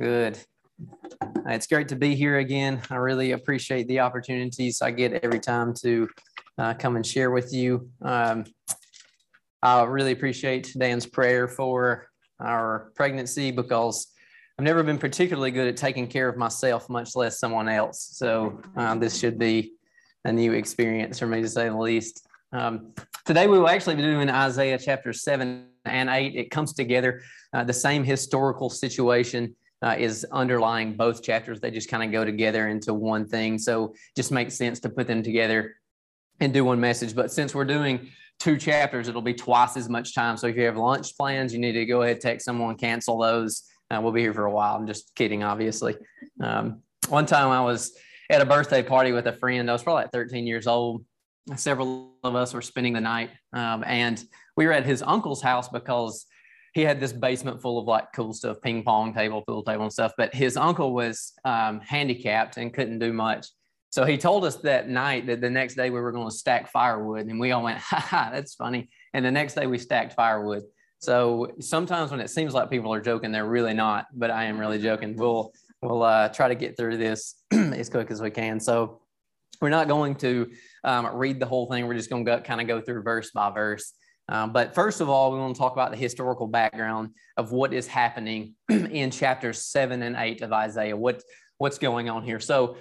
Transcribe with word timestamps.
Good. 0.00 0.38
It's 1.46 1.66
great 1.66 1.88
to 1.88 1.96
be 1.96 2.14
here 2.14 2.38
again. 2.38 2.80
I 2.88 2.96
really 2.96 3.32
appreciate 3.32 3.88
the 3.88 3.98
opportunities 3.98 4.80
I 4.80 4.92
get 4.92 5.24
every 5.24 5.40
time 5.40 5.74
to 5.82 6.08
uh, 6.56 6.74
come 6.74 6.94
and 6.94 7.04
share 7.04 7.32
with 7.32 7.52
you. 7.52 7.90
Um, 8.00 8.44
I 9.60 9.82
really 9.82 10.12
appreciate 10.12 10.72
Dan's 10.78 11.04
prayer 11.04 11.48
for 11.48 12.06
our 12.38 12.92
pregnancy 12.94 13.50
because 13.50 14.06
I've 14.56 14.64
never 14.64 14.84
been 14.84 14.98
particularly 14.98 15.50
good 15.50 15.66
at 15.66 15.76
taking 15.76 16.06
care 16.06 16.28
of 16.28 16.36
myself, 16.36 16.88
much 16.88 17.16
less 17.16 17.40
someone 17.40 17.68
else. 17.68 18.10
So 18.12 18.62
uh, 18.76 18.94
this 18.94 19.18
should 19.18 19.36
be 19.36 19.72
a 20.24 20.32
new 20.32 20.52
experience 20.52 21.18
for 21.18 21.26
me 21.26 21.42
to 21.42 21.48
say 21.48 21.68
the 21.68 21.76
least. 21.76 22.24
Um, 22.52 22.92
today 23.24 23.48
we 23.48 23.58
will 23.58 23.68
actually 23.68 23.96
be 23.96 24.02
doing 24.02 24.30
Isaiah 24.30 24.78
chapter 24.78 25.12
7 25.12 25.66
and 25.84 26.08
8. 26.08 26.36
It 26.36 26.52
comes 26.52 26.72
together 26.72 27.20
uh, 27.52 27.64
the 27.64 27.72
same 27.72 28.04
historical 28.04 28.70
situation 28.70 29.56
uh, 29.82 29.94
is 29.98 30.26
underlying 30.32 30.94
both 30.94 31.22
chapters. 31.22 31.60
They 31.60 31.70
just 31.70 31.88
kind 31.88 32.02
of 32.02 32.10
go 32.10 32.24
together 32.24 32.68
into 32.68 32.94
one 32.94 33.26
thing. 33.26 33.58
So 33.58 33.94
just 34.16 34.32
makes 34.32 34.54
sense 34.54 34.80
to 34.80 34.88
put 34.88 35.06
them 35.06 35.22
together 35.22 35.76
and 36.40 36.52
do 36.52 36.64
one 36.64 36.80
message. 36.80 37.14
But 37.14 37.32
since 37.32 37.54
we're 37.54 37.64
doing 37.64 38.08
two 38.38 38.56
chapters, 38.56 39.08
it'll 39.08 39.22
be 39.22 39.34
twice 39.34 39.76
as 39.76 39.88
much 39.88 40.14
time. 40.14 40.36
So 40.36 40.46
if 40.46 40.56
you 40.56 40.62
have 40.64 40.76
lunch 40.76 41.16
plans, 41.16 41.52
you 41.52 41.58
need 41.58 41.72
to 41.72 41.86
go 41.86 42.02
ahead, 42.02 42.20
text 42.20 42.44
someone, 42.44 42.76
cancel 42.76 43.18
those. 43.18 43.64
Uh, 43.90 44.00
we'll 44.02 44.12
be 44.12 44.20
here 44.20 44.34
for 44.34 44.46
a 44.46 44.52
while. 44.52 44.76
I'm 44.76 44.86
just 44.86 45.14
kidding, 45.14 45.42
obviously. 45.42 45.96
Um, 46.40 46.82
one 47.08 47.26
time 47.26 47.48
I 47.48 47.60
was 47.60 47.96
at 48.30 48.40
a 48.40 48.46
birthday 48.46 48.82
party 48.82 49.12
with 49.12 49.26
a 49.26 49.32
friend. 49.32 49.68
I 49.68 49.72
was 49.72 49.82
probably 49.82 50.02
like 50.02 50.12
13 50.12 50.46
years 50.46 50.66
old. 50.66 51.04
Several 51.56 52.12
of 52.22 52.34
us 52.34 52.52
were 52.52 52.60
spending 52.60 52.92
the 52.92 53.00
night, 53.00 53.30
um, 53.54 53.82
and 53.86 54.22
we 54.54 54.66
were 54.66 54.72
at 54.72 54.84
his 54.84 55.00
uncle's 55.00 55.40
house 55.40 55.66
because 55.68 56.26
he 56.78 56.84
had 56.84 57.00
this 57.00 57.12
basement 57.12 57.60
full 57.60 57.76
of 57.76 57.86
like 57.86 58.12
cool 58.14 58.32
stuff, 58.32 58.60
ping 58.62 58.84
pong 58.84 59.12
table, 59.12 59.42
pool 59.42 59.64
table, 59.64 59.82
and 59.82 59.92
stuff. 59.92 60.12
But 60.16 60.32
his 60.32 60.56
uncle 60.56 60.94
was 60.94 61.32
um, 61.44 61.80
handicapped 61.80 62.56
and 62.56 62.72
couldn't 62.72 63.00
do 63.00 63.12
much. 63.12 63.48
So 63.90 64.04
he 64.04 64.16
told 64.16 64.44
us 64.44 64.56
that 64.58 64.88
night 64.88 65.26
that 65.26 65.40
the 65.40 65.50
next 65.50 65.74
day 65.74 65.90
we 65.90 66.00
were 66.00 66.12
going 66.12 66.28
to 66.28 66.34
stack 66.34 66.70
firewood, 66.70 67.26
and 67.26 67.40
we 67.40 67.50
all 67.50 67.64
went, 67.64 67.78
"Ha 67.78 67.98
ha, 67.98 68.30
that's 68.32 68.54
funny." 68.54 68.90
And 69.12 69.24
the 69.24 69.30
next 69.32 69.54
day 69.54 69.66
we 69.66 69.76
stacked 69.76 70.12
firewood. 70.12 70.62
So 71.00 71.52
sometimes 71.58 72.12
when 72.12 72.20
it 72.20 72.30
seems 72.30 72.54
like 72.54 72.70
people 72.70 72.94
are 72.94 73.00
joking, 73.00 73.32
they're 73.32 73.44
really 73.44 73.74
not. 73.74 74.06
But 74.14 74.30
I 74.30 74.44
am 74.44 74.56
really 74.56 74.80
joking. 74.80 75.16
We'll 75.16 75.52
we'll 75.82 76.04
uh, 76.04 76.28
try 76.28 76.46
to 76.46 76.54
get 76.54 76.76
through 76.76 76.98
this 76.98 77.42
as 77.50 77.88
quick 77.88 78.12
as 78.12 78.22
we 78.22 78.30
can. 78.30 78.60
So 78.60 79.00
we're 79.60 79.70
not 79.70 79.88
going 79.88 80.14
to 80.16 80.48
um, 80.84 81.08
read 81.16 81.40
the 81.40 81.46
whole 81.46 81.66
thing. 81.66 81.88
We're 81.88 81.94
just 81.94 82.08
going 82.08 82.24
to 82.24 82.40
kind 82.40 82.60
of 82.60 82.68
go 82.68 82.80
through 82.80 83.02
verse 83.02 83.32
by 83.32 83.50
verse. 83.50 83.94
Um, 84.28 84.52
but 84.52 84.74
first 84.74 85.00
of 85.00 85.08
all, 85.08 85.32
we 85.32 85.38
want 85.38 85.54
to 85.54 85.58
talk 85.58 85.72
about 85.72 85.90
the 85.90 85.96
historical 85.96 86.46
background 86.46 87.10
of 87.36 87.52
what 87.52 87.72
is 87.72 87.86
happening 87.86 88.54
in 88.68 89.10
chapters 89.10 89.62
seven 89.62 90.02
and 90.02 90.16
eight 90.16 90.42
of 90.42 90.52
Isaiah. 90.52 90.96
What 90.96 91.22
what's 91.56 91.78
going 91.78 92.08
on 92.08 92.22
here? 92.22 92.40
So, 92.40 92.76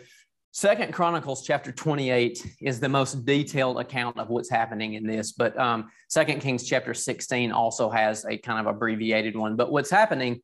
Second 0.51 0.91
Chronicles 0.91 1.45
chapter 1.45 1.71
28 1.71 2.55
is 2.61 2.79
the 2.79 2.89
most 2.89 3.25
detailed 3.25 3.79
account 3.79 4.17
of 4.17 4.29
what's 4.29 4.49
happening 4.49 4.95
in 4.95 5.05
this, 5.05 5.33
but 5.33 5.57
um, 5.59 5.91
Second 6.09 6.41
Kings 6.41 6.63
chapter 6.63 6.95
16 6.95 7.51
also 7.51 7.89
has 7.91 8.25
a 8.25 8.37
kind 8.37 8.59
of 8.59 8.73
abbreviated 8.73 9.35
one. 9.35 9.55
But 9.55 9.71
what's 9.71 9.91
happening 9.91 10.41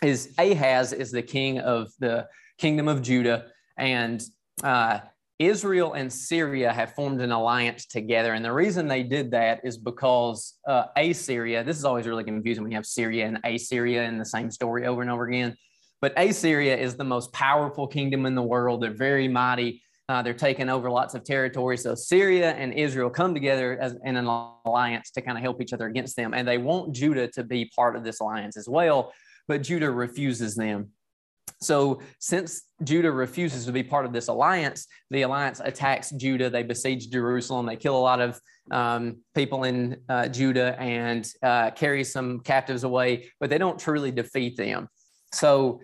is 0.00 0.32
Ahaz 0.38 0.92
is 0.92 1.10
the 1.10 1.22
king 1.22 1.58
of 1.58 1.90
the 1.98 2.28
kingdom 2.58 2.86
of 2.86 3.02
Judah, 3.02 3.46
and 3.76 4.22
uh, 4.62 5.00
Israel 5.46 5.94
and 5.94 6.12
Syria 6.12 6.72
have 6.72 6.94
formed 6.94 7.20
an 7.20 7.32
alliance 7.32 7.86
together. 7.86 8.34
And 8.34 8.44
the 8.44 8.52
reason 8.52 8.86
they 8.86 9.02
did 9.02 9.30
that 9.32 9.60
is 9.64 9.76
because 9.76 10.58
uh, 10.66 10.84
Assyria, 10.96 11.64
this 11.64 11.78
is 11.78 11.84
always 11.84 12.06
really 12.06 12.24
confusing 12.24 12.62
when 12.62 12.70
you 12.72 12.76
have 12.76 12.86
Syria 12.86 13.26
and 13.26 13.38
Assyria 13.44 14.04
in 14.04 14.18
the 14.18 14.24
same 14.24 14.50
story 14.50 14.86
over 14.86 15.02
and 15.02 15.10
over 15.10 15.26
again. 15.26 15.56
But 16.00 16.12
Assyria 16.16 16.76
is 16.76 16.96
the 16.96 17.04
most 17.04 17.32
powerful 17.32 17.86
kingdom 17.86 18.26
in 18.26 18.34
the 18.34 18.42
world. 18.42 18.82
They're 18.82 18.92
very 18.92 19.28
mighty. 19.28 19.82
Uh, 20.08 20.20
they're 20.20 20.34
taking 20.34 20.68
over 20.68 20.90
lots 20.90 21.14
of 21.14 21.24
territory. 21.24 21.76
So 21.76 21.94
Syria 21.94 22.52
and 22.52 22.74
Israel 22.74 23.08
come 23.08 23.34
together 23.34 23.78
as 23.80 23.96
in 24.04 24.16
an 24.16 24.26
alliance 24.26 25.10
to 25.12 25.22
kind 25.22 25.38
of 25.38 25.42
help 25.42 25.62
each 25.62 25.72
other 25.72 25.86
against 25.86 26.16
them. 26.16 26.34
And 26.34 26.46
they 26.46 26.58
want 26.58 26.94
Judah 26.94 27.28
to 27.28 27.44
be 27.44 27.70
part 27.74 27.96
of 27.96 28.04
this 28.04 28.20
alliance 28.20 28.56
as 28.56 28.68
well. 28.68 29.12
But 29.48 29.62
Judah 29.62 29.90
refuses 29.90 30.54
them. 30.54 30.90
So, 31.60 32.00
since 32.18 32.62
Judah 32.82 33.12
refuses 33.12 33.66
to 33.66 33.72
be 33.72 33.82
part 33.84 34.04
of 34.04 34.12
this 34.12 34.28
alliance, 34.28 34.86
the 35.10 35.22
alliance 35.22 35.60
attacks 35.64 36.10
Judah. 36.10 36.50
They 36.50 36.64
besiege 36.64 37.08
Jerusalem. 37.10 37.66
They 37.66 37.76
kill 37.76 37.96
a 37.96 38.00
lot 38.00 38.20
of 38.20 38.40
um, 38.70 39.18
people 39.34 39.64
in 39.64 39.98
uh, 40.08 40.28
Judah 40.28 40.76
and 40.80 41.28
uh, 41.42 41.70
carry 41.70 42.02
some 42.02 42.40
captives 42.40 42.84
away, 42.84 43.30
but 43.38 43.48
they 43.48 43.58
don't 43.58 43.78
truly 43.78 44.10
defeat 44.10 44.56
them. 44.56 44.88
So, 45.32 45.80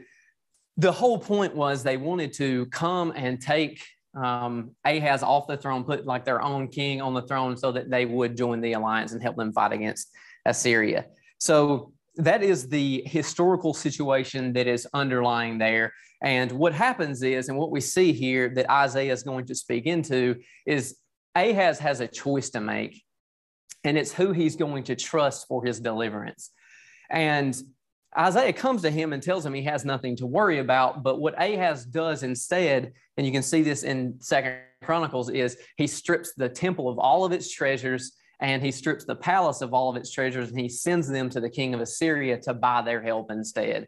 the 0.77 0.93
whole 0.93 1.19
point 1.19 1.55
was 1.55 1.83
they 1.83 1.97
wanted 1.97 2.33
to 2.35 2.67
come 2.67 3.13
and 3.17 3.41
take 3.41 3.85
um, 4.15 4.73
Ahaz 4.85 5.23
off 5.23 5.47
the 5.47 5.57
throne, 5.57 5.85
put 5.85 6.07
like 6.07 6.25
their 6.25 6.43
own 6.43 6.69
king 6.69 7.01
on 7.01 7.15
the 7.15 7.23
throne 7.23 7.57
so 7.57 7.73
that 7.73 7.91
they 7.91 8.05
would 8.05 8.37
join 8.37 8.61
the 8.61 8.73
alliance 8.73 9.13
and 9.13 9.23
help 9.23 9.37
them 9.37 9.53
fight 9.53 9.73
against 9.73 10.11
Assyria. 10.45 11.07
So, 11.39 11.93
that 12.19 12.43
is 12.43 12.69
the 12.69 13.03
historical 13.07 13.73
situation 13.73 14.53
that 14.53 14.67
is 14.67 14.87
underlying 14.93 15.59
there. 15.59 15.93
And 16.21 16.51
what 16.51 16.75
happens 16.75 17.23
is, 17.23 17.49
and 17.49 17.57
what 17.57 17.71
we 17.71 17.81
see 17.81 18.13
here 18.13 18.49
that 18.57 18.71
Isaiah 18.71 19.13
is 19.13 19.23
going 19.23 19.47
to 19.47 19.55
speak 19.55 19.87
into 19.87 20.37
is 20.67 20.97
Ahaz 21.37 21.79
has 21.79 22.01
a 22.01 22.09
choice 22.09 22.51
to 22.51 22.61
make, 22.61 23.03
and 23.85 23.97
it's 23.97 24.13
who 24.13 24.33
he's 24.33 24.57
going 24.57 24.83
to 24.85 24.97
trust 24.97 25.47
for 25.47 25.65
his 25.65 25.79
deliverance. 25.79 26.51
And 27.09 27.57
Isaiah 28.19 28.53
comes 28.53 28.83
to 28.83 28.91
him 28.91 29.13
and 29.13 29.23
tells 29.23 29.47
him 29.47 29.55
he 29.55 29.63
has 29.63 29.85
nothing 29.85 30.17
to 30.17 30.27
worry 30.27 30.59
about. 30.59 31.05
But 31.05 31.21
what 31.21 31.41
Ahaz 31.41 31.85
does 31.85 32.25
instead, 32.25 32.93
and 33.17 33.25
you 33.25 33.33
can 33.33 33.43
see 33.45 33.63
this 33.63 33.85
in 33.85 34.17
Second 34.19 34.57
Chronicles, 34.83 35.31
is 35.31 35.57
he 35.77 35.87
strips 35.87 36.33
the 36.35 36.49
temple 36.49 36.89
of 36.89 36.99
all 36.99 37.25
of 37.25 37.31
its 37.31 37.53
treasures 37.53 38.13
and 38.41 38.63
he 38.63 38.71
strips 38.71 39.05
the 39.05 39.17
palace 39.17 39.61
of 39.61 39.75
all 39.75 39.91
of 39.91 39.97
its 39.97 40.11
treasures 40.11 40.51
and 40.51 40.59
he 40.59 40.69
sends 40.69 41.09
them 41.09 41.29
to 41.31 41.41
the 41.41 41.51
king 41.51 41.75
of 41.75 41.81
Assyria 41.81 42.39
to 42.41 42.55
buy 42.55 42.83
their 42.83 43.03
help 43.03 43.31
instead. 43.31 43.87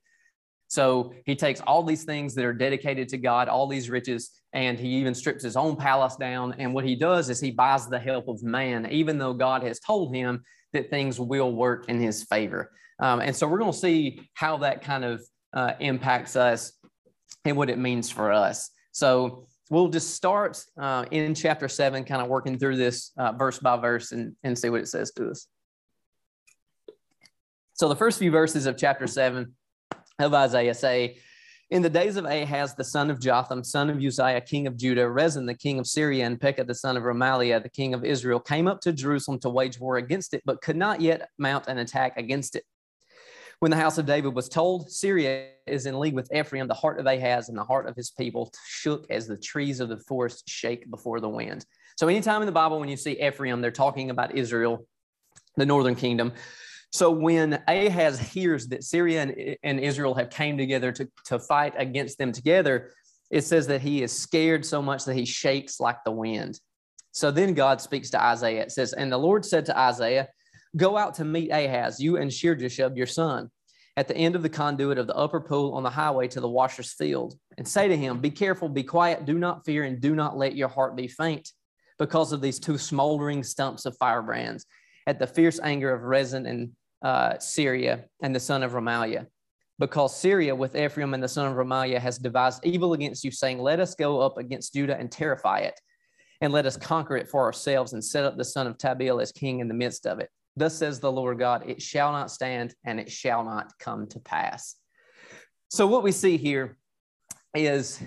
So 0.69 1.13
he 1.27 1.35
takes 1.35 1.61
all 1.61 1.83
these 1.83 2.05
things 2.05 2.35
that 2.37 2.45
are 2.45 2.53
dedicated 2.53 3.09
to 3.09 3.19
God, 3.19 3.49
all 3.49 3.67
these 3.67 3.91
riches, 3.91 4.31
and 4.53 4.79
he 4.79 4.89
even 4.89 5.15
strips 5.15 5.43
his 5.43 5.57
own 5.57 5.75
palace 5.75 6.17
down. 6.17 6.55
And 6.59 6.73
what 6.73 6.85
he 6.85 6.95
does 6.95 7.29
is 7.29 7.41
he 7.41 7.51
buys 7.51 7.89
the 7.89 7.99
help 7.99 8.29
of 8.29 8.43
man, 8.45 8.87
even 8.91 9.19
though 9.19 9.35
God 9.35 9.65
has 9.65 9.81
told 9.81 10.15
him 10.15 10.45
that 10.73 10.89
things 10.89 11.19
will 11.19 11.53
work 11.53 11.89
in 11.89 12.01
his 12.01 12.23
favor. 12.25 12.71
Um, 13.01 13.21
and 13.21 13.35
so 13.35 13.49
we're 13.49 13.59
going 13.59 13.73
to 13.73 13.79
see 13.79 14.29
how 14.35 14.59
that 14.59 14.83
kind 14.83 15.05
of 15.05 15.23
uh, 15.53 15.73
impacts 15.81 16.37
us 16.37 16.73
and 17.45 17.57
what 17.57 17.71
it 17.71 17.79
means 17.79 18.11
for 18.11 18.33
us. 18.33 18.71
So 18.93 19.49
we'll 19.71 19.89
just 19.89 20.15
start 20.15 20.63
uh, 20.79 21.07
in 21.11 21.35
chapter 21.35 21.69
seven, 21.69 22.05
kind 22.05 22.21
of 22.21 22.29
working 22.29 22.59
through 22.59 22.77
this 22.77 23.13
uh, 23.17 23.33
verse 23.33 23.59
by 23.59 23.77
verse 23.79 24.13
and, 24.13 24.37
and 24.43 24.59
see 24.59 24.69
what 24.69 24.81
it 24.81 24.89
says 24.89 25.13
to 25.13 25.31
us. 25.31 25.47
So, 27.73 27.89
the 27.89 27.97
first 27.97 28.19
few 28.19 28.31
verses 28.31 28.67
of 28.67 28.77
chapter 28.77 29.07
seven 29.07 29.55
of 30.19 30.35
Isaiah 30.35 30.75
say, 30.75 31.19
In 31.71 31.81
the 31.81 31.89
days 31.89 32.17
of 32.17 32.27
Ahaz, 32.27 32.75
the 32.75 32.85
son 32.85 33.11
of 33.11 33.21
Jotham, 33.21 33.65
son 33.65 33.89
of 33.89 34.03
Uzziah, 34.03 34.43
king 34.43 34.67
of 34.67 34.77
Judah, 34.77 35.09
Rezin, 35.09 35.47
the 35.47 35.55
king 35.55 35.79
of 35.79 35.87
Syria, 35.87 36.27
and 36.27 36.39
Pekah, 36.39 36.65
the 36.65 36.75
son 36.75 36.99
of 36.99 37.05
Remaliah, 37.05 37.63
the 37.63 37.71
king 37.71 37.95
of 37.95 38.05
Israel, 38.05 38.41
came 38.41 38.67
up 38.67 38.81
to 38.83 38.93
Jerusalem 38.93 39.39
to 39.41 39.49
wage 39.49 39.81
war 39.81 39.97
against 39.97 40.35
it, 40.35 40.43
but 40.45 40.61
could 40.61 40.77
not 40.77 41.01
yet 41.01 41.31
mount 41.39 41.69
an 41.69 41.79
attack 41.79 42.19
against 42.19 42.55
it. 42.55 42.65
When 43.61 43.71
the 43.71 43.77
house 43.77 43.99
of 43.99 44.07
David 44.07 44.35
was 44.35 44.49
told, 44.49 44.91
Syria 44.91 45.49
is 45.67 45.85
in 45.85 45.99
league 46.01 46.15
with 46.15 46.35
Ephraim, 46.35 46.67
the 46.67 46.73
heart 46.73 46.99
of 46.99 47.05
Ahaz 47.05 47.51
and 47.51 47.59
the 47.59 47.65
heart 47.65 47.87
of 47.87 47.95
his 47.95 48.11
people 48.11 48.51
shook 48.67 49.11
as 49.11 49.27
the 49.27 49.37
trees 49.37 49.81
of 49.81 49.91
the 49.91 49.99
forest 49.99 50.49
shake 50.49 50.91
before 50.91 51.21
the 51.21 51.29
wind. 51.29 51.67
So, 51.99 52.09
anytime 52.09 52.41
in 52.41 52.47
the 52.47 52.53
Bible 52.53 52.81
when 52.81 52.89
you 52.89 52.97
see 52.97 53.23
Ephraim, 53.23 53.61
they're 53.61 53.71
talking 53.71 54.09
about 54.09 54.35
Israel, 54.35 54.87
the 55.57 55.67
northern 55.67 55.95
kingdom. 55.95 56.33
So, 56.91 57.11
when 57.11 57.63
Ahaz 57.69 58.19
hears 58.19 58.67
that 58.69 58.83
Syria 58.83 59.23
and, 59.23 59.57
and 59.63 59.79
Israel 59.79 60.15
have 60.15 60.31
came 60.31 60.57
together 60.57 60.91
to, 60.93 61.07
to 61.27 61.39
fight 61.39 61.75
against 61.77 62.17
them 62.17 62.33
together, 62.33 62.93
it 63.31 63.43
says 63.43 63.67
that 63.67 63.83
he 63.83 64.03
is 64.03 64.11
scared 64.11 64.65
so 64.65 64.81
much 64.81 65.05
that 65.05 65.17
he 65.17 65.27
shakes 65.27 65.81
like 65.81 66.03
the 66.05 66.13
wind. 66.13 66.59
So 67.13 67.31
then 67.31 67.53
God 67.53 67.83
speaks 67.83 68.09
to 68.11 68.23
Isaiah. 68.23 68.63
It 68.63 68.73
says, 68.73 68.95
And 68.95 69.13
the 69.13 69.19
Lord 69.19 69.45
said 69.45 69.67
to 69.67 69.79
Isaiah, 69.79 70.29
Go 70.77 70.97
out 70.97 71.15
to 71.15 71.25
meet 71.25 71.51
Ahaz, 71.51 72.01
you 72.01 72.17
and 72.17 72.33
Shear-jashub, 72.33 72.97
your 72.97 73.07
son, 73.07 73.51
at 73.97 74.07
the 74.07 74.17
end 74.17 74.37
of 74.37 74.43
the 74.43 74.49
conduit 74.49 74.99
of 74.99 75.07
the 75.07 75.17
upper 75.17 75.41
pool 75.41 75.75
on 75.75 75.83
the 75.83 75.91
highway 75.91 76.29
to 76.29 76.41
the 76.41 76.49
washer's 76.49 76.93
field, 76.93 77.35
and 77.59 77.67
say 77.67 77.89
to 77.89 77.97
him, 77.97 78.21
Be 78.21 78.31
careful, 78.31 78.69
be 78.69 78.85
quiet, 78.85 79.25
do 79.25 79.39
not 79.39 79.65
fear, 79.65 79.85
and 79.85 80.01
do 80.01 80.15
not 80.15 80.37
let 80.39 80.57
your 80.57 80.69
heart 80.69 80.97
be 80.97 81.09
faint 81.09 81.51
because 81.99 82.33
of 82.33 82.41
these 82.41 82.59
two 82.59 82.79
smoldering 82.79 83.43
stumps 83.43 83.85
of 83.85 83.97
firebrands 83.99 84.65
at 85.07 85.19
the 85.19 85.27
fierce 85.27 85.61
anger 85.63 85.93
of 85.93 86.03
Rezin 86.03 86.47
and 86.47 86.71
uh, 87.03 87.39
Syria 87.39 88.05
and 88.23 88.35
the 88.35 88.41
son 88.41 88.63
of 88.63 88.73
Remaliah. 88.73 89.27
Because 89.79 90.17
Syria 90.17 90.55
with 90.55 90.77
Ephraim 90.77 91.15
and 91.15 91.23
the 91.23 91.29
son 91.29 91.51
of 91.51 91.57
Remaliah 91.57 91.99
has 91.99 92.19
devised 92.19 92.65
evil 92.65 92.93
against 92.93 93.25
you, 93.25 93.31
saying, 93.31 93.59
Let 93.59 93.81
us 93.81 93.95
go 93.95 94.21
up 94.21 94.39
against 94.39 94.75
Judah 94.75 94.97
and 94.97 95.11
terrify 95.11 95.61
it, 95.61 95.81
and 96.41 96.53
let 96.53 96.67
us 96.67 96.77
conquer 96.77 97.17
it 97.17 97.29
for 97.29 97.43
ourselves 97.43 97.93
and 97.93 98.05
set 98.05 98.25
up 98.25 98.37
the 98.37 98.45
son 98.45 98.67
of 98.67 98.79
Tabeel 98.79 99.21
as 99.21 99.33
king 99.33 99.61
in 99.61 99.69
the 99.69 99.75
midst 99.75 100.07
of 100.07 100.21
it. 100.21 100.31
Thus 100.61 100.77
says 100.77 101.01
the 101.01 101.11
Lord 101.11 101.39
God, 101.39 101.65
it 101.67 101.81
shall 101.81 102.13
not 102.13 102.31
stand 102.31 102.75
and 102.85 103.01
it 103.01 103.11
shall 103.11 103.43
not 103.45 103.73
come 103.79 104.07
to 104.09 104.21
pass. 104.21 104.77
So, 105.71 105.87
what 105.87 106.03
we 106.03 106.13
see 106.13 106.37
here 106.37 106.77
is 107.55 107.99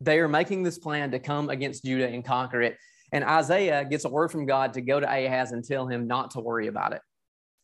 they 0.00 0.20
are 0.20 0.28
making 0.28 0.62
this 0.62 0.78
plan 0.78 1.10
to 1.10 1.18
come 1.18 1.50
against 1.50 1.84
Judah 1.84 2.06
and 2.06 2.24
conquer 2.24 2.62
it. 2.62 2.76
And 3.10 3.24
Isaiah 3.24 3.84
gets 3.84 4.04
a 4.04 4.08
word 4.08 4.30
from 4.30 4.46
God 4.46 4.74
to 4.74 4.82
go 4.82 5.00
to 5.00 5.06
Ahaz 5.06 5.50
and 5.50 5.64
tell 5.64 5.88
him 5.88 6.06
not 6.06 6.30
to 6.32 6.40
worry 6.40 6.68
about 6.68 6.92
it. 6.92 7.02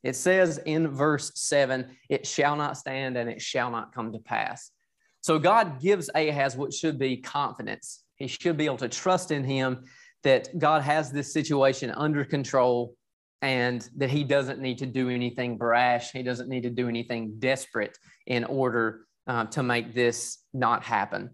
It 0.02 0.16
says 0.16 0.58
in 0.66 0.88
verse 0.88 1.30
seven, 1.36 1.96
it 2.10 2.26
shall 2.26 2.56
not 2.56 2.76
stand 2.76 3.16
and 3.16 3.30
it 3.30 3.40
shall 3.40 3.70
not 3.70 3.94
come 3.94 4.12
to 4.12 4.18
pass. 4.18 4.72
So 5.20 5.38
God 5.38 5.80
gives 5.80 6.10
Ahaz 6.16 6.56
what 6.56 6.74
should 6.74 6.98
be 6.98 7.18
confidence. 7.18 8.02
He 8.16 8.26
should 8.26 8.56
be 8.56 8.64
able 8.64 8.78
to 8.78 8.88
trust 8.88 9.30
in 9.30 9.44
him 9.44 9.84
that 10.24 10.58
God 10.58 10.82
has 10.82 11.12
this 11.12 11.32
situation 11.32 11.92
under 11.92 12.24
control 12.24 12.96
and 13.42 13.86
that 13.96 14.08
he 14.08 14.22
doesn't 14.22 14.60
need 14.60 14.78
to 14.78 14.86
do 14.86 15.10
anything 15.10 15.58
brash. 15.58 16.12
He 16.12 16.22
doesn't 16.22 16.48
need 16.48 16.62
to 16.62 16.70
do 16.70 16.88
anything 16.88 17.34
desperate 17.40 17.98
in 18.26 18.44
order 18.44 19.00
uh, 19.26 19.46
to 19.46 19.64
make 19.64 19.94
this 19.94 20.38
not 20.54 20.84
happen. 20.84 21.30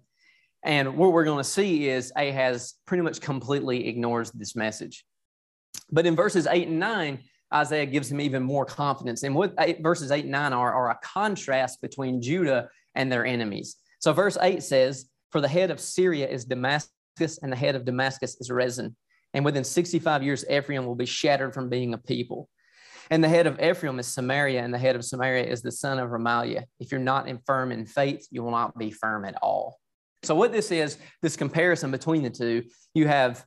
And 0.64 0.96
what 0.96 1.12
we're 1.12 1.25
going 1.25 1.38
to 1.38 1.49
see 1.49 1.88
is 1.88 2.10
Ahaz 2.16 2.75
pretty 2.87 3.02
much 3.02 3.20
completely 3.20 3.88
ignores 3.88 4.32
this 4.32 4.56
message. 4.56 5.05
But 5.90 6.06
in 6.06 6.16
verses 6.16 6.46
eight 6.46 6.69
and 6.69 6.81
nine, 6.81 7.20
Isaiah 7.55 7.87
gives 7.87 8.11
him 8.11 8.20
even 8.20 8.43
more 8.43 8.64
confidence. 8.64 9.22
And 9.22 9.34
what 9.34 9.54
eight, 9.58 9.82
verses 9.82 10.11
eight 10.11 10.25
and 10.25 10.32
nine 10.32 10.52
are, 10.52 10.72
are 10.72 10.90
a 10.90 10.99
contrast 11.02 11.81
between 11.81 12.20
Judah 12.20 12.69
and 12.94 13.12
their 13.12 13.25
enemies. 13.25 13.76
So 14.00 14.12
verse 14.12 14.37
eight 14.40 14.62
says, 14.62 15.08
For 15.31 15.40
the 15.40 15.49
head 15.49 15.70
of 15.70 15.78
Syria 15.78 16.28
is 16.28 16.44
Damascus, 16.44 17.38
and 17.43 17.52
the 17.52 17.56
head 17.56 17.75
of 17.75 17.84
Damascus 17.84 18.37
is 18.40 18.50
Rezin. 18.50 18.96
And 19.34 19.44
within 19.44 19.64
65 19.64 20.22
years, 20.22 20.44
Ephraim 20.50 20.86
will 20.86 20.94
be 20.94 21.06
shattered 21.06 21.54
from 21.54 21.69
being 21.69 21.94
a 21.94 21.98
people. 21.98 22.48
And 23.10 23.25
the 23.25 23.28
head 23.28 23.46
of 23.46 23.60
Ephraim 23.60 23.98
is 23.98 24.06
Samaria, 24.06 24.62
and 24.62 24.72
the 24.72 24.78
head 24.78 24.96
of 24.96 25.04
Samaria 25.04 25.44
is 25.44 25.62
the 25.62 25.72
son 25.72 25.98
of 25.98 26.10
Remaliah. 26.10 26.64
If 26.78 26.92
you're 26.92 27.00
not 27.00 27.28
firm 27.46 27.72
in 27.72 27.86
faith, 27.86 28.26
you 28.30 28.42
will 28.42 28.50
not 28.50 28.76
be 28.76 28.90
firm 28.90 29.25
at 29.25 29.36
all. 29.42 29.78
So, 30.25 30.34
what 30.34 30.52
this 30.52 30.70
is, 30.70 30.98
this 31.22 31.36
comparison 31.36 31.90
between 31.90 32.22
the 32.22 32.30
two, 32.30 32.64
you 32.92 33.06
have 33.06 33.44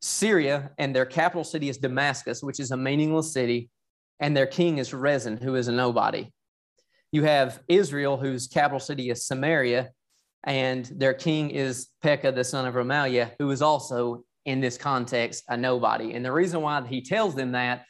Syria, 0.00 0.70
and 0.78 0.94
their 0.94 1.06
capital 1.06 1.44
city 1.44 1.68
is 1.68 1.78
Damascus, 1.78 2.42
which 2.42 2.60
is 2.60 2.70
a 2.70 2.76
meaningless 2.76 3.32
city, 3.32 3.70
and 4.20 4.36
their 4.36 4.46
king 4.46 4.78
is 4.78 4.94
Rezin, 4.94 5.38
who 5.38 5.54
is 5.56 5.68
a 5.68 5.72
nobody. 5.72 6.30
You 7.12 7.24
have 7.24 7.60
Israel, 7.68 8.16
whose 8.16 8.46
capital 8.46 8.80
city 8.80 9.10
is 9.10 9.26
Samaria, 9.26 9.90
and 10.44 10.86
their 10.86 11.14
king 11.14 11.50
is 11.50 11.88
Pekah, 12.02 12.32
the 12.32 12.44
son 12.44 12.66
of 12.66 12.74
Remaliah, 12.74 13.32
who 13.38 13.50
is 13.50 13.60
also, 13.60 14.24
in 14.44 14.60
this 14.60 14.76
context, 14.76 15.44
a 15.48 15.56
nobody. 15.56 16.14
And 16.14 16.24
the 16.24 16.32
reason 16.32 16.62
why 16.62 16.86
he 16.86 17.02
tells 17.02 17.34
them 17.34 17.52
that 17.52 17.84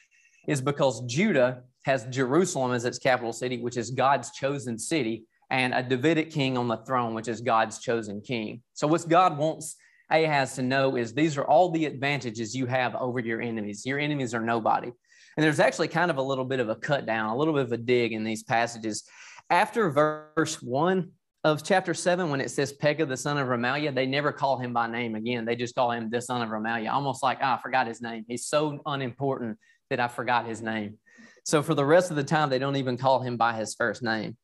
is 0.48 0.60
because 0.60 1.02
Judah 1.06 1.62
has 1.84 2.06
Jerusalem 2.06 2.72
as 2.72 2.84
its 2.84 2.98
capital 2.98 3.32
city, 3.32 3.58
which 3.58 3.76
is 3.76 3.90
God's 3.90 4.30
chosen 4.32 4.78
city, 4.78 5.24
and 5.50 5.74
a 5.74 5.82
Davidic 5.82 6.30
king 6.30 6.56
on 6.56 6.68
the 6.68 6.76
throne, 6.78 7.14
which 7.14 7.28
is 7.28 7.40
God's 7.40 7.78
chosen 7.78 8.20
king. 8.20 8.62
So, 8.74 8.86
what 8.86 9.08
God 9.08 9.38
wants 9.38 9.76
Ahaz 10.10 10.54
to 10.54 10.62
know 10.62 10.96
is 10.96 11.12
these 11.12 11.36
are 11.36 11.44
all 11.44 11.70
the 11.70 11.86
advantages 11.86 12.54
you 12.54 12.66
have 12.66 12.94
over 12.96 13.20
your 13.20 13.40
enemies. 13.40 13.86
Your 13.86 13.98
enemies 13.98 14.34
are 14.34 14.40
nobody. 14.40 14.88
And 15.36 15.44
there's 15.44 15.60
actually 15.60 15.88
kind 15.88 16.10
of 16.10 16.18
a 16.18 16.22
little 16.22 16.44
bit 16.44 16.60
of 16.60 16.68
a 16.68 16.76
cut 16.76 17.06
down, 17.06 17.30
a 17.30 17.36
little 17.36 17.54
bit 17.54 17.64
of 17.64 17.72
a 17.72 17.76
dig 17.76 18.12
in 18.12 18.24
these 18.24 18.42
passages. 18.42 19.04
After 19.48 19.90
verse 19.90 20.60
one 20.60 21.12
of 21.42 21.64
chapter 21.64 21.94
seven, 21.94 22.28
when 22.28 22.40
it 22.40 22.50
says 22.50 22.72
Pekah, 22.72 23.06
the 23.06 23.16
son 23.16 23.38
of 23.38 23.48
Remaliah, 23.48 23.94
they 23.94 24.06
never 24.06 24.30
call 24.30 24.58
him 24.58 24.72
by 24.72 24.86
name 24.86 25.14
again. 25.14 25.44
They 25.44 25.56
just 25.56 25.74
call 25.74 25.90
him 25.90 26.10
the 26.10 26.20
son 26.20 26.42
of 26.42 26.50
Remaliah, 26.50 26.92
almost 26.92 27.22
like, 27.22 27.38
oh, 27.40 27.46
I 27.46 27.58
forgot 27.62 27.86
his 27.86 28.02
name. 28.02 28.24
He's 28.28 28.46
so 28.46 28.80
unimportant 28.84 29.58
that 29.88 30.00
I 30.00 30.08
forgot 30.08 30.46
his 30.46 30.60
name. 30.60 30.98
So 31.44 31.62
for 31.62 31.74
the 31.74 31.84
rest 31.84 32.10
of 32.10 32.16
the 32.16 32.24
time, 32.24 32.50
they 32.50 32.58
don't 32.58 32.76
even 32.76 32.98
call 32.98 33.20
him 33.20 33.36
by 33.36 33.54
his 33.54 33.74
first 33.74 34.02
name. 34.02 34.36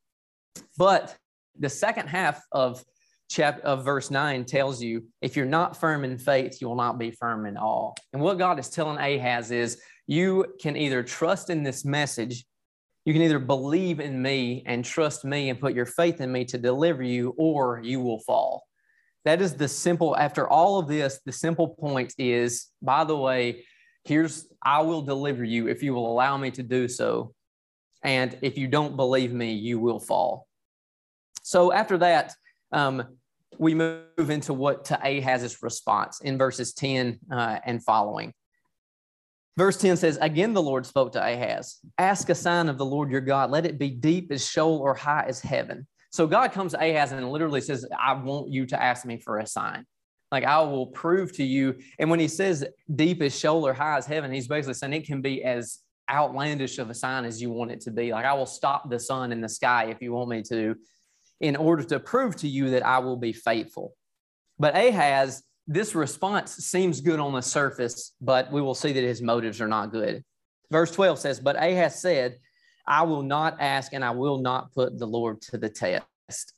But 0.79 1.15
the 1.59 1.69
second 1.69 2.09
half 2.09 2.43
of 2.51 2.83
chapter 3.29 3.63
of 3.63 3.85
verse 3.85 4.11
9 4.11 4.45
tells 4.45 4.83
you 4.83 5.05
if 5.21 5.37
you're 5.37 5.45
not 5.45 5.77
firm 5.77 6.05
in 6.05 6.17
faith 6.17 6.61
you 6.61 6.69
will 6.69 6.77
not 6.77 6.97
be 6.97 7.11
firm 7.11 7.45
in 7.45 7.57
all 7.57 7.97
and 8.13 8.23
what 8.23 8.39
god 8.39 8.57
is 8.59 8.69
telling 8.69 8.99
ahaz 8.99 9.51
is 9.51 9.81
you 10.07 10.45
can 10.61 10.77
either 10.77 11.03
trust 11.03 11.51
in 11.51 11.65
this 11.65 11.85
message 11.85 12.45
you 13.07 13.13
can 13.13 13.23
either 13.23 13.39
believe 13.39 14.01
in 14.01 14.21
me 14.21 14.65
and 14.67 14.85
trust 14.85 15.25
me 15.25 15.49
and 15.49 15.61
put 15.61 15.75
your 15.75 15.87
faith 15.87 16.21
in 16.21 16.31
me 16.31 16.45
to 16.45 16.59
deliver 16.59 17.05
you 17.05 17.35
or 17.39 17.81
you 17.83 18.01
will 18.01 18.19
fall. 18.19 18.65
That 19.25 19.41
is 19.41 19.55
the 19.55 19.69
simple 19.69 20.17
after 20.17 20.47
all 20.49 20.79
of 20.79 20.89
this 20.89 21.21
the 21.25 21.33
simple 21.33 21.69
point 21.69 22.13
is 22.19 22.67
by 22.83 23.05
the 23.05 23.17
way 23.17 23.65
here's 24.05 24.47
i 24.63 24.81
will 24.83 25.03
deliver 25.03 25.43
you 25.43 25.67
if 25.67 25.83
you 25.83 25.95
will 25.95 26.13
allow 26.13 26.37
me 26.37 26.51
to 26.51 26.63
do 26.63 26.89
so. 26.89 27.33
And 28.03 28.37
if 28.43 28.59
you 28.59 28.67
don't 28.67 28.97
believe 28.97 29.33
me 29.33 29.53
you 29.53 29.79
will 29.79 30.01
fall. 30.01 30.49
So 31.43 31.73
after 31.73 31.99
that 31.99 32.35
um, 32.73 33.05
we 33.57 33.75
move 33.75 34.31
into 34.31 34.53
what 34.53 34.87
to 34.87 34.99
Ahaz's 35.01 35.63
response 35.63 36.21
in 36.21 36.39
verses 36.39 36.73
10 36.75 37.21
uh, 37.31 37.59
and 37.65 37.83
following. 37.85 38.35
Verse 39.57 39.77
10 39.79 39.97
says, 39.97 40.19
Again, 40.21 40.53
the 40.53 40.63
Lord 40.63 40.85
spoke 40.85 41.13
to 41.13 41.21
Ahaz, 41.21 41.79
Ask 41.99 42.29
a 42.29 42.35
sign 42.35 42.69
of 42.69 42.79
the 42.79 42.85
Lord 42.85 43.11
your 43.11 43.21
God. 43.21 43.51
Let 43.51 43.67
it 43.67 43.79
be 43.79 43.91
deep 43.91 44.31
as 44.31 44.49
Sheol 44.49 44.79
or 44.79 44.95
high 44.95 45.25
as 45.27 45.41
heaven. 45.41 45.87
So 46.11 46.27
God 46.27 46.53
comes 46.53 46.73
to 46.73 46.79
Ahaz 46.79 47.13
and 47.13 47.31
literally 47.31 47.61
says, 47.61 47.87
I 47.99 48.13
want 48.15 48.51
you 48.51 48.67
to 48.67 48.83
ask 48.83 49.05
me 49.05 49.19
for 49.19 49.39
a 49.39 49.47
sign. 49.47 49.85
Like 50.31 50.45
I 50.45 50.61
will 50.61 50.87
prove 50.89 51.33
to 51.37 51.45
you. 51.45 51.77
And 51.99 52.11
when 52.11 52.21
he 52.21 52.29
says 52.29 52.65
deep 52.95 53.23
as 53.23 53.39
Sheol 53.39 53.67
or 53.67 53.73
high 53.73 53.97
as 53.97 54.07
heaven, 54.07 54.33
he's 54.33 54.49
basically 54.49 54.75
saying 54.75 54.93
it 54.93 55.07
can 55.07 55.23
be 55.23 55.43
as 55.45 55.79
outlandish 56.11 56.79
of 56.79 56.91
a 56.91 56.95
sign 56.95 57.25
as 57.25 57.41
you 57.41 57.51
want 57.51 57.71
it 57.71 57.81
to 57.83 57.91
be. 57.91 58.13
Like 58.13 58.25
I 58.25 58.35
will 58.35 58.47
stop 58.47 58.91
the 58.91 58.99
sun 58.99 59.33
in 59.33 59.41
the 59.41 59.49
sky 59.49 59.87
if 59.87 60.01
you 60.01 60.13
want 60.13 60.31
me 60.31 60.43
to 60.49 60.77
in 61.41 61.57
order 61.57 61.83
to 61.85 62.01
prove 62.01 62.37
to 62.37 62.49
you 62.49 62.71
that 62.71 62.85
I 62.85 62.99
will 62.99 63.17
be 63.17 63.33
faithful. 63.33 63.95
But 64.59 64.77
Ahaz, 64.77 65.43
this 65.67 65.95
response 65.95 66.53
seems 66.57 67.01
good 67.01 67.19
on 67.19 67.33
the 67.33 67.41
surface, 67.41 68.13
but 68.21 68.51
we 68.53 68.63
will 68.63 68.75
see 68.75 68.93
that 68.93 69.03
his 69.03 69.21
motives 69.21 69.61
are 69.61 69.69
not 69.69 69.91
good. 69.91 70.25
Verse 70.71 70.91
12 70.93 71.19
says, 71.19 71.41
But 71.41 71.57
Ahaz 71.57 72.01
said, 72.01 72.39
I 72.87 73.03
will 73.03 73.23
not 73.23 73.57
ask 73.61 73.93
and 73.93 74.05
I 74.05 74.13
will 74.13 74.39
not 74.39 74.73
put 74.73 74.99
the 74.99 75.07
Lord 75.07 75.41
to 75.43 75.59
the 75.59 75.69
test. 75.69 76.53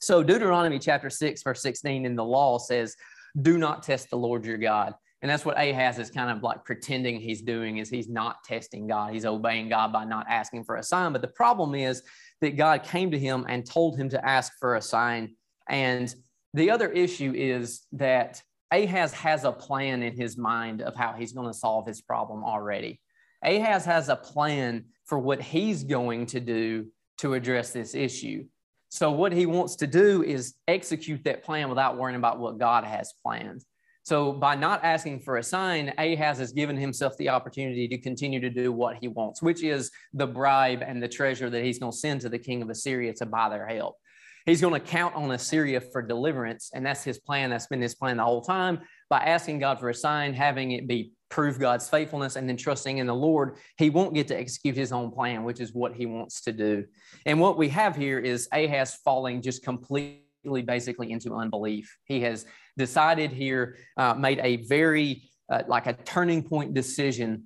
So 0.00 0.22
Deuteronomy 0.22 0.78
chapter 0.78 1.10
6, 1.10 1.42
verse 1.42 1.62
16 1.62 2.06
in 2.06 2.16
the 2.16 2.24
law 2.24 2.58
says, 2.58 2.96
Do 3.40 3.58
not 3.58 3.82
test 3.82 4.10
the 4.10 4.16
Lord 4.16 4.44
your 4.44 4.58
God. 4.58 4.94
And 5.22 5.30
that's 5.30 5.44
what 5.44 5.56
Ahaz 5.56 5.98
is 5.98 6.10
kind 6.10 6.30
of 6.30 6.42
like 6.42 6.64
pretending 6.64 7.20
he's 7.20 7.42
doing 7.42 7.78
is 7.78 7.88
he's 7.88 8.08
not 8.08 8.42
testing 8.44 8.88
God. 8.88 9.12
He's 9.12 9.24
obeying 9.24 9.68
God 9.68 9.92
by 9.92 10.04
not 10.04 10.26
asking 10.28 10.64
for 10.64 10.76
a 10.76 10.82
sign. 10.82 11.12
But 11.12 11.22
the 11.22 11.28
problem 11.28 11.76
is 11.76 12.02
that 12.40 12.56
God 12.56 12.82
came 12.82 13.12
to 13.12 13.18
him 13.18 13.46
and 13.48 13.64
told 13.64 13.96
him 13.96 14.08
to 14.08 14.28
ask 14.28 14.52
for 14.58 14.74
a 14.74 14.82
sign. 14.82 15.36
And 15.68 16.12
the 16.54 16.70
other 16.70 16.90
issue 16.90 17.32
is 17.36 17.82
that 17.92 18.42
Ahaz 18.72 19.12
has 19.12 19.44
a 19.44 19.52
plan 19.52 20.02
in 20.02 20.16
his 20.16 20.38
mind 20.38 20.80
of 20.80 20.96
how 20.96 21.12
he's 21.12 21.32
going 21.32 21.46
to 21.46 21.56
solve 21.56 21.86
his 21.86 22.00
problem 22.00 22.42
already. 22.42 23.00
Ahaz 23.44 23.84
has 23.84 24.08
a 24.08 24.16
plan 24.16 24.86
for 25.04 25.18
what 25.18 25.42
he's 25.42 25.84
going 25.84 26.26
to 26.26 26.40
do 26.40 26.86
to 27.18 27.34
address 27.34 27.72
this 27.72 27.94
issue. 27.94 28.44
So, 28.88 29.10
what 29.10 29.32
he 29.32 29.46
wants 29.46 29.76
to 29.76 29.86
do 29.86 30.22
is 30.22 30.54
execute 30.68 31.24
that 31.24 31.42
plan 31.42 31.68
without 31.68 31.96
worrying 31.96 32.16
about 32.16 32.38
what 32.38 32.58
God 32.58 32.84
has 32.84 33.12
planned. 33.22 33.64
So, 34.04 34.32
by 34.32 34.54
not 34.54 34.84
asking 34.84 35.20
for 35.20 35.36
a 35.36 35.42
sign, 35.42 35.92
Ahaz 35.98 36.38
has 36.38 36.52
given 36.52 36.76
himself 36.76 37.16
the 37.18 37.28
opportunity 37.28 37.88
to 37.88 37.98
continue 37.98 38.40
to 38.40 38.50
do 38.50 38.72
what 38.72 38.96
he 39.00 39.08
wants, 39.08 39.42
which 39.42 39.62
is 39.62 39.90
the 40.12 40.26
bribe 40.26 40.82
and 40.86 41.02
the 41.02 41.08
treasure 41.08 41.48
that 41.50 41.64
he's 41.64 41.78
going 41.78 41.92
to 41.92 41.98
send 41.98 42.20
to 42.22 42.28
the 42.28 42.38
king 42.38 42.62
of 42.62 42.70
Assyria 42.70 43.12
to 43.14 43.26
buy 43.26 43.48
their 43.48 43.66
help. 43.66 43.96
He's 44.46 44.60
going 44.60 44.74
to 44.74 44.80
count 44.80 45.14
on 45.14 45.30
Assyria 45.30 45.80
for 45.80 46.02
deliverance. 46.02 46.70
And 46.74 46.84
that's 46.84 47.04
his 47.04 47.18
plan. 47.18 47.50
That's 47.50 47.66
been 47.66 47.80
his 47.80 47.94
plan 47.94 48.16
the 48.16 48.24
whole 48.24 48.42
time. 48.42 48.80
By 49.08 49.20
asking 49.20 49.58
God 49.58 49.78
for 49.78 49.88
a 49.88 49.94
sign, 49.94 50.34
having 50.34 50.72
it 50.72 50.86
be 50.86 51.12
prove 51.28 51.58
God's 51.58 51.88
faithfulness, 51.88 52.36
and 52.36 52.46
then 52.46 52.58
trusting 52.58 52.98
in 52.98 53.06
the 53.06 53.14
Lord, 53.14 53.56
he 53.78 53.88
won't 53.88 54.14
get 54.14 54.28
to 54.28 54.38
execute 54.38 54.76
his 54.76 54.92
own 54.92 55.10
plan, 55.10 55.44
which 55.44 55.60
is 55.60 55.72
what 55.72 55.94
he 55.94 56.04
wants 56.04 56.42
to 56.42 56.52
do. 56.52 56.84
And 57.24 57.40
what 57.40 57.56
we 57.56 57.70
have 57.70 57.96
here 57.96 58.18
is 58.18 58.48
Ahaz 58.52 58.96
falling 58.96 59.40
just 59.40 59.64
completely 59.64 60.62
basically 60.62 61.10
into 61.10 61.34
unbelief. 61.34 61.96
He 62.04 62.20
has 62.20 62.44
decided 62.76 63.32
here, 63.32 63.76
uh, 63.96 64.12
made 64.14 64.40
a 64.42 64.56
very 64.66 65.22
uh, 65.50 65.62
like 65.68 65.86
a 65.86 65.94
turning 65.94 66.42
point 66.42 66.74
decision 66.74 67.44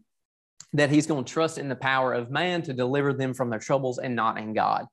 that 0.72 0.90
he's 0.90 1.06
going 1.06 1.24
to 1.24 1.32
trust 1.32 1.58
in 1.58 1.68
the 1.68 1.76
power 1.76 2.12
of 2.12 2.30
man 2.30 2.62
to 2.62 2.72
deliver 2.72 3.12
them 3.12 3.34
from 3.34 3.50
their 3.50 3.58
troubles 3.58 3.98
and 3.98 4.14
not 4.14 4.38
in 4.38 4.52
God. 4.52 4.86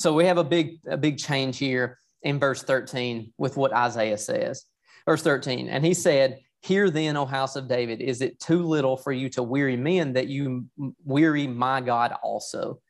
So 0.00 0.14
we 0.14 0.24
have 0.24 0.38
a 0.38 0.44
big, 0.44 0.78
a 0.88 0.96
big 0.96 1.18
change 1.18 1.58
here 1.58 1.98
in 2.22 2.38
verse 2.38 2.62
13 2.62 3.34
with 3.36 3.58
what 3.58 3.74
Isaiah 3.74 4.16
says. 4.16 4.64
Verse 5.04 5.22
13, 5.22 5.68
and 5.68 5.84
he 5.84 5.92
said, 5.92 6.38
Hear 6.62 6.88
then, 6.88 7.18
O 7.18 7.26
house 7.26 7.54
of 7.54 7.68
David, 7.68 8.00
is 8.00 8.22
it 8.22 8.40
too 8.40 8.62
little 8.62 8.96
for 8.96 9.12
you 9.12 9.28
to 9.30 9.42
weary 9.42 9.76
men 9.76 10.14
that 10.14 10.28
you 10.28 10.64
weary 11.04 11.46
my 11.46 11.82
God 11.82 12.14
also? 12.22 12.80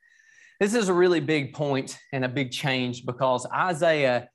This 0.61 0.73
is 0.73 0.87
a 0.87 0.93
really 0.93 1.19
big 1.19 1.53
point 1.53 1.97
and 2.13 2.23
a 2.23 2.29
big 2.29 2.49
change 2.49 3.05
because 3.05 3.45
Isaiah 3.53 4.29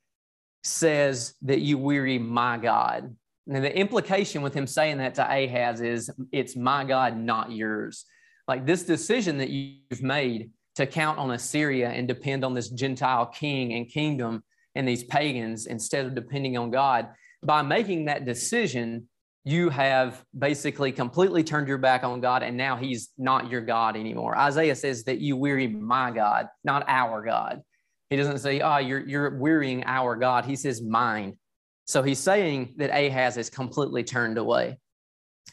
says 0.63 1.33
that 1.43 1.61
you 1.61 1.79
weary 1.79 2.19
my 2.19 2.59
God. 2.59 3.17
And 3.47 3.65
the 3.65 3.75
implication 3.75 4.43
with 4.43 4.53
him 4.53 4.67
saying 4.67 4.99
that 4.99 5.15
to 5.15 5.23
Ahaz 5.23 5.81
is 5.81 6.11
it's 6.31 6.57
my 6.57 6.85
God, 6.85 7.17
not 7.17 7.53
yours. 7.53 8.05
Like 8.47 8.67
this 8.67 8.83
decision 8.83 9.39
that 9.39 9.49
you've 9.49 10.03
made 10.03 10.51
to 10.77 10.87
count 10.87 11.19
on 11.19 11.31
Assyria 11.31 11.89
and 11.89 12.07
depend 12.07 12.45
on 12.45 12.55
this 12.55 12.69
Gentile 12.69 13.27
king 13.27 13.73
and 13.73 13.89
kingdom 13.89 14.45
and 14.75 14.87
these 14.87 15.05
pagans 15.05 15.67
instead 15.67 16.07
of 16.07 16.15
depending 16.15 16.57
on 16.57 16.71
God, 16.71 17.09
by 17.43 17.63
making 17.63 18.07
that 18.07 18.25
decision, 18.25 19.09
you 19.45 19.71
have 19.71 20.23
basically 20.37 20.93
completely 20.93 21.43
turned 21.43 21.69
your 21.69 21.79
back 21.79 22.05
on 22.05 22.21
God 22.21 22.43
and 22.43 22.57
now 22.57 22.77
he's 22.77 23.11
not 23.17 23.51
your 23.51 23.61
God 23.61 23.97
anymore. 23.97 24.37
Isaiah 24.37 24.75
says 24.75 25.05
that 25.05 25.19
you 25.19 25.37
weary 25.37 25.67
my 25.67 26.11
God, 26.11 26.49
not 26.65 26.85
our 26.89 27.23
God. 27.25 27.63
He 28.11 28.17
doesn't 28.17 28.39
say, 28.39 28.61
oh, 28.61 28.79
you're, 28.79 29.07
you're 29.07 29.39
wearying 29.39 29.85
our 29.87 30.15
God. 30.17 30.45
He 30.45 30.57
says 30.57 30.83
mine. 30.83 31.39
So 31.87 32.03
he's 32.03 32.19
saying 32.19 32.75
that 32.77 32.91
Ahaz 32.91 33.37
is 33.37 33.49
completely 33.49 34.05
turned 34.05 34.37
away. 34.37 34.79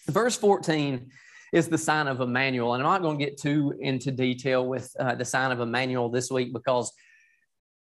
Verse 0.08 0.36
14 0.36 1.12
is 1.54 1.68
the 1.68 1.78
sign 1.78 2.08
of 2.08 2.20
Emmanuel. 2.20 2.74
And 2.74 2.84
I'm 2.84 2.90
not 2.90 3.02
going 3.04 3.20
to 3.20 3.24
get 3.24 3.38
too 3.38 3.76
into 3.80 4.12
detail 4.12 4.66
with 4.66 4.94
uh, 5.00 5.14
the 5.14 5.24
sign 5.24 5.52
of 5.52 5.60
Emmanuel 5.60 6.10
this 6.10 6.32
week 6.32 6.52
because 6.52 6.92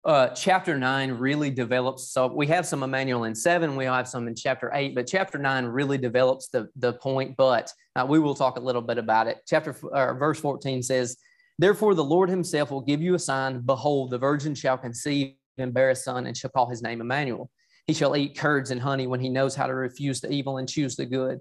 uh, 0.04 0.28
chapter 0.28 0.78
nine 0.78 1.10
really 1.10 1.50
develops. 1.50 2.12
So 2.12 2.28
we 2.28 2.46
have 2.46 2.64
some 2.64 2.84
Emmanuel 2.84 3.24
in 3.24 3.34
seven, 3.34 3.74
we 3.74 3.86
have 3.86 4.06
some 4.06 4.28
in 4.28 4.36
chapter 4.36 4.70
eight, 4.72 4.94
but 4.94 5.08
chapter 5.08 5.36
nine 5.36 5.64
really 5.64 5.98
develops 5.98 6.46
the, 6.46 6.68
the 6.76 6.92
point. 6.92 7.36
But 7.36 7.72
uh, 7.96 8.06
we 8.08 8.20
will 8.20 8.36
talk 8.36 8.56
a 8.56 8.60
little 8.60 8.82
bit 8.82 8.98
about 8.98 9.26
it. 9.26 9.38
Chapter 9.48 9.74
uh, 9.92 10.14
verse 10.14 10.38
14 10.38 10.80
says, 10.84 11.16
Therefore, 11.58 11.94
the 11.94 12.04
Lord 12.04 12.30
himself 12.30 12.70
will 12.70 12.82
give 12.82 13.02
you 13.02 13.14
a 13.14 13.18
sign. 13.18 13.62
Behold, 13.62 14.10
the 14.10 14.18
virgin 14.18 14.54
shall 14.54 14.78
conceive 14.78 15.34
and 15.58 15.74
bear 15.74 15.90
a 15.90 15.96
son, 15.96 16.26
and 16.26 16.36
shall 16.36 16.50
call 16.50 16.68
his 16.68 16.82
name 16.82 17.00
Emmanuel. 17.00 17.50
He 17.86 17.94
shall 17.94 18.16
eat 18.16 18.38
curds 18.38 18.70
and 18.70 18.80
honey 18.80 19.06
when 19.06 19.20
he 19.20 19.28
knows 19.28 19.56
how 19.56 19.66
to 19.66 19.74
refuse 19.74 20.20
the 20.20 20.30
evil 20.30 20.58
and 20.58 20.68
choose 20.68 20.96
the 20.96 21.06
good. 21.06 21.40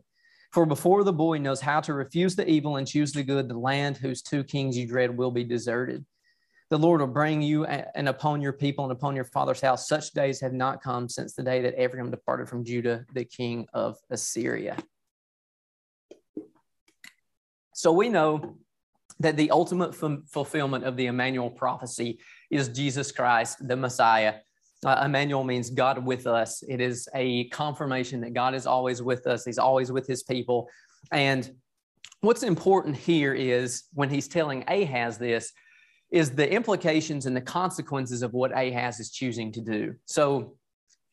For 0.55 0.65
before 0.65 1.03
the 1.03 1.11
boy 1.11 1.37
knows 1.39 1.59
how 1.59 1.81
to 1.81 1.93
refuse 1.93 2.33
the 2.33 2.49
evil 2.49 2.77
and 2.77 2.87
choose 2.87 3.11
the 3.11 3.23
good, 3.23 3.49
the 3.49 3.57
land 3.57 3.97
whose 3.97 4.21
two 4.21 4.41
kings 4.41 4.77
you 4.77 4.87
dread 4.87 5.17
will 5.17 5.29
be 5.29 5.43
deserted. 5.43 6.05
The 6.69 6.79
Lord 6.79 7.01
will 7.01 7.07
bring 7.07 7.41
you 7.41 7.65
and 7.65 8.07
upon 8.07 8.41
your 8.41 8.53
people 8.53 8.85
and 8.85 8.91
upon 8.93 9.17
your 9.17 9.25
father's 9.25 9.59
house. 9.59 9.89
Such 9.89 10.11
days 10.11 10.39
have 10.39 10.53
not 10.53 10.81
come 10.81 11.09
since 11.09 11.33
the 11.33 11.43
day 11.43 11.61
that 11.61 11.77
Ephraim 11.77 12.09
departed 12.09 12.47
from 12.47 12.63
Judah, 12.63 13.05
the 13.13 13.25
king 13.25 13.67
of 13.73 13.97
Assyria. 14.09 14.77
So 17.73 17.91
we 17.91 18.07
know 18.07 18.55
that 19.19 19.35
the 19.35 19.51
ultimate 19.51 19.89
f- 20.01 20.19
fulfillment 20.31 20.85
of 20.85 20.95
the 20.95 21.07
Emmanuel 21.07 21.49
prophecy 21.49 22.19
is 22.49 22.69
Jesus 22.69 23.11
Christ, 23.11 23.67
the 23.67 23.75
Messiah. 23.75 24.35
Uh, 24.85 25.01
Emmanuel 25.03 25.43
means 25.43 25.71
God 25.71 26.05
with 26.05 26.27
us. 26.27 26.63
It 26.69 26.79
is 26.79 27.09
a 27.15 27.49
confirmation 27.49 28.21
that 28.21 28.33
God 28.33 28.53
is 28.53 28.67
always 28.67 29.01
with 29.01 29.25
us, 29.25 29.43
He's 29.43 29.57
always 29.57 29.91
with 29.91 30.07
His 30.07 30.23
people. 30.23 30.69
And 31.11 31.49
what's 32.21 32.43
important 32.43 32.95
here 32.95 33.33
is 33.33 33.85
when 33.93 34.09
He's 34.09 34.27
telling 34.27 34.63
Ahaz 34.67 35.17
this, 35.17 35.51
is 36.11 36.31
the 36.31 36.49
implications 36.49 37.25
and 37.25 37.35
the 37.35 37.41
consequences 37.41 38.21
of 38.21 38.31
what 38.33 38.51
Ahaz 38.51 38.99
is 38.99 39.11
choosing 39.11 39.51
to 39.53 39.61
do. 39.61 39.95
So, 40.05 40.55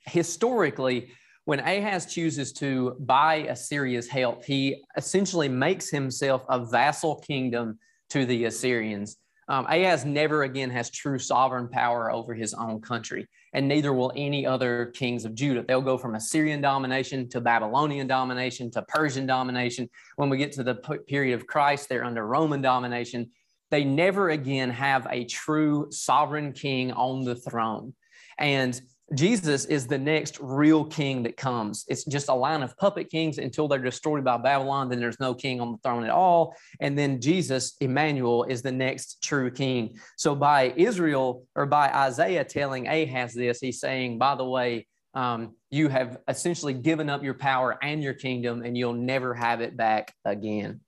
historically, 0.06 1.10
when 1.44 1.60
Ahaz 1.60 2.06
chooses 2.06 2.52
to 2.54 2.96
buy 3.00 3.36
Assyria's 3.48 4.06
help, 4.06 4.44
he 4.44 4.84
essentially 4.96 5.48
makes 5.48 5.90
himself 5.90 6.44
a 6.48 6.64
vassal 6.64 7.16
kingdom 7.16 7.78
to 8.10 8.26
the 8.26 8.44
Assyrians. 8.44 9.16
Um, 9.48 9.66
Ahaz 9.66 10.04
never 10.04 10.44
again 10.44 10.70
has 10.70 10.88
true 10.90 11.18
sovereign 11.18 11.68
power 11.68 12.12
over 12.12 12.32
his 12.34 12.54
own 12.54 12.80
country, 12.80 13.26
and 13.52 13.68
neither 13.68 13.92
will 13.92 14.12
any 14.16 14.46
other 14.46 14.86
kings 14.94 15.24
of 15.24 15.34
Judah. 15.34 15.64
They'll 15.66 15.80
go 15.80 15.98
from 15.98 16.14
Assyrian 16.14 16.60
domination 16.60 17.28
to 17.30 17.40
Babylonian 17.40 18.06
domination 18.06 18.70
to 18.72 18.82
Persian 18.82 19.26
domination. 19.26 19.88
When 20.16 20.30
we 20.30 20.38
get 20.38 20.52
to 20.52 20.62
the 20.62 20.76
period 21.06 21.34
of 21.34 21.46
Christ, 21.46 21.88
they're 21.88 22.04
under 22.04 22.26
Roman 22.26 22.62
domination 22.62 23.30
they 23.72 23.84
never 23.84 24.28
again 24.28 24.68
have 24.68 25.06
a 25.10 25.24
true 25.24 25.86
sovereign 25.90 26.52
king 26.52 26.92
on 26.92 27.24
the 27.24 27.34
throne. 27.34 27.94
And 28.38 28.78
Jesus 29.14 29.66
is 29.66 29.86
the 29.86 29.98
next 29.98 30.38
real 30.40 30.84
king 30.84 31.22
that 31.24 31.36
comes. 31.36 31.84
It's 31.88 32.04
just 32.04 32.28
a 32.28 32.34
line 32.34 32.62
of 32.62 32.76
puppet 32.76 33.10
kings 33.10 33.38
until 33.38 33.68
they're 33.68 33.78
destroyed 33.78 34.24
by 34.24 34.38
Babylon. 34.38 34.88
Then 34.88 35.00
there's 35.00 35.20
no 35.20 35.34
king 35.34 35.60
on 35.60 35.72
the 35.72 35.78
throne 35.78 36.04
at 36.04 36.10
all. 36.10 36.54
And 36.80 36.96
then 36.96 37.20
Jesus, 37.20 37.76
Emmanuel, 37.80 38.44
is 38.44 38.62
the 38.62 38.72
next 38.72 39.22
true 39.22 39.50
king. 39.50 39.98
So 40.16 40.34
by 40.34 40.72
Israel 40.76 41.44
or 41.54 41.66
by 41.66 41.92
Isaiah 41.92 42.44
telling 42.44 42.86
Ahaz 42.88 43.34
this, 43.34 43.60
he's 43.60 43.80
saying, 43.80 44.18
by 44.18 44.34
the 44.34 44.44
way, 44.44 44.86
um, 45.14 45.56
you 45.70 45.88
have 45.88 46.18
essentially 46.26 46.72
given 46.72 47.10
up 47.10 47.22
your 47.22 47.34
power 47.34 47.78
and 47.82 48.02
your 48.02 48.14
kingdom, 48.14 48.62
and 48.62 48.78
you'll 48.78 48.94
never 48.94 49.34
have 49.34 49.60
it 49.60 49.76
back 49.76 50.14
again. 50.24 50.80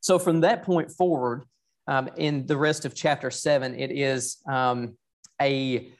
So 0.00 0.18
from 0.18 0.40
that 0.40 0.64
point 0.64 0.90
forward, 0.90 1.44
um, 1.86 2.10
in 2.16 2.46
the 2.46 2.56
rest 2.56 2.84
of 2.84 2.94
chapter 2.94 3.30
seven, 3.30 3.78
it 3.78 3.92
is 3.92 4.38
um, 4.48 4.96
a 5.40 5.92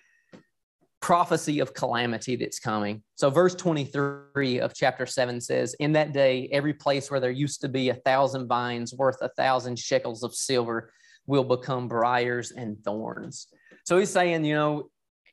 prophecy 1.01 1.61
of 1.61 1.75
calamity 1.75 2.37
that's 2.37 2.59
coming. 2.59 3.03
So, 3.15 3.31
verse 3.31 3.55
23 3.55 4.61
of 4.61 4.75
chapter 4.75 5.07
7 5.07 5.41
says, 5.41 5.75
In 5.75 5.93
that 5.93 6.13
day, 6.13 6.49
every 6.53 6.75
place 6.75 7.11
where 7.11 7.21
there 7.21 7.31
used 7.31 7.61
to 7.61 7.69
be 7.69 7.89
a 7.89 7.95
thousand 7.95 8.49
vines 8.49 8.95
worth 8.95 9.19
a 9.21 9.29
thousand 9.31 9.79
shekels 9.79 10.23
of 10.23 10.35
silver 10.35 10.93
will 11.27 11.45
become 11.45 11.89
briars 11.89 12.53
and 12.53 12.83
thorns. 12.85 13.49
So, 13.85 13.99
he's 13.99 14.11
saying, 14.11 14.45
you 14.45 14.55
know, 14.55 14.91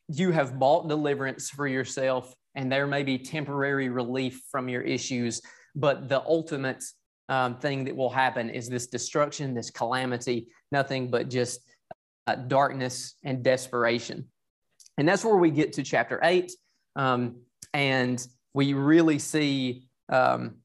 you 0.08 0.32
have 0.32 0.60
bought 0.60 0.88
deliverance 0.88 1.50
for 1.50 1.68
yourself, 1.68 2.34
and 2.54 2.72
there 2.72 2.88
may 2.88 3.04
be 3.04 3.18
temporary 3.18 3.90
relief 3.90 4.42
from 4.52 4.70
your 4.70 4.82
issues, 4.82 5.42
but 5.76 6.10
the 6.10 6.22
ultimate 6.22 6.84
um, 7.28 7.58
thing 7.58 7.86
that 7.86 7.96
will 7.96 8.10
happen 8.10 8.50
is 8.50 8.70
this 8.70 8.88
destruction, 8.88 9.56
this 9.56 9.72
calamity, 9.72 10.48
nothing 10.72 11.10
but 11.10 11.30
just 11.30 11.62
uh, 12.28 12.36
darkness 12.36 13.16
and 13.24 13.44
desperation. 13.44 14.28
And 14.98 15.08
that's 15.08 15.26
where 15.26 15.38
we 15.38 15.52
get 15.52 15.74
to 15.74 15.84
chapter 15.84 16.20
eight. 16.24 16.52
Um, 16.96 17.42
and 17.74 18.26
we 18.54 18.74
really 18.74 19.20
see 19.20 19.88
um, 20.10 20.56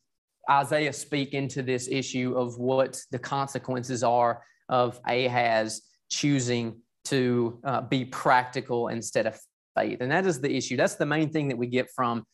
Isaiah 0.48 0.92
speak 0.92 1.34
into 1.34 1.62
this 1.62 1.88
issue 1.88 2.34
of 2.36 2.58
what 2.58 3.00
the 3.10 3.18
consequences 3.18 4.04
are 4.04 4.42
of 4.68 5.00
Ahaz 5.06 5.82
choosing 6.08 6.80
to 7.04 7.58
uh, 7.64 7.80
be 7.80 8.04
practical 8.04 8.88
instead 8.88 9.26
of 9.26 9.38
faith. 9.76 10.00
And 10.00 10.10
that 10.10 10.26
is 10.26 10.40
the 10.40 10.54
issue. 10.54 10.76
That's 10.76 10.96
the 10.96 11.06
main 11.06 11.30
thing 11.30 11.48
that 11.48 11.58
we 11.58 11.66
get 11.66 11.90
from 11.90 12.24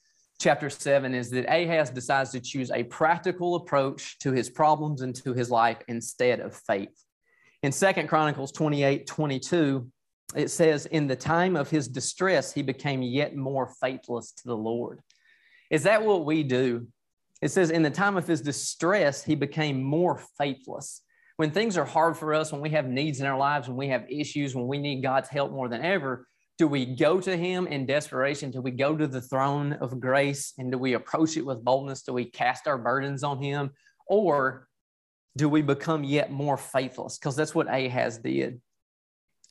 chapter 0.40 0.68
7 0.68 1.14
is 1.14 1.30
that 1.30 1.46
Ahaz 1.48 1.90
decides 1.90 2.30
to 2.32 2.40
choose 2.40 2.70
a 2.70 2.84
practical 2.84 3.56
approach 3.56 4.18
to 4.18 4.32
his 4.32 4.50
problems 4.50 5.02
and 5.02 5.14
to 5.16 5.32
his 5.32 5.50
life 5.50 5.78
instead 5.88 6.40
of 6.40 6.54
faith. 6.54 6.94
In 7.62 7.72
Second 7.72 8.08
Chronicles 8.08 8.52
28 8.52 9.06
22, 9.06 9.90
it 10.34 10.50
says, 10.50 10.86
In 10.86 11.06
the 11.06 11.16
time 11.16 11.56
of 11.56 11.70
his 11.70 11.88
distress, 11.88 12.52
he 12.52 12.62
became 12.62 13.02
yet 13.02 13.36
more 13.36 13.68
faithless 13.80 14.32
to 14.32 14.44
the 14.44 14.56
Lord. 14.56 15.00
Is 15.70 15.84
that 15.84 16.04
what 16.04 16.24
we 16.24 16.42
do? 16.42 16.88
It 17.42 17.50
says, 17.50 17.70
In 17.70 17.82
the 17.82 17.90
time 17.90 18.16
of 18.16 18.26
his 18.26 18.40
distress, 18.40 19.22
he 19.22 19.34
became 19.34 19.82
more 19.82 20.20
faithless. 20.38 21.02
When 21.36 21.50
things 21.50 21.76
are 21.76 21.84
hard 21.84 22.16
for 22.16 22.32
us, 22.32 22.50
when 22.50 22.62
we 22.62 22.70
have 22.70 22.88
needs 22.88 23.20
in 23.20 23.26
our 23.26 23.38
lives, 23.38 23.68
when 23.68 23.76
we 23.76 23.88
have 23.88 24.10
issues, 24.10 24.54
when 24.54 24.66
we 24.66 24.78
need 24.78 25.02
God's 25.02 25.28
help 25.28 25.52
more 25.52 25.68
than 25.68 25.84
ever, 25.84 26.26
do 26.58 26.66
we 26.66 26.86
go 26.86 27.20
to 27.20 27.36
him 27.36 27.66
in 27.66 27.84
desperation? 27.84 28.50
Do 28.50 28.62
we 28.62 28.70
go 28.70 28.96
to 28.96 29.06
the 29.06 29.20
throne 29.20 29.74
of 29.74 30.00
grace 30.00 30.54
and 30.56 30.72
do 30.72 30.78
we 30.78 30.94
approach 30.94 31.36
it 31.36 31.44
with 31.44 31.62
boldness? 31.62 32.02
Do 32.02 32.14
we 32.14 32.24
cast 32.24 32.66
our 32.66 32.78
burdens 32.78 33.22
on 33.22 33.42
him? 33.42 33.72
Or 34.06 34.66
do 35.36 35.50
we 35.50 35.60
become 35.60 36.02
yet 36.02 36.32
more 36.32 36.56
faithless? 36.56 37.18
Because 37.18 37.36
that's 37.36 37.54
what 37.54 37.68
Ahaz 37.68 38.16
did. 38.18 38.62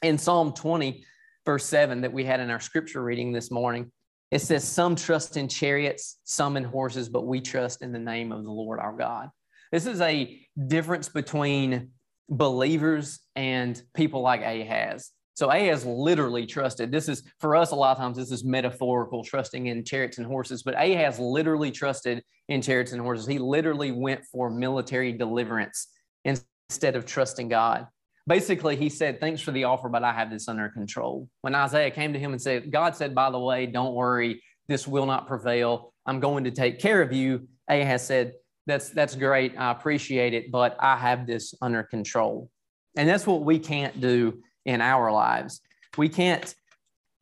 In 0.06 0.20
Psalm 0.20 0.54
20, 0.54 1.04
verse 1.48 1.66
7, 1.66 2.02
that 2.02 2.14
we 2.14 2.24
had 2.24 2.40
in 2.40 2.52
our 2.52 2.60
scripture 2.60 3.02
reading 3.02 3.32
this 3.32 3.50
morning, 3.50 3.92
it 4.30 4.38
says, 4.38 4.64
Some 4.64 4.96
trust 4.96 5.36
in 5.36 5.48
chariots, 5.48 6.20
some 6.26 6.58
in 6.58 6.64
horses, 6.64 7.10
but 7.10 7.26
we 7.26 7.42
trust 7.42 7.82
in 7.82 7.92
the 7.92 7.98
name 7.98 8.32
of 8.32 8.44
the 8.44 8.52
Lord 8.52 8.80
our 8.80 8.96
God. 8.96 9.30
This 9.72 9.88
is 9.88 10.02
a 10.02 10.46
difference 10.68 11.10
between 11.10 11.90
believers 12.30 13.20
and 13.36 13.82
people 13.96 14.22
like 14.22 14.42
Ahaz. 14.42 15.10
So 15.34 15.50
Ahaz 15.50 15.88
literally 15.88 16.46
trusted. 16.46 16.92
This 16.92 17.10
is 17.10 17.24
for 17.40 17.56
us 17.56 17.72
a 17.72 17.76
lot 17.76 17.94
of 17.94 17.98
times 17.98 18.18
this 18.18 18.32
is 18.32 18.44
metaphorical, 18.44 19.24
trusting 19.24 19.66
in 19.66 19.84
chariots 19.84 20.20
and 20.20 20.28
horses, 20.28 20.62
but 20.62 20.76
Ahaz 20.76 21.18
literally 21.18 21.72
trusted 21.72 22.22
in 22.48 22.62
chariots 22.62 22.92
and 22.92 23.02
horses. 23.02 23.26
He 23.26 23.40
literally 23.40 23.92
went 23.92 24.24
for 24.26 24.52
military 24.52 25.14
deliverance 25.14 25.88
instead 26.24 26.96
of 26.96 27.08
trusting 27.08 27.48
God. 27.48 27.88
Basically 28.28 28.76
he 28.76 28.90
said, 28.90 29.20
Thanks 29.20 29.42
for 29.42 29.52
the 29.52 29.66
offer, 29.66 29.90
but 29.90 30.04
I 30.04 30.14
have 30.14 30.30
this 30.30 30.48
under 30.48 30.70
control. 30.70 31.30
When 31.42 31.56
Isaiah 31.56 31.92
came 31.92 32.14
to 32.14 32.20
him 32.20 32.32
and 32.32 32.42
said, 32.42 32.72
God 32.72 32.96
said, 32.96 33.16
By 33.16 33.30
the 33.30 33.40
way, 33.40 33.66
don't 33.66 33.94
worry, 33.94 34.44
this 34.68 34.88
will 34.88 35.06
not 35.06 35.28
prevail. 35.28 35.94
I'm 36.06 36.20
going 36.20 36.44
to 36.46 36.52
take 36.52 36.80
care 36.80 37.02
of 37.02 37.14
you. 37.14 37.48
Ahaz 37.68 38.06
said, 38.06 38.34
That's 38.66 38.90
that's 38.90 39.16
great. 39.16 39.58
I 39.58 39.72
appreciate 39.72 40.34
it, 40.34 40.52
but 40.52 40.76
I 40.80 40.98
have 40.98 41.28
this 41.28 41.54
under 41.62 41.84
control. 41.84 42.50
And 42.98 43.10
that's 43.10 43.28
what 43.28 43.44
we 43.44 43.60
can't 43.60 44.00
do 44.00 44.42
in 44.66 44.82
our 44.82 45.12
lives. 45.12 45.62
We 45.98 46.10
can't 46.10 46.54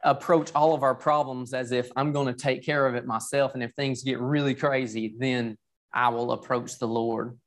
approach 0.03 0.51
all 0.53 0.73
of 0.73 0.83
our 0.83 0.95
problems 0.95 1.53
as 1.53 1.71
if 1.71 1.89
I'm 1.95 2.11
going 2.11 2.27
to 2.27 2.33
take 2.33 2.63
care 2.63 2.85
of 2.85 2.95
it 2.95 3.05
myself. 3.05 3.53
And 3.53 3.63
if 3.63 3.71
things 3.73 4.03
get 4.03 4.19
really 4.19 4.53
crazy, 4.53 5.15
then 5.17 5.57
I 5.93 6.09
will 6.09 6.31
approach 6.31 6.77
the 6.77 6.87
Lord. 6.87 7.37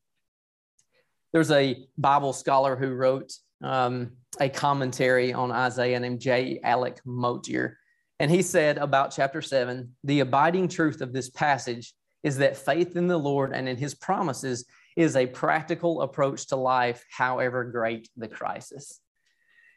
There's 1.32 1.50
a 1.50 1.86
Bible 1.98 2.32
scholar 2.32 2.76
who 2.76 2.94
wrote 2.94 3.32
um, 3.62 4.12
a 4.40 4.48
commentary 4.48 5.32
on 5.32 5.50
Isaiah 5.50 6.00
named 6.00 6.20
J. 6.20 6.60
Alec 6.62 7.00
Motyer. 7.04 7.78
And 8.18 8.30
he 8.30 8.42
said 8.42 8.78
about 8.78 9.14
chapter 9.14 9.42
seven 9.42 9.94
the 10.04 10.20
abiding 10.20 10.68
truth 10.68 11.00
of 11.00 11.12
this 11.12 11.30
passage 11.30 11.94
is 12.22 12.38
that 12.38 12.56
faith 12.56 12.96
in 12.96 13.06
the 13.06 13.18
Lord 13.18 13.52
and 13.54 13.68
in 13.68 13.76
his 13.76 13.94
promises 13.94 14.64
is 14.96 15.16
a 15.16 15.26
practical 15.26 16.02
approach 16.02 16.46
to 16.48 16.56
life, 16.56 17.04
however 17.10 17.64
great 17.64 18.08
the 18.16 18.28
crisis. 18.28 19.00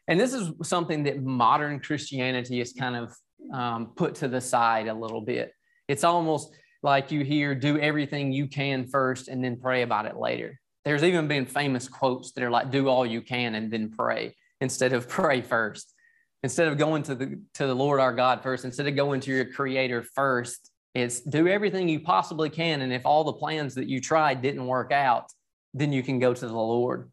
And 0.08 0.18
this 0.18 0.32
is 0.32 0.50
something 0.62 1.04
that 1.04 1.22
modern 1.22 1.80
Christianity 1.80 2.60
is 2.60 2.72
kind 2.72 2.96
of 2.96 3.14
um, 3.52 3.92
put 3.94 4.16
to 4.16 4.28
the 4.28 4.40
side 4.40 4.88
a 4.88 4.94
little 4.94 5.20
bit. 5.20 5.52
It's 5.88 6.04
almost 6.04 6.52
like 6.82 7.12
you 7.12 7.24
hear, 7.24 7.54
do 7.54 7.78
everything 7.78 8.32
you 8.32 8.48
can 8.48 8.86
first 8.86 9.28
and 9.28 9.44
then 9.44 9.60
pray 9.60 9.82
about 9.82 10.06
it 10.06 10.16
later. 10.16 10.59
There's 10.84 11.02
even 11.02 11.28
been 11.28 11.46
famous 11.46 11.88
quotes 11.88 12.32
that 12.32 12.44
are 12.44 12.50
like, 12.50 12.70
do 12.70 12.88
all 12.88 13.04
you 13.04 13.20
can 13.20 13.54
and 13.54 13.70
then 13.70 13.90
pray 13.90 14.34
instead 14.60 14.92
of 14.92 15.08
pray 15.08 15.40
first. 15.40 15.94
Instead 16.42 16.68
of 16.68 16.78
going 16.78 17.02
to 17.02 17.14
the, 17.14 17.38
to 17.54 17.66
the 17.66 17.74
Lord 17.74 18.00
our 18.00 18.14
God 18.14 18.42
first, 18.42 18.64
instead 18.64 18.86
of 18.86 18.96
going 18.96 19.20
to 19.20 19.30
your 19.30 19.44
creator 19.44 20.02
first, 20.02 20.70
it's 20.94 21.20
do 21.20 21.46
everything 21.46 21.88
you 21.88 22.00
possibly 22.00 22.48
can. 22.48 22.80
And 22.80 22.92
if 22.92 23.04
all 23.04 23.24
the 23.24 23.34
plans 23.34 23.74
that 23.74 23.88
you 23.88 24.00
tried 24.00 24.40
didn't 24.40 24.66
work 24.66 24.90
out, 24.90 25.26
then 25.74 25.92
you 25.92 26.02
can 26.02 26.18
go 26.18 26.32
to 26.32 26.46
the 26.46 26.52
Lord. 26.52 27.10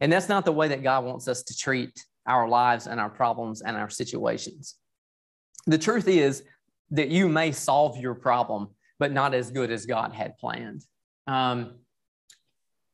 And 0.00 0.12
that's 0.12 0.28
not 0.28 0.44
the 0.44 0.52
way 0.52 0.68
that 0.68 0.82
God 0.82 1.04
wants 1.04 1.28
us 1.28 1.42
to 1.44 1.56
treat 1.56 1.98
our 2.26 2.46
lives 2.46 2.86
and 2.86 3.00
our 3.00 3.08
problems 3.08 3.62
and 3.62 3.76
our 3.76 3.90
situations. 3.90 4.76
The 5.66 5.78
truth 5.78 6.06
is 6.06 6.44
that 6.90 7.08
you 7.08 7.28
may 7.28 7.52
solve 7.52 7.96
your 7.96 8.14
problem, 8.14 8.68
but 8.98 9.12
not 9.12 9.34
as 9.34 9.50
good 9.50 9.70
as 9.70 9.86
God 9.86 10.12
had 10.12 10.36
planned. 10.38 10.84
Um, 11.26 11.74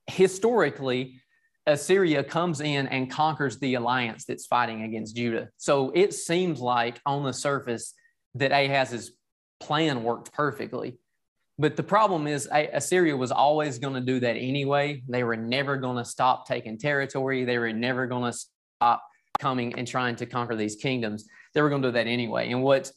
historically, 0.06 1.20
Assyria 1.66 2.22
comes 2.22 2.60
in 2.60 2.86
and 2.88 3.10
conquers 3.10 3.58
the 3.58 3.74
alliance 3.74 4.24
that's 4.26 4.46
fighting 4.46 4.82
against 4.82 5.16
Judah. 5.16 5.48
So 5.56 5.90
it 5.94 6.12
seems 6.12 6.60
like 6.60 7.00
on 7.06 7.24
the 7.24 7.32
surface 7.32 7.94
that 8.34 8.52
Ahaz's 8.52 9.12
plan 9.60 10.02
worked 10.02 10.32
perfectly. 10.32 10.98
But 11.58 11.76
the 11.76 11.82
problem 11.84 12.26
is, 12.26 12.48
Assyria 12.52 13.16
was 13.16 13.30
always 13.30 13.78
going 13.78 13.94
to 13.94 14.00
do 14.00 14.20
that 14.20 14.36
anyway. 14.36 15.02
They 15.08 15.22
were 15.22 15.36
never 15.36 15.76
going 15.76 15.96
to 15.96 16.04
stop 16.04 16.46
taking 16.46 16.78
territory. 16.78 17.44
They 17.44 17.58
were 17.58 17.72
never 17.72 18.06
going 18.06 18.30
to 18.30 18.38
stop 18.76 19.04
coming 19.38 19.74
and 19.78 19.86
trying 19.86 20.16
to 20.16 20.26
conquer 20.26 20.56
these 20.56 20.76
kingdoms. 20.76 21.26
They 21.54 21.62
were 21.62 21.68
going 21.68 21.82
to 21.82 21.88
do 21.88 21.92
that 21.92 22.08
anyway. 22.08 22.50
And 22.50 22.62
what 22.62 22.90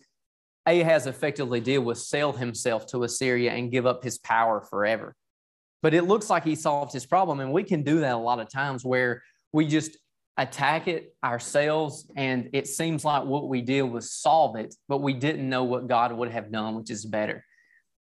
Ahaz 0.66 1.06
effectively 1.06 1.60
did 1.62 1.78
was 1.78 2.10
sell 2.10 2.34
himself 2.34 2.88
to 2.88 3.04
Assyria 3.04 3.52
and 3.54 3.72
give 3.72 3.86
up 3.86 4.04
his 4.04 4.18
power 4.18 4.62
forever. 4.62 5.16
But 5.82 5.94
it 5.94 6.04
looks 6.04 6.30
like 6.30 6.44
he 6.44 6.56
solved 6.56 6.94
his 6.94 7.06
problem. 7.06 7.40
And 7.40 7.52
we 7.52 7.64
can 7.64 7.84
do 7.84 8.00
that 8.00 8.14
a 8.14 8.18
lot 8.18 8.40
of 8.40 8.50
times 8.50 8.84
where 8.84 9.22
we 9.54 9.68
just 9.68 9.98
attack 10.38 10.88
it 10.88 11.16
ourselves. 11.24 12.10
And 12.16 12.50
it 12.54 12.68
seems 12.68 13.04
like 13.06 13.24
what 13.24 13.48
we 13.48 13.62
did 13.62 13.84
was 13.84 14.12
solve 14.12 14.56
it, 14.56 14.74
but 14.88 15.02
we 15.02 15.14
didn't 15.14 15.50
know 15.50 15.64
what 15.64 15.88
God 15.88 16.12
would 16.12 16.32
have 16.32 16.52
done, 16.52 16.76
which 16.76 16.90
is 16.90 17.06
better. 17.06 17.44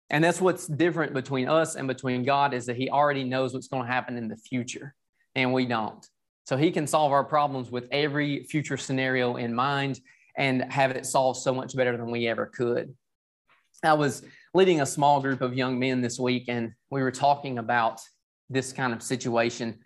And 0.09 0.21
that's 0.21 0.41
what's 0.41 0.67
different 0.67 1.13
between 1.13 1.47
us 1.47 1.75
and 1.75 1.88
between 1.88 2.23
God 2.23 2.53
is 2.53 2.65
that 2.65 2.75
he 2.75 2.89
already 2.89 3.23
knows 3.23 3.53
what's 3.53 3.69
going 3.69 3.84
to 3.84 3.91
happen 3.91 4.17
in 4.17 4.27
the 4.27 4.36
future, 4.36 4.93
and 5.36 5.53
we 5.53 5.65
don't. 5.65 6.05
So 6.45 6.57
he 6.57 6.71
can 6.71 6.86
solve 6.86 7.13
our 7.13 7.23
problems 7.23 7.71
with 7.71 7.88
every 7.91 8.43
future 8.43 8.75
scenario 8.75 9.38
in 9.38 9.53
mind 9.53 10.01
and 10.38 10.69
have 10.71 10.91
it 10.91 11.05
solved 11.05 11.39
so 11.39 11.53
much 11.53 11.75
better 11.75 11.95
than 11.95 12.12
we 12.12 12.27
ever 12.27 12.45
could. 12.45 12.93
I 13.84 13.93
was 13.93 14.23
leading 14.53 14.81
a 14.81 14.85
small 14.85 15.21
group 15.21 15.41
of 15.41 15.55
young 15.55 15.79
men 15.79 16.01
this 16.01 16.19
week, 16.19 16.45
and 16.47 16.73
we 16.89 17.01
were 17.01 17.11
talking 17.11 17.57
about 17.57 18.01
this 18.49 18.73
kind 18.73 18.93
of 18.93 19.01
situation 19.01 19.79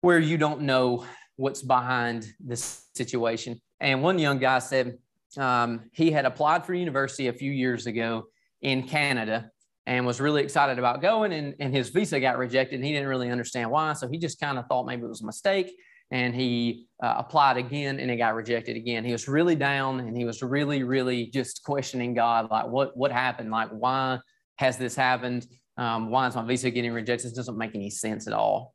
where 0.00 0.18
you 0.18 0.38
don't 0.38 0.62
know 0.62 1.04
what's 1.36 1.62
behind 1.62 2.32
this 2.38 2.84
situation. 2.94 3.60
And 3.80 4.02
one 4.02 4.18
young 4.18 4.38
guy 4.38 4.58
said 4.60 4.98
um, 5.36 5.90
he 5.92 6.10
had 6.10 6.24
applied 6.24 6.64
for 6.64 6.74
university 6.74 7.28
a 7.28 7.32
few 7.32 7.50
years 7.50 7.86
ago 7.86 8.24
in 8.62 8.82
Canada 8.82 9.50
and 9.86 10.06
was 10.06 10.20
really 10.20 10.42
excited 10.42 10.78
about 10.78 11.00
going. 11.00 11.32
And, 11.32 11.54
and 11.58 11.74
his 11.74 11.88
visa 11.88 12.20
got 12.20 12.38
rejected. 12.38 12.76
And 12.76 12.84
he 12.84 12.92
didn't 12.92 13.08
really 13.08 13.30
understand 13.30 13.70
why. 13.70 13.94
So 13.94 14.08
he 14.08 14.18
just 14.18 14.38
kind 14.38 14.58
of 14.58 14.66
thought 14.66 14.86
maybe 14.86 15.02
it 15.02 15.08
was 15.08 15.22
a 15.22 15.26
mistake. 15.26 15.72
And 16.10 16.34
he 16.34 16.88
uh, 17.02 17.14
applied 17.18 17.56
again 17.56 18.00
and 18.00 18.10
it 18.10 18.16
got 18.16 18.34
rejected 18.34 18.76
again. 18.76 19.04
He 19.04 19.12
was 19.12 19.28
really 19.28 19.54
down 19.54 20.00
and 20.00 20.16
he 20.16 20.24
was 20.24 20.42
really, 20.42 20.82
really 20.82 21.26
just 21.26 21.62
questioning 21.62 22.14
God 22.14 22.50
like, 22.50 22.66
what, 22.66 22.96
what 22.96 23.12
happened? 23.12 23.50
Like, 23.50 23.70
why 23.70 24.18
has 24.56 24.76
this 24.76 24.96
happened? 24.96 25.46
Um, 25.76 26.10
why 26.10 26.26
is 26.26 26.34
my 26.34 26.44
visa 26.44 26.70
getting 26.70 26.92
rejected? 26.92 27.28
This 27.28 27.36
doesn't 27.36 27.56
make 27.56 27.74
any 27.74 27.90
sense 27.90 28.26
at 28.26 28.32
all. 28.32 28.74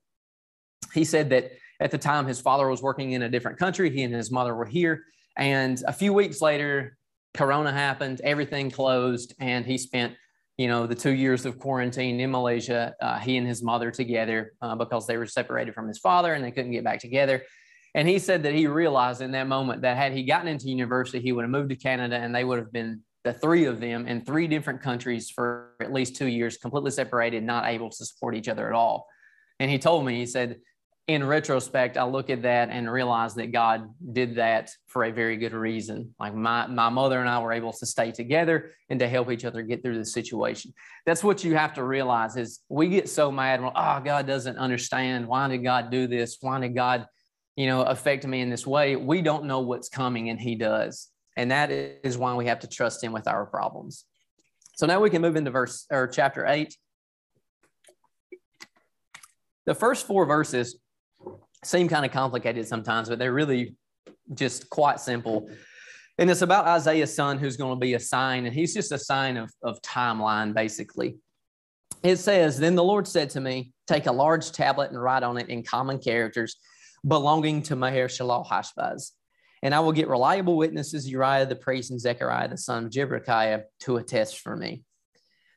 He 0.93 1.03
said 1.03 1.29
that 1.31 1.51
at 1.79 1.91
the 1.91 1.97
time 1.97 2.25
his 2.25 2.39
father 2.39 2.69
was 2.69 2.81
working 2.81 3.11
in 3.11 3.23
a 3.23 3.29
different 3.29 3.59
country, 3.59 3.89
he 3.89 4.03
and 4.03 4.13
his 4.13 4.31
mother 4.31 4.55
were 4.55 4.65
here. 4.65 5.03
And 5.37 5.81
a 5.85 5.93
few 5.93 6.13
weeks 6.13 6.41
later, 6.41 6.97
Corona 7.33 7.71
happened, 7.71 8.21
everything 8.23 8.71
closed, 8.71 9.33
and 9.39 9.65
he 9.65 9.77
spent 9.77 10.13
you 10.57 10.67
know, 10.67 10.87
the 10.87 10.95
two 10.95 11.13
years 11.13 11.45
of 11.45 11.59
quarantine 11.59 12.19
in 12.19 12.31
Malaysia, 12.31 12.95
uh, 13.01 13.19
he 13.19 13.37
and 13.37 13.45
his 13.45 13.61
mother 13.61 13.91
together 13.91 14.53
uh, 14.61 14.75
because 14.75 15.05
they 15.05 15.17
were 15.17 15.25
separated 15.25 15.73
from 15.73 15.87
his 15.87 15.99
father 15.99 16.33
and 16.33 16.43
they 16.43 16.51
couldn't 16.51 16.71
get 16.71 16.83
back 16.83 16.99
together. 16.99 17.43
And 17.93 18.07
he 18.07 18.19
said 18.19 18.43
that 18.43 18.53
he 18.53 18.67
realized 18.67 19.21
in 19.21 19.31
that 19.31 19.47
moment 19.47 19.81
that 19.81 19.97
had 19.97 20.13
he 20.13 20.23
gotten 20.23 20.47
into 20.47 20.69
university, 20.69 21.19
he 21.19 21.31
would 21.31 21.43
have 21.43 21.51
moved 21.51 21.69
to 21.69 21.75
Canada 21.75 22.17
and 22.17 22.33
they 22.33 22.43
would 22.43 22.59
have 22.59 22.71
been 22.71 23.01
the 23.23 23.33
three 23.33 23.65
of 23.65 23.79
them 23.79 24.07
in 24.07 24.21
three 24.21 24.47
different 24.47 24.81
countries 24.81 25.29
for 25.29 25.71
at 25.81 25.91
least 25.91 26.15
two 26.15 26.27
years, 26.27 26.57
completely 26.57 26.91
separated, 26.91 27.43
not 27.43 27.65
able 27.65 27.89
to 27.89 28.05
support 28.05 28.35
each 28.35 28.47
other 28.47 28.67
at 28.67 28.73
all. 28.73 29.07
And 29.59 29.71
he 29.71 29.79
told 29.79 30.05
me, 30.05 30.17
he 30.17 30.25
said, 30.25 30.57
in 31.07 31.23
retrospect, 31.23 31.97
I 31.97 32.03
look 32.03 32.31
at 32.31 32.41
that 32.41 32.69
and 32.69 32.91
realize 32.91 33.35
that 33.35 33.51
God 33.51 33.93
did 34.11 34.37
that 34.37 34.71
for 34.87 35.03
a 35.03 35.11
very 35.11 35.37
good 35.37 35.53
reason. 35.53 36.15
Like 36.19 36.33
my, 36.33 36.65
my 36.65 36.89
mother 36.89 37.19
and 37.19 37.29
I 37.29 37.37
were 37.39 37.53
able 37.53 37.73
to 37.73 37.85
stay 37.85 38.11
together 38.11 38.71
and 38.89 38.99
to 38.99 39.07
help 39.07 39.29
each 39.29 39.45
other 39.45 39.61
get 39.61 39.83
through 39.83 39.99
the 39.99 40.05
situation. 40.05 40.73
That's 41.05 41.23
what 41.23 41.43
you 41.43 41.55
have 41.55 41.73
to 41.75 41.83
realize 41.83 42.37
is 42.37 42.61
we 42.69 42.89
get 42.89 43.07
so 43.07 43.31
mad 43.31 43.61
when, 43.61 43.71
oh, 43.75 44.01
God 44.03 44.25
doesn't 44.25 44.57
understand. 44.57 45.27
Why 45.27 45.47
did 45.47 45.59
God 45.59 45.91
do 45.91 46.07
this? 46.07 46.37
Why 46.41 46.59
did 46.59 46.73
God, 46.73 47.05
you 47.55 47.67
know, 47.67 47.83
affect 47.83 48.25
me 48.25 48.41
in 48.41 48.49
this 48.49 48.65
way? 48.65 48.95
We 48.95 49.21
don't 49.21 49.45
know 49.45 49.59
what's 49.59 49.89
coming 49.89 50.29
and 50.29 50.39
he 50.39 50.55
does. 50.55 51.09
And 51.37 51.51
that 51.51 51.69
is 51.69 52.17
why 52.17 52.33
we 52.33 52.47
have 52.47 52.61
to 52.61 52.67
trust 52.67 53.03
him 53.03 53.11
with 53.11 53.27
our 53.27 53.45
problems. 53.45 54.05
So 54.75 54.87
now 54.87 55.01
we 55.01 55.11
can 55.11 55.21
move 55.21 55.35
into 55.35 55.51
verse 55.51 55.85
or 55.91 56.07
chapter 56.07 56.47
eight. 56.47 56.75
The 59.67 59.75
first 59.75 60.07
four 60.07 60.25
verses 60.25 60.77
seem 61.65 61.87
kind 61.87 62.05
of 62.05 62.11
complicated 62.11 62.67
sometimes, 62.67 63.09
but 63.09 63.19
they're 63.19 63.33
really 63.33 63.75
just 64.33 64.69
quite 64.69 64.99
simple. 64.99 65.49
And 66.17 66.29
it's 66.29 66.41
about 66.41 66.65
Isaiah's 66.65 67.13
son 67.13 67.37
who's 67.37 67.57
going 67.57 67.75
to 67.75 67.79
be 67.79 67.95
a 67.95 67.99
sign, 67.99 68.45
and 68.45 68.55
he's 68.55 68.73
just 68.73 68.91
a 68.91 68.97
sign 68.97 69.37
of, 69.37 69.51
of 69.63 69.81
timeline, 69.81 70.53
basically. 70.53 71.17
It 72.03 72.17
says, 72.17 72.57
Then 72.57 72.75
the 72.75 72.83
Lord 72.83 73.07
said 73.07 73.29
to 73.31 73.41
me, 73.41 73.73
Take 73.87 74.05
a 74.05 74.11
large 74.11 74.51
tablet 74.51 74.91
and 74.91 75.01
write 75.01 75.23
on 75.23 75.37
it 75.37 75.49
in 75.49 75.63
common 75.63 75.99
characters 75.99 76.55
belonging 77.05 77.61
to 77.63 77.75
Maher 77.75 78.07
Shalal 78.07 78.47
Hashbaz. 78.47 79.11
And 79.61 79.73
I 79.73 79.79
will 79.79 79.91
get 79.91 80.07
reliable 80.07 80.57
witnesses, 80.57 81.09
Uriah 81.09 81.45
the 81.45 81.55
priest 81.55 81.91
and 81.91 81.99
Zechariah 81.99 82.49
the 82.49 82.57
son 82.57 82.85
of 82.85 82.91
Jeberechiah, 82.91 83.63
to 83.81 83.97
attest 83.97 84.39
for 84.39 84.55
me. 84.55 84.83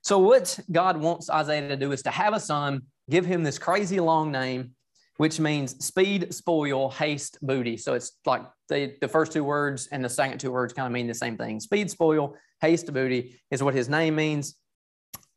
So, 0.03 0.19
what 0.19 0.59
God 0.71 0.97
wants 0.97 1.31
Isaiah 1.31 1.69
to 1.69 1.77
do 1.77 1.93
is 1.93 2.03
to 2.03 2.11
have 2.11 2.33
a 2.33 2.41
son, 2.41 2.83
give 3.11 3.27
him 3.27 3.43
this 3.43 3.59
crazy 3.59 4.01
long 4.01 4.33
name, 4.33 4.73
which 5.19 5.39
means 5.39 5.85
speed, 5.85 6.33
spoil, 6.33 6.91
haste, 6.91 7.39
booty. 7.43 7.77
So 7.77 7.95
it's 7.95 8.13
like 8.25 8.43
the, 8.69 8.95
the 9.01 9.09
first 9.09 9.33
two 9.33 9.45
words 9.45 9.89
and 9.93 10.05
the 10.05 10.09
second 10.09 10.39
two 10.39 10.53
words 10.53 10.73
kind 10.73 10.87
of 10.87 10.93
mean 10.93 11.07
the 11.07 11.15
same 11.15 11.37
thing. 11.37 11.61
Speed, 11.61 11.91
spoil, 11.91 12.35
haste, 12.61 12.93
booty 12.93 13.41
is 13.51 13.63
what 13.63 13.75
his 13.75 13.89
name 13.89 14.15
means. 14.15 14.55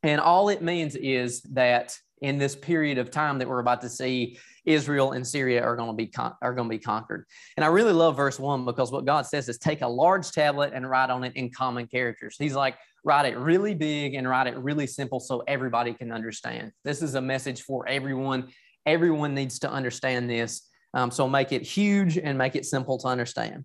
And 0.04 0.20
all 0.20 0.48
it 0.48 0.62
means 0.62 0.96
is 0.96 1.42
that 1.52 1.96
in 2.22 2.38
this 2.38 2.54
period 2.54 2.98
of 2.98 3.10
time 3.10 3.38
that 3.38 3.48
we're 3.48 3.58
about 3.58 3.80
to 3.82 3.88
see, 3.88 4.38
Israel 4.64 5.12
and 5.12 5.26
Syria 5.26 5.60
are 5.64 5.74
going 5.74 5.90
to 5.90 5.96
be 5.96 6.06
con- 6.06 6.34
are 6.40 6.54
going 6.54 6.68
to 6.68 6.76
be 6.76 6.78
conquered. 6.78 7.26
And 7.56 7.64
I 7.64 7.68
really 7.68 7.92
love 7.92 8.16
verse 8.16 8.38
one 8.38 8.64
because 8.64 8.92
what 8.92 9.04
God 9.04 9.26
says 9.26 9.48
is 9.48 9.58
take 9.58 9.82
a 9.82 9.88
large 9.88 10.30
tablet 10.30 10.72
and 10.72 10.88
write 10.88 11.10
on 11.10 11.24
it 11.24 11.34
in 11.34 11.50
common 11.50 11.88
characters. 11.88 12.36
He's 12.38 12.54
like 12.54 12.76
write 13.04 13.26
it 13.26 13.36
really 13.36 13.74
big 13.74 14.14
and 14.14 14.28
write 14.28 14.46
it 14.46 14.56
really 14.56 14.86
simple 14.86 15.18
so 15.18 15.42
everybody 15.48 15.92
can 15.92 16.12
understand. 16.12 16.70
This 16.84 17.02
is 17.02 17.16
a 17.16 17.20
message 17.20 17.62
for 17.62 17.88
everyone 17.88 18.48
Everyone 18.86 19.34
needs 19.34 19.58
to 19.60 19.70
understand 19.70 20.28
this. 20.28 20.68
Um, 20.94 21.10
so 21.10 21.28
make 21.28 21.52
it 21.52 21.62
huge 21.62 22.18
and 22.18 22.36
make 22.36 22.56
it 22.56 22.66
simple 22.66 22.98
to 22.98 23.08
understand. 23.08 23.64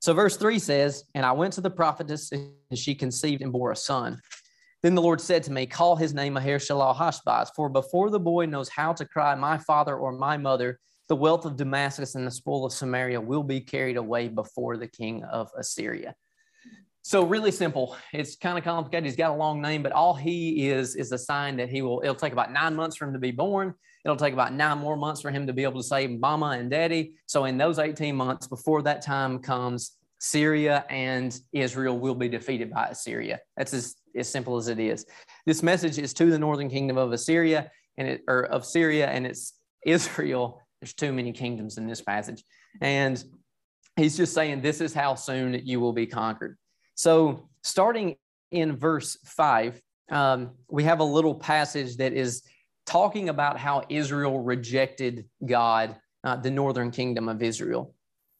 So 0.00 0.12
verse 0.12 0.36
3 0.36 0.58
says, 0.58 1.04
And 1.14 1.24
I 1.24 1.32
went 1.32 1.54
to 1.54 1.60
the 1.60 1.70
prophetess, 1.70 2.32
and 2.32 2.52
she 2.74 2.94
conceived 2.94 3.42
and 3.42 3.52
bore 3.52 3.72
a 3.72 3.76
son. 3.76 4.20
Then 4.82 4.94
the 4.94 5.02
Lord 5.02 5.20
said 5.20 5.42
to 5.44 5.52
me, 5.52 5.66
Call 5.66 5.96
his 5.96 6.14
name 6.14 6.34
Maher-shalal-hash-baz, 6.34 7.50
for 7.56 7.68
before 7.68 8.10
the 8.10 8.20
boy 8.20 8.46
knows 8.46 8.68
how 8.68 8.92
to 8.92 9.06
cry, 9.06 9.34
My 9.34 9.58
father 9.58 9.96
or 9.96 10.12
my 10.12 10.36
mother, 10.36 10.78
the 11.08 11.16
wealth 11.16 11.44
of 11.44 11.56
Damascus 11.56 12.14
and 12.14 12.26
the 12.26 12.30
spoil 12.30 12.66
of 12.66 12.72
Samaria 12.72 13.20
will 13.20 13.42
be 13.42 13.60
carried 13.60 13.96
away 13.96 14.28
before 14.28 14.76
the 14.76 14.88
king 14.88 15.24
of 15.24 15.50
Assyria. 15.56 16.14
So 17.02 17.24
really 17.24 17.52
simple. 17.52 17.96
It's 18.12 18.34
kind 18.34 18.58
of 18.58 18.64
complicated. 18.64 19.04
He's 19.04 19.14
got 19.14 19.30
a 19.30 19.36
long 19.36 19.62
name, 19.62 19.84
but 19.84 19.92
all 19.92 20.14
he 20.14 20.68
is 20.68 20.96
is 20.96 21.12
a 21.12 21.18
sign 21.18 21.56
that 21.58 21.68
he 21.68 21.80
will. 21.80 22.00
It'll 22.02 22.16
take 22.16 22.32
about 22.32 22.52
nine 22.52 22.74
months 22.74 22.96
for 22.96 23.06
him 23.06 23.12
to 23.12 23.20
be 23.20 23.30
born. 23.30 23.74
It'll 24.06 24.14
take 24.14 24.34
about 24.34 24.54
nine 24.54 24.78
more 24.78 24.96
months 24.96 25.20
for 25.20 25.32
him 25.32 25.48
to 25.48 25.52
be 25.52 25.64
able 25.64 25.82
to 25.82 25.86
say 25.86 26.06
mama 26.06 26.50
and 26.50 26.70
daddy. 26.70 27.14
So 27.26 27.46
in 27.46 27.58
those 27.58 27.80
18 27.80 28.14
months 28.14 28.46
before 28.46 28.80
that 28.82 29.02
time 29.02 29.40
comes, 29.40 29.96
Syria 30.20 30.84
and 30.88 31.36
Israel 31.52 31.98
will 31.98 32.14
be 32.14 32.28
defeated 32.28 32.70
by 32.70 32.86
Assyria. 32.86 33.40
That's 33.56 33.74
as, 33.74 33.96
as 34.14 34.28
simple 34.28 34.58
as 34.58 34.68
it 34.68 34.78
is. 34.78 35.06
This 35.44 35.60
message 35.60 35.98
is 35.98 36.14
to 36.14 36.30
the 36.30 36.38
northern 36.38 36.70
kingdom 36.70 36.96
of 36.96 37.12
Assyria 37.12 37.68
and 37.98 38.06
it, 38.06 38.22
or 38.28 38.46
of 38.46 38.64
Syria, 38.64 39.08
and 39.08 39.26
it's 39.26 39.54
Israel. 39.84 40.62
There's 40.80 40.94
too 40.94 41.12
many 41.12 41.32
kingdoms 41.32 41.76
in 41.76 41.88
this 41.88 42.00
passage. 42.00 42.44
And 42.80 43.22
he's 43.96 44.16
just 44.16 44.34
saying 44.34 44.60
this 44.60 44.80
is 44.80 44.94
how 44.94 45.16
soon 45.16 45.60
you 45.64 45.80
will 45.80 45.92
be 45.92 46.06
conquered. 46.06 46.56
So, 46.94 47.48
starting 47.64 48.14
in 48.52 48.76
verse 48.76 49.18
five, 49.24 49.82
um, 50.12 50.52
we 50.70 50.84
have 50.84 51.00
a 51.00 51.04
little 51.04 51.34
passage 51.34 51.96
that 51.96 52.12
is 52.12 52.44
talking 52.86 53.28
about 53.28 53.58
how 53.58 53.82
Israel 53.88 54.40
rejected 54.40 55.28
God, 55.44 55.96
uh, 56.24 56.36
the 56.36 56.50
northern 56.50 56.90
kingdom 56.90 57.28
of 57.28 57.42
Israel. 57.42 57.94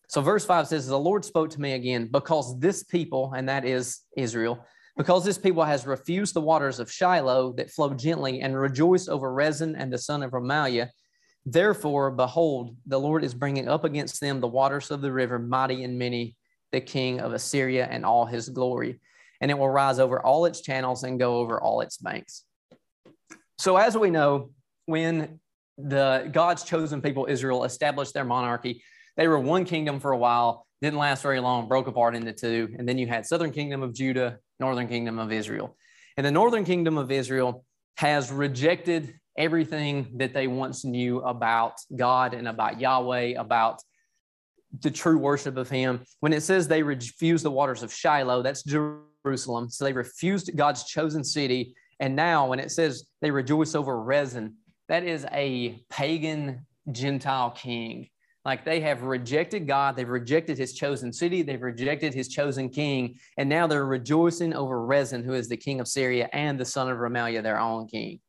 So, 0.09 0.21
verse 0.21 0.45
5 0.47 0.69
says, 0.69 0.87
The 0.87 0.99
Lord 0.99 1.25
spoke 1.25 1.51
to 1.51 1.61
me 1.61 1.73
again, 1.73 2.09
because 2.11 2.59
this 2.61 2.85
people, 2.85 3.33
and 3.37 3.49
that 3.49 3.65
is 3.65 4.01
Israel, 4.17 4.65
because 4.97 5.25
this 5.25 5.37
people 5.37 5.65
has 5.65 5.87
refused 5.87 6.35
the 6.35 6.41
waters 6.41 6.79
of 6.79 6.91
Shiloh 6.91 7.53
that 7.55 7.71
flow 7.71 7.93
gently 7.93 8.41
and 8.41 8.59
rejoice 8.59 9.09
over 9.09 9.33
Rezin 9.33 9.77
and 9.77 9.93
the 9.93 9.99
son 9.99 10.23
of 10.23 10.31
Remaliah. 10.31 10.89
Therefore, 11.45 12.11
behold, 12.11 12.77
the 12.87 12.99
Lord 12.99 13.25
is 13.25 13.35
bringing 13.35 13.69
up 13.69 13.85
against 13.85 14.21
them 14.21 14.41
the 14.41 14.49
waters 14.49 14.91
of 14.91 15.01
the 15.01 15.13
river, 15.13 15.39
mighty 15.39 15.85
and 15.85 15.99
many, 15.99 16.37
the 16.73 16.81
king 16.81 17.21
of 17.21 17.33
Assyria 17.33 17.87
and 17.91 18.07
all 18.07 18.27
his 18.27 18.49
glory, 18.49 19.01
and 19.41 19.51
it 19.51 19.59
will 19.59 19.69
rise 19.69 19.99
over 19.99 20.21
all 20.25 20.47
its 20.47 20.61
channels 20.61 21.05
and 21.05 21.19
go 21.19 21.37
over 21.39 21.61
all 21.61 21.83
its 21.83 21.99
banks. 21.99 22.46
So, 23.59 23.77
as 23.77 23.97
we 23.97 24.11
know, 24.11 24.51
when 24.87 25.41
the 25.79 26.29
God's 26.33 26.63
chosen 26.63 27.01
people, 27.01 27.27
Israel, 27.29 27.65
established 27.65 28.15
their 28.15 28.25
monarchy, 28.25 28.83
they 29.17 29.29
were 29.29 29.39
one 29.39 29.65
kingdom 29.65 30.01
for 30.01 30.13
a 30.13 30.19
while, 30.19 30.67
didn't 30.83 30.99
last 30.99 31.23
very 31.23 31.41
long, 31.41 31.69
broke 31.69 31.87
apart 31.87 32.15
into 32.15 32.33
two. 32.33 32.75
And 32.79 32.89
then 32.89 32.99
you 32.99 33.07
had 33.07 33.27
southern 33.27 33.51
kingdom 33.51 33.83
of 33.83 33.95
Judah, 33.95 34.39
northern 34.61 34.89
kingdom 34.89 35.19
of 35.19 35.33
Israel. 35.33 35.77
And 36.17 36.25
the 36.27 36.31
northern 36.31 36.65
kingdom 36.65 36.99
of 36.99 37.11
Israel 37.11 37.65
has 37.97 38.31
rejected 38.31 39.19
everything 39.39 40.13
that 40.17 40.33
they 40.33 40.47
once 40.47 40.85
knew 40.85 41.21
about 41.21 41.75
God 41.95 42.35
and 42.35 42.49
about 42.49 42.81
Yahweh, 42.81 43.35
about 43.39 43.81
the 44.81 44.91
true 44.91 45.19
worship 45.19 45.57
of 45.57 45.69
him. 45.69 46.05
When 46.21 46.33
it 46.33 46.43
says 46.43 46.69
they 46.69 46.83
refused 46.83 47.45
the 47.45 47.51
waters 47.51 47.83
of 47.83 47.93
Shiloh, 47.93 48.43
that's 48.43 48.63
Jerusalem. 48.63 49.71
So 49.71 49.85
they 49.85 49.93
refused 49.93 50.57
God's 50.57 50.85
chosen 50.85 51.25
city. 51.25 51.75
And 52.01 52.17
now 52.17 52.49
when 52.49 52.61
it 52.61 52.71
says 52.71 53.05
they 53.21 53.31
rejoice 53.31 53.75
over 53.75 54.01
Rezin, 54.01 54.55
that 54.89 55.03
is 55.03 55.27
a 55.33 55.83
pagan 55.91 56.67
Gentile 56.93 57.51
king. 57.51 58.09
Like 58.45 58.65
they 58.65 58.81
have 58.81 59.03
rejected 59.03 59.67
God, 59.67 59.97
they've 59.97 60.09
rejected 60.09 60.57
his 60.57 60.73
chosen 60.73 61.13
city, 61.13 61.43
they've 61.43 61.61
rejected 61.61 62.15
his 62.15 62.29
chosen 62.29 62.69
king, 62.69 63.19
and 63.37 63.49
now 63.49 63.67
they're 63.67 63.85
rejoicing 63.85 64.55
over 64.55 64.87
Rezin, 64.87 65.25
who 65.25 65.35
is 65.35 65.49
the 65.49 65.57
king 65.57 65.81
of 65.81 65.89
Syria 65.89 66.29
and 66.33 66.59
the 66.59 66.65
son 66.65 66.89
of 66.89 66.99
Remaliah, 66.99 67.43
their 67.43 67.59
own 67.59 67.89
king. 67.89 68.21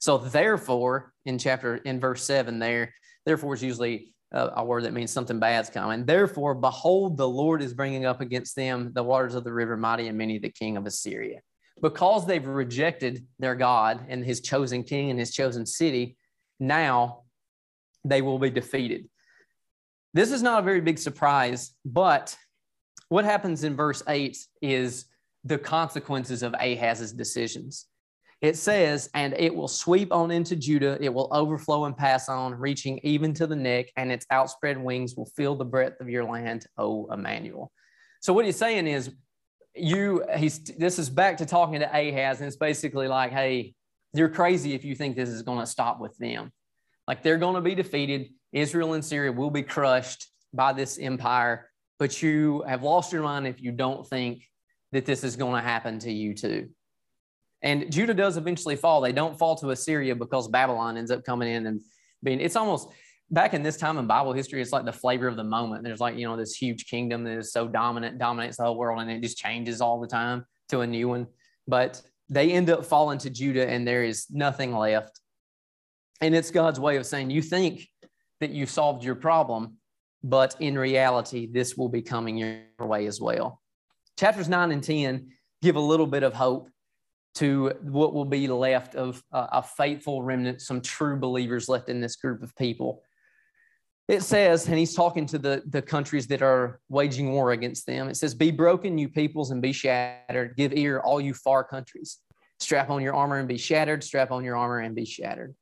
So 0.00 0.16
therefore, 0.16 1.12
in 1.26 1.38
chapter 1.38 1.76
in 1.76 2.00
verse 2.00 2.22
seven, 2.22 2.58
there, 2.58 2.94
therefore 3.26 3.52
is 3.52 3.62
usually 3.62 4.14
a, 4.32 4.64
word 4.64 4.84
that 4.84 4.92
means 4.94 5.10
something 5.10 5.38
bad's 5.38 5.70
coming. 5.70 6.06
Therefore, 6.06 6.54
behold, 6.54 7.16
the 7.16 7.28
Lord 7.28 7.62
is 7.62 7.74
bringing 7.74 8.06
up 8.06 8.20
against 8.20 8.56
them 8.56 8.92
the 8.94 9.02
waters 9.02 9.34
of 9.34 9.44
the 9.44 9.52
river, 9.52 9.76
mighty 9.76 10.08
and 10.08 10.16
many, 10.16 10.38
the 10.38 10.50
king 10.50 10.76
of 10.76 10.86
Assyria. 10.86 11.40
Because 11.80 12.26
they've 12.26 12.46
rejected 12.46 13.26
their 13.38 13.54
God 13.54 14.06
and 14.08 14.24
his 14.24 14.40
chosen 14.40 14.82
king 14.82 15.10
and 15.10 15.18
his 15.18 15.32
chosen 15.32 15.64
city, 15.64 16.16
now 16.58 17.22
they 18.04 18.22
will 18.22 18.38
be 18.38 18.50
defeated. 18.50 19.08
This 20.14 20.32
is 20.32 20.42
not 20.42 20.60
a 20.60 20.64
very 20.64 20.80
big 20.80 20.98
surprise, 20.98 21.72
but 21.84 22.36
what 23.08 23.24
happens 23.24 23.64
in 23.64 23.76
verse 23.76 24.02
8 24.08 24.36
is 24.62 25.04
the 25.44 25.58
consequences 25.58 26.42
of 26.42 26.54
Ahaz's 26.54 27.12
decisions. 27.12 27.86
It 28.40 28.56
says, 28.56 29.10
and 29.14 29.34
it 29.34 29.54
will 29.54 29.68
sweep 29.68 30.12
on 30.12 30.30
into 30.30 30.54
Judah, 30.54 30.96
it 31.00 31.12
will 31.12 31.28
overflow 31.32 31.86
and 31.86 31.96
pass 31.96 32.28
on, 32.28 32.54
reaching 32.54 33.00
even 33.02 33.34
to 33.34 33.46
the 33.46 33.56
neck, 33.56 33.86
and 33.96 34.12
its 34.12 34.26
outspread 34.30 34.78
wings 34.78 35.16
will 35.16 35.30
fill 35.36 35.56
the 35.56 35.64
breadth 35.64 36.00
of 36.00 36.08
your 36.08 36.24
land, 36.24 36.66
O 36.76 37.08
Emmanuel. 37.12 37.72
So 38.20 38.32
what 38.32 38.44
he's 38.44 38.56
saying 38.56 38.86
is, 38.86 39.10
you 39.78 40.24
he's 40.36 40.58
this 40.58 40.98
is 40.98 41.10
back 41.10 41.38
to 41.38 41.46
talking 41.46 41.80
to 41.80 41.86
Ahaz, 41.86 42.38
and 42.40 42.46
it's 42.46 42.56
basically 42.56 43.08
like, 43.08 43.32
hey, 43.32 43.74
you're 44.14 44.28
crazy 44.28 44.74
if 44.74 44.84
you 44.84 44.94
think 44.94 45.16
this 45.16 45.28
is 45.28 45.42
going 45.42 45.60
to 45.60 45.66
stop 45.66 46.00
with 46.00 46.16
them. 46.18 46.52
Like 47.06 47.22
they're 47.22 47.38
going 47.38 47.54
to 47.54 47.60
be 47.60 47.74
defeated. 47.74 48.30
Israel 48.52 48.94
and 48.94 49.04
Syria 49.04 49.32
will 49.32 49.50
be 49.50 49.62
crushed 49.62 50.26
by 50.52 50.72
this 50.72 50.98
empire, 50.98 51.70
but 51.98 52.22
you 52.22 52.64
have 52.66 52.82
lost 52.82 53.12
your 53.12 53.22
mind 53.22 53.46
if 53.46 53.60
you 53.60 53.72
don't 53.72 54.06
think 54.06 54.42
that 54.92 55.04
this 55.04 55.24
is 55.24 55.36
going 55.36 55.54
to 55.54 55.68
happen 55.68 55.98
to 56.00 56.12
you 56.12 56.34
too. 56.34 56.68
And 57.60 57.90
Judah 57.92 58.14
does 58.14 58.36
eventually 58.36 58.76
fall. 58.76 59.00
They 59.00 59.12
don't 59.12 59.38
fall 59.38 59.56
to 59.56 59.70
Assyria 59.70 60.14
because 60.14 60.48
Babylon 60.48 60.96
ends 60.96 61.10
up 61.10 61.24
coming 61.24 61.48
in 61.48 61.66
and 61.66 61.80
being, 62.22 62.40
it's 62.40 62.56
almost 62.56 62.88
back 63.30 63.54
in 63.54 63.62
this 63.62 63.76
time 63.76 63.98
in 63.98 64.06
Bible 64.06 64.32
history, 64.32 64.62
it's 64.62 64.72
like 64.72 64.84
the 64.84 64.92
flavor 64.92 65.28
of 65.28 65.36
the 65.36 65.44
moment. 65.44 65.84
There's 65.84 66.00
like, 66.00 66.16
you 66.16 66.26
know, 66.26 66.36
this 66.36 66.54
huge 66.54 66.86
kingdom 66.86 67.24
that 67.24 67.36
is 67.38 67.52
so 67.52 67.68
dominant, 67.68 68.18
dominates 68.18 68.56
the 68.56 68.64
whole 68.64 68.76
world, 68.76 69.00
and 69.00 69.10
it 69.10 69.22
just 69.22 69.38
changes 69.38 69.80
all 69.80 70.00
the 70.00 70.06
time 70.06 70.44
to 70.70 70.80
a 70.80 70.86
new 70.86 71.08
one. 71.08 71.26
But 71.66 72.00
they 72.28 72.52
end 72.52 72.70
up 72.70 72.84
falling 72.84 73.18
to 73.18 73.30
Judah 73.30 73.68
and 73.68 73.86
there 73.86 74.04
is 74.04 74.26
nothing 74.30 74.74
left. 74.74 75.20
And 76.20 76.34
it's 76.34 76.50
God's 76.50 76.80
way 76.80 76.96
of 76.96 77.06
saying, 77.06 77.30
you 77.30 77.42
think 77.42 77.86
that 78.40 78.50
you've 78.50 78.70
solved 78.70 79.04
your 79.04 79.14
problem, 79.14 79.76
but 80.22 80.56
in 80.60 80.78
reality, 80.78 81.48
this 81.50 81.76
will 81.76 81.88
be 81.88 82.02
coming 82.02 82.36
your 82.36 82.60
way 82.80 83.06
as 83.06 83.20
well. 83.20 83.60
Chapters 84.18 84.48
9 84.48 84.72
and 84.72 84.82
10 84.82 85.28
give 85.62 85.76
a 85.76 85.80
little 85.80 86.06
bit 86.06 86.22
of 86.22 86.34
hope 86.34 86.68
to 87.36 87.72
what 87.82 88.14
will 88.14 88.24
be 88.24 88.48
left 88.48 88.94
of 88.94 89.22
a 89.32 89.62
faithful 89.62 90.22
remnant, 90.22 90.60
some 90.60 90.80
true 90.80 91.16
believers 91.16 91.68
left 91.68 91.88
in 91.88 92.00
this 92.00 92.16
group 92.16 92.42
of 92.42 92.54
people. 92.56 93.02
It 94.08 94.22
says, 94.22 94.66
and 94.66 94.78
he's 94.78 94.94
talking 94.94 95.26
to 95.26 95.38
the, 95.38 95.62
the 95.68 95.82
countries 95.82 96.26
that 96.28 96.40
are 96.40 96.80
waging 96.88 97.30
war 97.30 97.52
against 97.52 97.86
them. 97.86 98.08
It 98.08 98.16
says, 98.16 98.34
Be 98.34 98.50
broken, 98.50 98.96
you 98.96 99.08
peoples, 99.08 99.50
and 99.50 99.60
be 99.60 99.72
shattered. 99.72 100.56
Give 100.56 100.72
ear, 100.72 101.00
all 101.00 101.20
you 101.20 101.34
far 101.34 101.62
countries. 101.62 102.18
Strap 102.58 102.88
on 102.88 103.02
your 103.02 103.14
armor 103.14 103.38
and 103.38 103.46
be 103.46 103.58
shattered. 103.58 104.02
Strap 104.02 104.30
on 104.30 104.44
your 104.44 104.56
armor 104.56 104.78
and 104.78 104.94
be 104.94 105.04
shattered. 105.04 105.54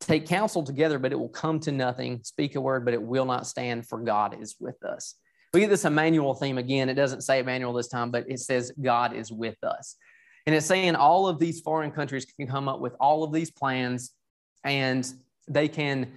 Take 0.00 0.26
counsel 0.26 0.64
together, 0.64 0.98
but 0.98 1.12
it 1.12 1.18
will 1.18 1.28
come 1.28 1.60
to 1.60 1.70
nothing. 1.70 2.20
Speak 2.24 2.56
a 2.56 2.60
word, 2.60 2.84
but 2.84 2.92
it 2.92 3.02
will 3.02 3.24
not 3.24 3.46
stand, 3.46 3.86
for 3.86 3.98
God 3.98 4.40
is 4.40 4.56
with 4.58 4.82
us. 4.84 5.14
We 5.54 5.60
get 5.60 5.70
this 5.70 5.84
Emmanuel 5.84 6.34
theme 6.34 6.58
again. 6.58 6.88
It 6.88 6.94
doesn't 6.94 7.20
say 7.20 7.38
Emmanuel 7.38 7.72
this 7.72 7.88
time, 7.88 8.10
but 8.10 8.24
it 8.28 8.40
says 8.40 8.72
God 8.82 9.14
is 9.14 9.30
with 9.30 9.62
us. 9.62 9.94
And 10.46 10.56
it's 10.56 10.66
saying 10.66 10.96
all 10.96 11.28
of 11.28 11.38
these 11.38 11.60
foreign 11.60 11.92
countries 11.92 12.24
can 12.24 12.48
come 12.48 12.68
up 12.68 12.80
with 12.80 12.94
all 12.98 13.22
of 13.22 13.32
these 13.32 13.52
plans 13.52 14.12
and 14.64 15.08
they 15.46 15.68
can 15.68 16.12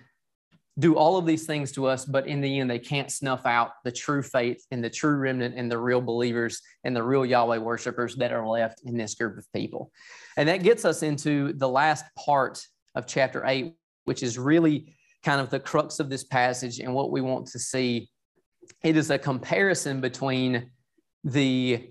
do 0.77 0.95
all 0.95 1.17
of 1.17 1.25
these 1.25 1.45
things 1.45 1.71
to 1.71 1.85
us, 1.85 2.03
but 2.03 2.27
in 2.27 2.41
the 2.41 2.59
end, 2.59 2.69
they 2.69 2.79
can't 2.79 3.09
snuff 3.09 3.45
out 3.45 3.71
the 3.85 3.91
true 3.91 4.21
faith 4.21 4.65
and 4.71 4.83
the 4.83 4.89
true 4.89 5.15
remnant 5.15 5.55
and 5.55 5.71
the 5.71 5.77
real 5.77 6.01
believers 6.01 6.61
and 6.83 6.93
the 6.93 7.03
real 7.03 7.25
Yahweh 7.25 7.57
worshipers 7.57 8.15
that 8.17 8.33
are 8.33 8.45
left 8.45 8.81
in 8.83 8.97
this 8.97 9.15
group 9.15 9.37
of 9.37 9.51
people. 9.53 9.91
And 10.35 10.49
that 10.49 10.63
gets 10.63 10.83
us 10.83 11.01
into 11.01 11.53
the 11.53 11.69
last 11.69 12.03
part 12.17 12.65
of 12.93 13.07
chapter 13.07 13.45
eight, 13.45 13.75
which 14.03 14.21
is 14.21 14.37
really 14.37 14.93
kind 15.23 15.39
of 15.39 15.49
the 15.49 15.59
crux 15.59 15.99
of 15.99 16.09
this 16.09 16.25
passage 16.25 16.79
and 16.79 16.93
what 16.93 17.09
we 17.09 17.21
want 17.21 17.47
to 17.47 17.59
see. 17.59 18.09
It 18.83 18.97
is 18.97 19.11
a 19.11 19.17
comparison 19.17 20.01
between 20.01 20.71
the 21.23 21.89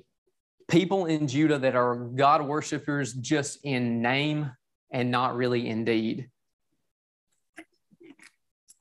people 0.69 1.07
in 1.07 1.27
Judah 1.27 1.59
that 1.59 1.75
are 1.75 1.97
God 1.97 2.47
worshipers 2.47 3.15
just 3.15 3.61
in 3.65 4.03
name 4.03 4.51
and 4.91 5.11
not 5.11 5.37
really 5.37 5.69
in 5.69 5.85
deed. 5.85 6.29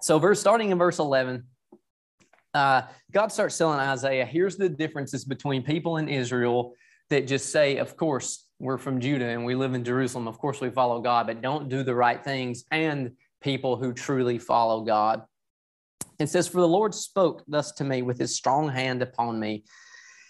So, 0.03 0.19
verse 0.19 0.37
starting 0.37 0.71
in 0.71 0.77
verse 0.77 0.99
11, 0.99 1.45
uh, 2.53 2.81
God 3.13 3.31
starts 3.31 3.57
telling 3.57 3.79
Isaiah, 3.79 4.25
here's 4.25 4.57
the 4.57 4.67
differences 4.67 5.23
between 5.23 5.63
people 5.63 5.95
in 5.95 6.09
Israel 6.09 6.73
that 7.09 7.25
just 7.25 7.53
say, 7.53 7.77
of 7.77 7.95
course, 7.95 8.49
we're 8.59 8.77
from 8.77 8.99
Judah 8.99 9.27
and 9.27 9.45
we 9.45 9.55
live 9.55 9.73
in 9.75 9.85
Jerusalem. 9.85 10.27
Of 10.27 10.39
course, 10.39 10.59
we 10.59 10.69
follow 10.71 10.99
God, 10.99 11.27
but 11.27 11.41
don't 11.41 11.69
do 11.69 11.83
the 11.83 11.95
right 11.95 12.21
things, 12.21 12.65
and 12.69 13.13
people 13.41 13.77
who 13.77 13.93
truly 13.93 14.39
follow 14.39 14.81
God. 14.81 15.21
It 16.19 16.27
says, 16.27 16.49
For 16.49 16.59
the 16.59 16.67
Lord 16.67 16.93
spoke 16.93 17.41
thus 17.47 17.71
to 17.73 17.85
me 17.85 18.01
with 18.01 18.19
his 18.19 18.35
strong 18.35 18.67
hand 18.67 19.01
upon 19.01 19.39
me 19.39 19.63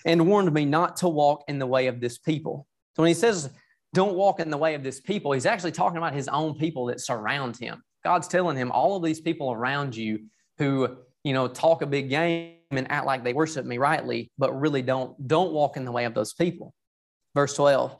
and 0.05 0.27
warned 0.27 0.53
me 0.53 0.65
not 0.65 0.97
to 0.97 1.09
walk 1.09 1.45
in 1.47 1.57
the 1.57 1.65
way 1.65 1.87
of 1.87 1.99
this 1.99 2.19
people. 2.19 2.67
So 2.95 3.01
when 3.01 3.07
he 3.07 3.15
says, 3.15 3.49
Don't 3.91 4.13
walk 4.13 4.39
in 4.39 4.51
the 4.51 4.57
way 4.57 4.75
of 4.75 4.83
this 4.83 4.99
people, 4.99 5.31
he's 5.31 5.47
actually 5.47 5.71
talking 5.71 5.97
about 5.97 6.13
his 6.13 6.27
own 6.27 6.59
people 6.59 6.85
that 6.85 6.99
surround 6.99 7.57
him. 7.57 7.81
God's 8.03 8.27
telling 8.27 8.57
him, 8.57 8.71
All 8.71 8.95
of 8.95 9.03
these 9.03 9.21
people 9.21 9.51
around 9.51 9.95
you 9.95 10.25
who, 10.57 10.97
you 11.23 11.33
know, 11.33 11.47
talk 11.47 11.81
a 11.81 11.87
big 11.87 12.09
game 12.09 12.55
and 12.71 12.91
act 12.91 13.05
like 13.05 13.23
they 13.23 13.33
worship 13.33 13.65
me 13.65 13.77
rightly, 13.77 14.31
but 14.37 14.59
really 14.59 14.81
don't, 14.81 15.27
don't 15.27 15.53
walk 15.53 15.77
in 15.77 15.85
the 15.85 15.91
way 15.91 16.05
of 16.05 16.13
those 16.13 16.33
people. 16.33 16.73
Verse 17.35 17.55
12 17.55 17.97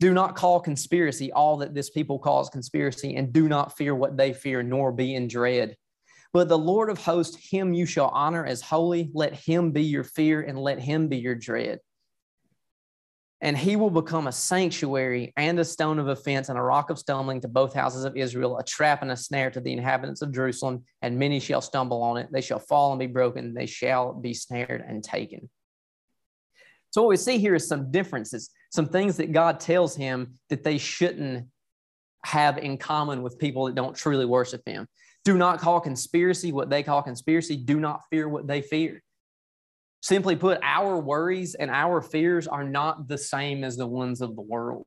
do 0.00 0.12
not 0.12 0.36
call 0.36 0.60
conspiracy 0.60 1.32
all 1.32 1.56
that 1.58 1.74
this 1.74 1.90
people 1.90 2.18
calls 2.18 2.50
conspiracy, 2.50 3.16
and 3.16 3.32
do 3.32 3.48
not 3.48 3.76
fear 3.76 3.94
what 3.94 4.16
they 4.16 4.32
fear, 4.32 4.62
nor 4.62 4.92
be 4.92 5.14
in 5.14 5.28
dread. 5.28 5.76
But 6.32 6.48
the 6.48 6.58
Lord 6.58 6.90
of 6.90 6.98
hosts, 6.98 7.36
him 7.50 7.72
you 7.72 7.86
shall 7.86 8.08
honor 8.08 8.44
as 8.44 8.60
holy. 8.60 9.10
Let 9.14 9.34
him 9.34 9.70
be 9.70 9.82
your 9.82 10.02
fear, 10.02 10.42
and 10.42 10.58
let 10.58 10.80
him 10.80 11.08
be 11.08 11.18
your 11.18 11.36
dread. 11.36 11.78
And 13.44 13.58
he 13.58 13.76
will 13.76 13.90
become 13.90 14.26
a 14.26 14.32
sanctuary 14.32 15.34
and 15.36 15.60
a 15.60 15.64
stone 15.66 15.98
of 15.98 16.08
offense 16.08 16.48
and 16.48 16.58
a 16.58 16.62
rock 16.62 16.88
of 16.88 16.98
stumbling 16.98 17.42
to 17.42 17.48
both 17.48 17.74
houses 17.74 18.06
of 18.06 18.16
Israel, 18.16 18.56
a 18.56 18.64
trap 18.64 19.02
and 19.02 19.10
a 19.10 19.16
snare 19.16 19.50
to 19.50 19.60
the 19.60 19.70
inhabitants 19.70 20.22
of 20.22 20.32
Jerusalem. 20.32 20.82
And 21.02 21.18
many 21.18 21.38
shall 21.40 21.60
stumble 21.60 22.02
on 22.02 22.16
it. 22.16 22.28
They 22.32 22.40
shall 22.40 22.58
fall 22.58 22.92
and 22.92 22.98
be 22.98 23.06
broken. 23.06 23.52
They 23.52 23.66
shall 23.66 24.14
be 24.14 24.32
snared 24.32 24.82
and 24.88 25.04
taken. 25.04 25.50
So, 26.90 27.02
what 27.02 27.10
we 27.10 27.18
see 27.18 27.36
here 27.36 27.54
is 27.54 27.68
some 27.68 27.90
differences, 27.90 28.48
some 28.70 28.86
things 28.86 29.18
that 29.18 29.32
God 29.32 29.60
tells 29.60 29.94
him 29.94 30.38
that 30.48 30.64
they 30.64 30.78
shouldn't 30.78 31.46
have 32.24 32.56
in 32.56 32.78
common 32.78 33.22
with 33.22 33.38
people 33.38 33.66
that 33.66 33.74
don't 33.74 33.94
truly 33.94 34.24
worship 34.24 34.62
him. 34.64 34.88
Do 35.26 35.36
not 35.36 35.60
call 35.60 35.80
conspiracy 35.80 36.50
what 36.50 36.70
they 36.70 36.82
call 36.82 37.02
conspiracy. 37.02 37.56
Do 37.56 37.78
not 37.78 38.04
fear 38.10 38.26
what 38.26 38.46
they 38.46 38.62
fear. 38.62 39.02
Simply 40.04 40.36
put, 40.36 40.58
our 40.62 41.00
worries 41.00 41.54
and 41.54 41.70
our 41.70 42.02
fears 42.02 42.46
are 42.46 42.62
not 42.62 43.08
the 43.08 43.16
same 43.16 43.64
as 43.64 43.74
the 43.74 43.86
ones 43.86 44.20
of 44.20 44.36
the 44.36 44.42
world. 44.42 44.86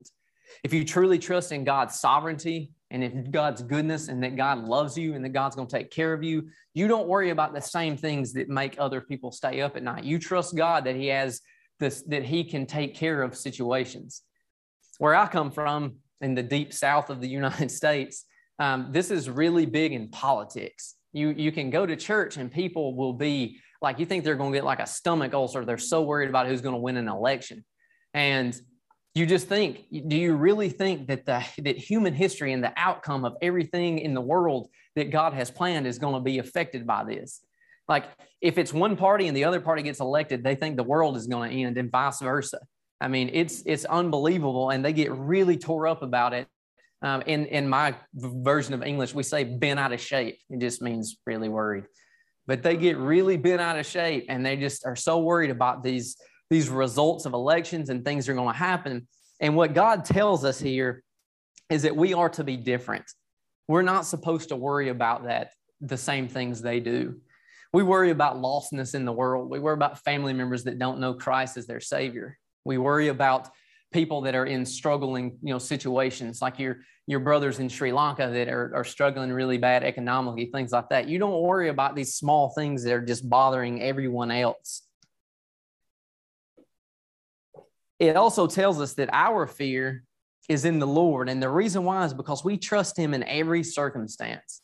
If 0.64 0.76
you 0.76 0.86
truly 0.86 1.18
trust 1.18 1.52
in 1.52 1.64
God's 1.64 2.00
sovereignty 2.00 2.70
and 2.92 3.04
in 3.04 3.32
God's 3.32 3.64
goodness 3.64 4.10
and 4.10 4.22
that 4.22 4.36
God 4.36 4.60
loves 4.60 4.96
you 4.96 5.16
and 5.16 5.26
that 5.26 5.30
God's 5.30 5.56
going 5.56 5.68
to 5.70 5.76
take 5.76 5.90
care 5.90 6.14
of 6.14 6.24
you, 6.24 6.50
you 6.76 6.88
don't 6.88 7.08
worry 7.08 7.32
about 7.32 7.56
the 7.56 7.62
same 7.62 7.98
things 7.98 8.32
that 8.34 8.48
make 8.48 8.76
other 8.78 9.02
people 9.02 9.32
stay 9.32 9.62
up 9.62 9.76
at 9.76 9.82
night. 9.82 10.04
You 10.04 10.20
trust 10.20 10.56
God 10.56 10.84
that 10.84 10.96
He 10.96 11.08
has 11.08 11.42
this, 11.80 12.04
that 12.04 12.24
he 12.24 12.44
can 12.44 12.68
take 12.68 12.94
care 12.94 13.24
of 13.24 13.36
situations. 13.36 14.22
Where 15.00 15.16
I 15.16 15.26
come 15.26 15.50
from 15.50 15.96
in 16.22 16.36
the 16.36 16.44
deep 16.44 16.72
south 16.72 17.10
of 17.10 17.22
the 17.22 17.28
United 17.42 17.72
States, 17.72 18.26
um, 18.60 18.90
this 18.92 19.10
is 19.10 19.32
really 19.32 19.66
big 19.66 19.94
in 19.94 20.10
politics. 20.10 20.94
You, 21.12 21.30
you 21.30 21.52
can 21.52 21.72
go 21.72 21.88
to 21.88 21.96
church 21.96 22.38
and 22.38 22.52
people 22.52 22.96
will 22.96 23.14
be 23.14 23.60
like, 23.82 24.00
you 24.00 24.06
think 24.06 24.24
they're 24.24 24.36
going 24.36 24.52
to 24.52 24.58
get 24.58 24.66
like 24.66 24.80
a 24.80 24.88
stomach 24.88 25.34
ulcer. 25.34 25.66
They're 25.66 25.78
so 25.78 26.02
worried 26.02 26.30
about 26.30 26.48
who's 26.48 26.62
going 26.62 26.76
to 26.76 26.82
win 26.82 26.98
an 26.98 27.08
election. 27.08 27.64
And 28.14 28.60
you 29.14 29.26
just 29.26 29.48
think, 29.48 29.86
do 30.08 30.16
you 30.16 30.36
really 30.36 30.70
think 30.70 31.08
that 31.08 31.26
the 31.26 31.44
that 31.64 31.78
human 31.78 32.14
history 32.14 32.54
and 32.54 32.64
the 32.64 32.74
outcome 32.78 33.26
of 33.26 33.36
everything 33.42 34.00
in 34.00 34.14
the 34.14 34.22
world 34.22 34.70
that 34.96 35.12
God 35.12 35.34
has 35.34 35.50
planned 35.50 35.88
is 35.88 35.98
going 35.98 36.14
to 36.14 36.20
be 36.20 36.38
affected 36.38 36.86
by 36.86 37.04
this? 37.04 37.42
Like 37.88 38.06
if 38.42 38.58
it's 38.58 38.74
one 38.74 38.96
party 38.96 39.28
and 39.28 39.36
the 39.36 39.46
other 39.46 39.60
party 39.60 39.82
gets 39.82 40.00
elected, 40.00 40.44
they 40.44 40.56
think 40.56 40.76
the 40.76 40.84
world 40.84 41.18
is 41.18 41.28
going 41.28 41.50
to 41.50 41.56
end 41.56 41.78
and 41.78 41.92
vice 41.92 42.20
versa. 42.20 42.60
I 43.00 43.08
mean, 43.08 43.30
it's 43.34 43.64
it's 43.66 43.86
unbelievable, 43.86 44.72
and 44.72 44.84
they 44.84 44.94
get 44.94 45.12
really 45.12 45.58
tore 45.58 45.88
up 45.88 46.02
about 46.02 46.34
it. 46.34 46.48
Um, 47.02 47.22
in 47.28 47.46
in 47.46 47.70
my 47.70 47.96
version 48.14 48.74
of 48.74 48.84
English, 48.84 49.14
we 49.14 49.24
say 49.24 49.44
bent 49.44 49.80
out 49.80 49.94
of 49.94 50.02
shape. 50.02 50.40
It 50.50 50.60
just 50.60 50.82
means 50.82 51.18
really 51.26 51.50
worried. 51.50 51.86
But 52.48 52.64
they 52.64 52.78
get 52.78 52.98
really 52.98 53.38
bent 53.38 53.62
out 53.62 53.78
of 53.78 53.86
shape, 53.86 54.26
and 54.30 54.46
they 54.46 54.56
just 54.56 54.86
are 54.86 54.96
so 54.96 55.20
worried 55.20 55.52
about 55.52 55.84
these 55.84 56.18
these 56.50 56.70
results 56.70 57.26
of 57.26 57.34
elections 57.34 57.90
and 57.90 58.06
things 58.06 58.30
are 58.30 58.34
going 58.34 58.52
to 58.52 58.58
happen. 58.58 59.08
And 59.42 59.56
what 59.56 59.74
God 59.74 60.06
tells 60.06 60.46
us 60.46 60.60
here 60.60 61.04
is 61.70 61.82
that 61.84 61.96
we 61.96 62.14
are 62.14 62.30
to 62.30 62.44
be 62.44 62.56
different. 62.56 63.04
We're 63.68 63.82
not 63.82 64.06
supposed 64.06 64.50
to 64.50 64.56
worry 64.56 64.90
about 64.90 65.26
that 65.26 65.52
the 65.82 65.98
same 65.98 66.28
things 66.28 66.62
they 66.62 66.80
do. 66.80 67.20
We 67.74 67.84
worry 67.84 68.12
about 68.12 68.38
lostness 68.38 68.96
in 68.96 69.06
the 69.06 69.12
world. 69.12 69.50
We 69.50 69.60
worry 69.60 69.74
about 69.74 70.00
family 70.00 70.34
members 70.34 70.64
that 70.64 70.80
don't 70.80 71.00
know 71.00 71.14
Christ 71.14 71.58
as 71.58 71.68
their 71.68 71.82
Savior. 71.82 72.38
We 72.64 72.78
worry 72.78 73.10
about 73.10 73.50
people 73.92 74.22
that 74.22 74.36
are 74.36 74.46
in 74.46 74.66
struggling, 74.66 75.38
you 75.42 75.54
know, 75.54 75.60
situations 75.60 76.42
like 76.42 76.60
your 76.60 76.80
your 77.10 77.20
brothers 77.22 77.60
in 77.60 77.70
Sri 77.70 77.94
Lanka 77.94 78.30
that 78.34 78.50
are, 78.50 78.74
are 78.76 78.84
struggling 78.84 79.32
really 79.32 79.58
bad 79.58 79.84
economically, 79.84 80.50
things 80.54 80.74
like 80.74 80.90
that. 80.90 81.08
You 81.08 81.20
don't 81.20 81.42
worry 81.42 81.70
about 81.70 81.96
these 81.96 82.16
small 82.16 82.50
things 82.50 82.84
that 82.84 82.94
are 82.94 83.02
just 83.02 83.30
bothering 83.30 83.82
everyone 83.82 84.30
else. 84.30 84.84
It 87.98 88.18
also 88.18 88.46
tells 88.46 88.82
us 88.82 88.94
that 88.96 89.10
our 89.14 89.48
fear 89.48 90.04
is 90.50 90.66
in 90.66 90.80
the 90.80 90.88
Lord. 90.88 91.30
And 91.30 91.42
the 91.42 91.50
reason 91.50 91.86
why 91.86 92.04
is 92.04 92.14
because 92.14 92.44
we 92.44 92.58
trust 92.58 92.98
Him 92.98 93.14
in 93.14 93.24
every 93.24 93.64
circumstance 93.64 94.62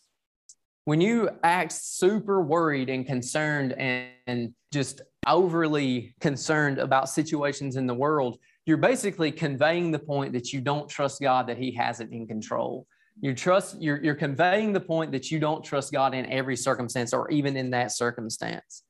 when 0.85 0.99
you 0.99 1.29
act 1.43 1.71
super 1.71 2.41
worried 2.41 2.89
and 2.89 3.05
concerned 3.05 3.73
and, 3.73 4.09
and 4.27 4.53
just 4.71 5.01
overly 5.27 6.13
concerned 6.19 6.77
about 6.77 7.09
situations 7.09 7.77
in 7.77 7.87
the 7.87 7.93
world, 7.93 8.37
you're 8.65 8.77
basically 8.77 9.31
conveying 9.31 9.91
the 9.91 9.99
point 9.99 10.33
that 10.33 10.53
you 10.53 10.61
don't 10.61 10.89
trust 10.89 11.21
God 11.21 11.47
that 11.47 11.57
He 11.57 11.71
has 11.71 11.99
it 11.99 12.11
in 12.11 12.27
control. 12.27 12.87
You 13.21 13.33
trust 13.33 13.81
you're, 13.81 14.01
you're 14.03 14.15
conveying 14.15 14.73
the 14.73 14.79
point 14.79 15.11
that 15.11 15.29
you 15.29 15.39
don't 15.39 15.63
trust 15.63 15.91
God 15.91 16.13
in 16.13 16.25
every 16.27 16.55
circumstance 16.55 17.13
or 17.13 17.29
even 17.29 17.55
in 17.55 17.69
that 17.71 17.91
circumstance. 17.91 18.83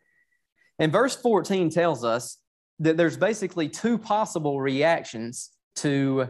And 0.79 0.91
verse 0.91 1.15
14 1.15 1.69
tells 1.69 2.03
us 2.03 2.38
that 2.79 2.97
there's 2.97 3.17
basically 3.17 3.69
two 3.69 3.97
possible 3.97 4.62
reactions 4.62 5.51
to, 5.77 6.27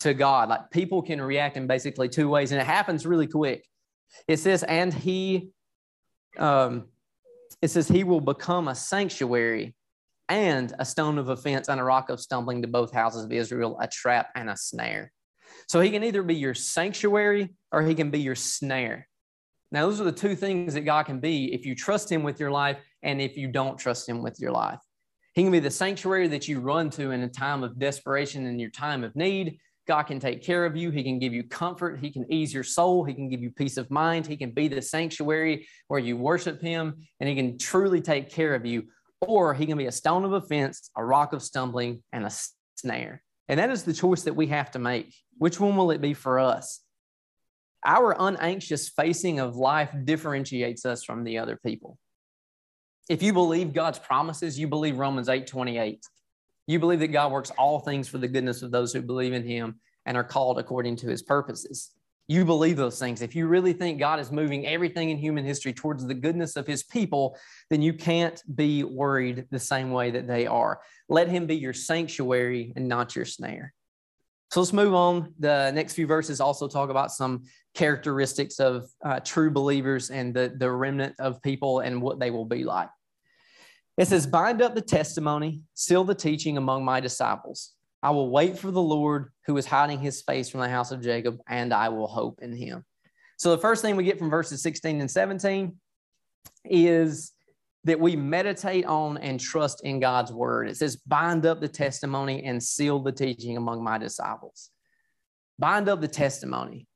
to 0.00 0.14
God. 0.14 0.48
Like 0.48 0.70
people 0.70 1.02
can 1.02 1.20
react 1.20 1.56
in 1.56 1.66
basically 1.66 2.08
two 2.08 2.28
ways, 2.28 2.52
and 2.52 2.60
it 2.60 2.66
happens 2.66 3.06
really 3.06 3.26
quick. 3.26 3.64
It 4.28 4.38
says, 4.38 4.62
and 4.62 4.92
he, 4.92 5.50
um, 6.38 6.86
it 7.60 7.68
says, 7.68 7.88
he 7.88 8.04
will 8.04 8.20
become 8.20 8.68
a 8.68 8.74
sanctuary 8.74 9.74
and 10.28 10.72
a 10.78 10.84
stone 10.84 11.18
of 11.18 11.28
offense 11.28 11.68
and 11.68 11.80
a 11.80 11.84
rock 11.84 12.08
of 12.08 12.20
stumbling 12.20 12.62
to 12.62 12.68
both 12.68 12.92
houses 12.92 13.24
of 13.24 13.32
Israel, 13.32 13.78
a 13.80 13.88
trap 13.88 14.30
and 14.34 14.48
a 14.48 14.56
snare. 14.56 15.12
So 15.68 15.80
he 15.80 15.90
can 15.90 16.04
either 16.04 16.22
be 16.22 16.34
your 16.34 16.54
sanctuary 16.54 17.50
or 17.70 17.82
he 17.82 17.94
can 17.94 18.10
be 18.10 18.20
your 18.20 18.34
snare. 18.34 19.08
Now, 19.70 19.86
those 19.86 20.00
are 20.00 20.04
the 20.04 20.12
two 20.12 20.34
things 20.34 20.74
that 20.74 20.82
God 20.82 21.04
can 21.04 21.20
be 21.20 21.52
if 21.54 21.64
you 21.64 21.74
trust 21.74 22.10
him 22.10 22.22
with 22.22 22.38
your 22.38 22.50
life 22.50 22.78
and 23.02 23.20
if 23.20 23.36
you 23.36 23.48
don't 23.48 23.78
trust 23.78 24.08
him 24.08 24.22
with 24.22 24.38
your 24.38 24.52
life. 24.52 24.80
He 25.34 25.42
can 25.42 25.52
be 25.52 25.60
the 25.60 25.70
sanctuary 25.70 26.28
that 26.28 26.46
you 26.46 26.60
run 26.60 26.90
to 26.90 27.10
in 27.10 27.22
a 27.22 27.28
time 27.28 27.62
of 27.62 27.78
desperation 27.78 28.46
and 28.46 28.60
your 28.60 28.70
time 28.70 29.02
of 29.02 29.16
need, 29.16 29.58
God 29.86 30.04
can 30.04 30.20
take 30.20 30.42
care 30.42 30.64
of 30.64 30.76
you. 30.76 30.90
He 30.90 31.02
can 31.02 31.18
give 31.18 31.32
you 31.32 31.42
comfort. 31.42 31.98
He 31.98 32.10
can 32.10 32.30
ease 32.32 32.54
your 32.54 32.62
soul. 32.62 33.04
He 33.04 33.14
can 33.14 33.28
give 33.28 33.40
you 33.40 33.50
peace 33.50 33.76
of 33.76 33.90
mind. 33.90 34.26
He 34.26 34.36
can 34.36 34.52
be 34.52 34.68
the 34.68 34.80
sanctuary 34.80 35.66
where 35.88 35.98
you 35.98 36.16
worship 36.16 36.60
Him, 36.60 36.94
and 37.18 37.28
He 37.28 37.34
can 37.34 37.58
truly 37.58 38.00
take 38.00 38.30
care 38.30 38.54
of 38.54 38.64
you. 38.64 38.84
Or 39.22 39.54
He 39.54 39.66
can 39.66 39.78
be 39.78 39.86
a 39.86 39.92
stone 39.92 40.24
of 40.24 40.32
offense, 40.32 40.90
a 40.96 41.04
rock 41.04 41.32
of 41.32 41.42
stumbling, 41.42 42.02
and 42.12 42.26
a 42.26 42.30
snare. 42.74 43.22
And 43.48 43.58
that 43.58 43.70
is 43.70 43.84
the 43.84 43.92
choice 43.92 44.22
that 44.22 44.36
we 44.36 44.48
have 44.48 44.70
to 44.72 44.78
make. 44.78 45.14
Which 45.38 45.58
one 45.58 45.76
will 45.76 45.90
it 45.90 46.00
be 46.00 46.14
for 46.14 46.38
us? 46.38 46.80
Our 47.84 48.14
unanxious 48.20 48.88
facing 48.88 49.40
of 49.40 49.56
life 49.56 49.90
differentiates 50.04 50.86
us 50.86 51.02
from 51.04 51.24
the 51.24 51.38
other 51.38 51.58
people. 51.64 51.98
If 53.08 53.22
you 53.22 53.32
believe 53.32 53.72
God's 53.72 53.98
promises, 53.98 54.58
you 54.58 54.68
believe 54.68 54.98
Romans 54.98 55.28
8 55.28 55.46
28. 55.46 56.04
You 56.68 56.78
believe 56.78 57.00
that 57.00 57.08
God 57.08 57.32
works 57.32 57.50
all 57.58 57.80
things 57.80 58.08
for 58.08 58.18
the 58.18 58.28
goodness 58.28 58.62
of 58.62 58.70
those 58.70 58.92
who 58.92 59.02
believe 59.02 59.32
in 59.32 59.44
him 59.44 59.80
and 60.06 60.16
are 60.16 60.24
called 60.24 60.58
according 60.58 60.96
to 60.96 61.08
his 61.08 61.22
purposes. 61.22 61.90
You 62.28 62.44
believe 62.44 62.76
those 62.76 62.98
things. 62.98 63.20
If 63.20 63.34
you 63.34 63.46
really 63.46 63.72
think 63.72 63.98
God 63.98 64.20
is 64.20 64.30
moving 64.30 64.66
everything 64.66 65.10
in 65.10 65.18
human 65.18 65.44
history 65.44 65.72
towards 65.72 66.06
the 66.06 66.14
goodness 66.14 66.56
of 66.56 66.66
his 66.66 66.82
people, 66.82 67.36
then 67.68 67.82
you 67.82 67.92
can't 67.92 68.40
be 68.54 68.84
worried 68.84 69.46
the 69.50 69.58
same 69.58 69.90
way 69.90 70.10
that 70.12 70.26
they 70.26 70.46
are. 70.46 70.80
Let 71.08 71.28
him 71.28 71.46
be 71.46 71.56
your 71.56 71.72
sanctuary 71.72 72.72
and 72.76 72.88
not 72.88 73.16
your 73.16 73.24
snare. 73.24 73.74
So 74.52 74.60
let's 74.60 74.72
move 74.72 74.94
on. 74.94 75.32
The 75.38 75.70
next 75.72 75.94
few 75.94 76.06
verses 76.06 76.40
also 76.40 76.68
talk 76.68 76.90
about 76.90 77.10
some 77.10 77.44
characteristics 77.74 78.60
of 78.60 78.86
uh, 79.04 79.20
true 79.20 79.50
believers 79.50 80.10
and 80.10 80.34
the, 80.34 80.54
the 80.56 80.70
remnant 80.70 81.14
of 81.18 81.42
people 81.42 81.80
and 81.80 82.02
what 82.02 82.20
they 82.20 82.30
will 82.30 82.44
be 82.44 82.62
like. 82.62 82.90
It 83.96 84.08
says, 84.08 84.26
Bind 84.26 84.62
up 84.62 84.74
the 84.74 84.82
testimony, 84.82 85.62
seal 85.74 86.04
the 86.04 86.14
teaching 86.14 86.56
among 86.56 86.84
my 86.84 87.00
disciples. 87.00 87.72
I 88.02 88.10
will 88.10 88.30
wait 88.30 88.58
for 88.58 88.70
the 88.70 88.82
Lord 88.82 89.30
who 89.46 89.56
is 89.56 89.66
hiding 89.66 90.00
his 90.00 90.22
face 90.22 90.48
from 90.48 90.60
the 90.60 90.68
house 90.68 90.90
of 90.90 91.02
Jacob, 91.02 91.38
and 91.48 91.72
I 91.72 91.88
will 91.88 92.08
hope 92.08 92.40
in 92.42 92.52
him. 92.54 92.84
So, 93.38 93.50
the 93.50 93.58
first 93.58 93.82
thing 93.82 93.96
we 93.96 94.04
get 94.04 94.18
from 94.18 94.30
verses 94.30 94.62
16 94.62 95.00
and 95.00 95.10
17 95.10 95.76
is 96.64 97.32
that 97.84 97.98
we 97.98 98.14
meditate 98.14 98.84
on 98.86 99.18
and 99.18 99.40
trust 99.40 99.84
in 99.84 100.00
God's 100.00 100.32
word. 100.32 100.68
It 100.68 100.76
says, 100.76 100.96
Bind 100.96 101.46
up 101.46 101.60
the 101.60 101.68
testimony 101.68 102.44
and 102.44 102.62
seal 102.62 103.00
the 103.00 103.12
teaching 103.12 103.56
among 103.56 103.82
my 103.82 103.98
disciples. 103.98 104.70
Bind 105.58 105.88
up 105.88 106.00
the 106.00 106.08
testimony. 106.08 106.86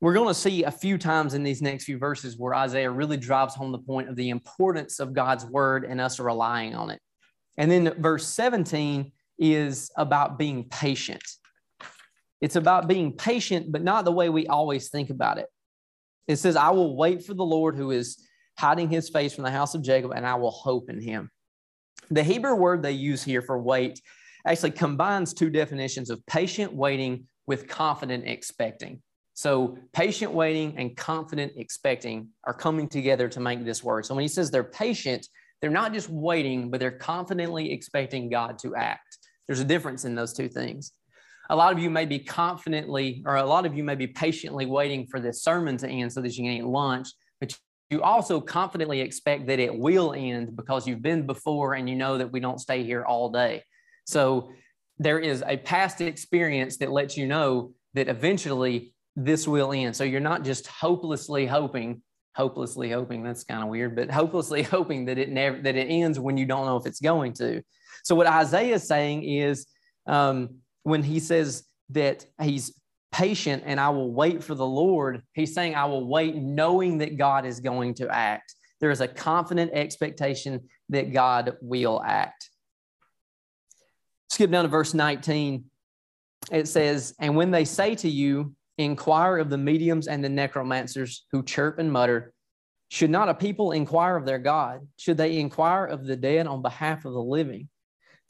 we're 0.00 0.14
going 0.14 0.28
to 0.28 0.34
see 0.34 0.62
a 0.64 0.70
few 0.70 0.98
times 0.98 1.34
in 1.34 1.42
these 1.42 1.62
next 1.62 1.84
few 1.84 1.98
verses 1.98 2.38
where 2.38 2.54
Isaiah 2.54 2.90
really 2.90 3.16
drives 3.16 3.54
home 3.54 3.72
the 3.72 3.78
point 3.78 4.08
of 4.08 4.14
the 4.16 4.30
importance 4.30 5.00
of 5.00 5.12
God's 5.12 5.44
word 5.44 5.84
and 5.84 6.00
us 6.00 6.20
relying 6.20 6.74
on 6.74 6.90
it. 6.90 7.00
And 7.56 7.70
then 7.70 7.94
verse 8.00 8.26
17 8.26 9.10
is 9.38 9.90
about 9.96 10.38
being 10.38 10.64
patient. 10.64 11.22
It's 12.40 12.56
about 12.56 12.88
being 12.88 13.12
patient, 13.12 13.72
but 13.72 13.82
not 13.82 14.04
the 14.04 14.12
way 14.12 14.28
we 14.28 14.46
always 14.46 14.88
think 14.88 15.10
about 15.10 15.38
it. 15.38 15.46
It 16.26 16.36
says, 16.36 16.56
I 16.56 16.70
will 16.70 16.96
wait 16.96 17.24
for 17.24 17.34
the 17.34 17.44
Lord 17.44 17.76
who 17.76 17.90
is 17.90 18.24
hiding 18.58 18.90
his 18.90 19.08
face 19.08 19.34
from 19.34 19.44
the 19.44 19.50
house 19.50 19.74
of 19.74 19.82
Jacob, 19.82 20.12
and 20.12 20.26
I 20.26 20.34
will 20.34 20.50
hope 20.50 20.90
in 20.90 21.00
him. 21.00 21.30
The 22.10 22.22
Hebrew 22.22 22.54
word 22.54 22.82
they 22.82 22.92
use 22.92 23.22
here 23.22 23.42
for 23.42 23.58
wait 23.58 24.00
actually 24.46 24.70
combines 24.70 25.34
two 25.34 25.50
definitions 25.50 26.10
of 26.10 26.24
patient 26.26 26.72
waiting 26.72 27.26
with 27.46 27.68
confident 27.68 28.26
expecting. 28.26 29.02
So, 29.34 29.78
patient 29.92 30.32
waiting 30.32 30.76
and 30.76 30.96
confident 30.96 31.52
expecting 31.56 32.28
are 32.44 32.54
coming 32.54 32.88
together 32.88 33.28
to 33.28 33.40
make 33.40 33.64
this 33.64 33.84
word. 33.84 34.04
So, 34.04 34.14
when 34.14 34.22
he 34.22 34.28
says 34.28 34.50
they're 34.50 34.64
patient, 34.64 35.26
they're 35.60 35.70
not 35.70 35.92
just 35.92 36.08
waiting, 36.08 36.70
but 36.70 36.80
they're 36.80 36.90
confidently 36.90 37.72
expecting 37.72 38.30
God 38.30 38.58
to 38.60 38.74
act. 38.74 39.17
There's 39.48 39.60
a 39.60 39.64
difference 39.64 40.04
in 40.04 40.14
those 40.14 40.32
two 40.32 40.48
things. 40.48 40.92
A 41.50 41.56
lot 41.56 41.72
of 41.72 41.78
you 41.78 41.88
may 41.88 42.04
be 42.04 42.18
confidently, 42.18 43.22
or 43.26 43.36
a 43.36 43.44
lot 43.44 43.64
of 43.64 43.74
you 43.74 43.82
may 43.82 43.94
be 43.94 44.06
patiently 44.06 44.66
waiting 44.66 45.06
for 45.06 45.18
this 45.18 45.42
sermon 45.42 45.78
to 45.78 45.88
end 45.88 46.12
so 46.12 46.20
that 46.20 46.36
you 46.36 46.44
can 46.44 46.52
eat 46.52 46.64
lunch, 46.64 47.08
but 47.40 47.56
you 47.88 48.02
also 48.02 48.38
confidently 48.38 49.00
expect 49.00 49.46
that 49.46 49.58
it 49.58 49.76
will 49.76 50.12
end 50.12 50.54
because 50.54 50.86
you've 50.86 51.00
been 51.00 51.26
before 51.26 51.72
and 51.74 51.88
you 51.88 51.96
know 51.96 52.18
that 52.18 52.30
we 52.30 52.38
don't 52.38 52.60
stay 52.60 52.82
here 52.84 53.02
all 53.02 53.30
day. 53.30 53.64
So 54.04 54.50
there 54.98 55.18
is 55.18 55.42
a 55.46 55.56
past 55.56 56.02
experience 56.02 56.76
that 56.78 56.92
lets 56.92 57.16
you 57.16 57.26
know 57.26 57.72
that 57.94 58.08
eventually 58.08 58.92
this 59.16 59.48
will 59.48 59.72
end. 59.72 59.96
So 59.96 60.04
you're 60.04 60.20
not 60.20 60.44
just 60.44 60.66
hopelessly 60.66 61.46
hoping 61.46 62.02
hopelessly 62.38 62.88
hoping 62.88 63.24
that's 63.24 63.42
kind 63.42 63.64
of 63.64 63.68
weird 63.68 63.96
but 63.96 64.08
hopelessly 64.08 64.62
hoping 64.76 65.06
that 65.06 65.18
it 65.18 65.28
never 65.28 65.60
that 65.60 65.74
it 65.74 65.86
ends 65.86 66.20
when 66.20 66.36
you 66.36 66.46
don't 66.46 66.66
know 66.66 66.76
if 66.76 66.86
it's 66.86 67.00
going 67.00 67.32
to 67.32 67.60
so 68.08 68.14
what 68.14 68.26
isaiah 68.26 68.76
is 68.76 68.88
saying 68.88 69.22
is 69.22 69.66
um, 70.06 70.56
when 70.84 71.02
he 71.02 71.20
says 71.20 71.64
that 71.90 72.24
he's 72.40 72.80
patient 73.12 73.62
and 73.66 73.78
i 73.78 73.88
will 73.90 74.12
wait 74.12 74.42
for 74.42 74.54
the 74.54 74.66
lord 74.66 75.22
he's 75.34 75.54
saying 75.54 75.74
i 75.74 75.84
will 75.84 76.08
wait 76.08 76.34
knowing 76.36 76.98
that 76.98 77.16
god 77.18 77.44
is 77.44 77.60
going 77.60 77.92
to 77.92 78.08
act 78.08 78.54
there 78.80 78.90
is 78.90 79.00
a 79.00 79.08
confident 79.08 79.70
expectation 79.74 80.60
that 80.88 81.12
god 81.12 81.56
will 81.60 82.02
act 82.04 82.50
skip 84.30 84.50
down 84.50 84.64
to 84.64 84.68
verse 84.68 84.94
19 84.94 85.64
it 86.50 86.68
says 86.68 87.14
and 87.18 87.36
when 87.36 87.50
they 87.50 87.64
say 87.64 87.94
to 87.94 88.08
you 88.08 88.54
Inquire 88.78 89.38
of 89.38 89.50
the 89.50 89.58
mediums 89.58 90.06
and 90.06 90.22
the 90.22 90.28
necromancers 90.28 91.26
who 91.32 91.42
chirp 91.42 91.80
and 91.80 91.92
mutter. 91.92 92.32
Should 92.90 93.10
not 93.10 93.28
a 93.28 93.34
people 93.34 93.72
inquire 93.72 94.16
of 94.16 94.24
their 94.24 94.38
God? 94.38 94.86
Should 94.96 95.16
they 95.16 95.38
inquire 95.38 95.84
of 95.84 96.06
the 96.06 96.16
dead 96.16 96.46
on 96.46 96.62
behalf 96.62 97.04
of 97.04 97.12
the 97.12 97.22
living? 97.22 97.68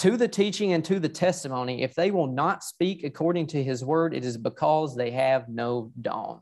To 0.00 0.16
the 0.16 0.28
teaching 0.28 0.72
and 0.72 0.84
to 0.84 1.00
the 1.00 1.08
testimony, 1.08 1.82
if 1.82 1.94
they 1.94 2.10
will 2.10 2.28
not 2.28 2.62
speak 2.62 3.02
according 3.02 3.48
to 3.48 3.62
his 3.62 3.84
word, 3.84 4.14
it 4.14 4.24
is 4.24 4.36
because 4.36 4.94
they 4.94 5.10
have 5.10 5.48
no 5.48 5.90
dawn. 6.00 6.40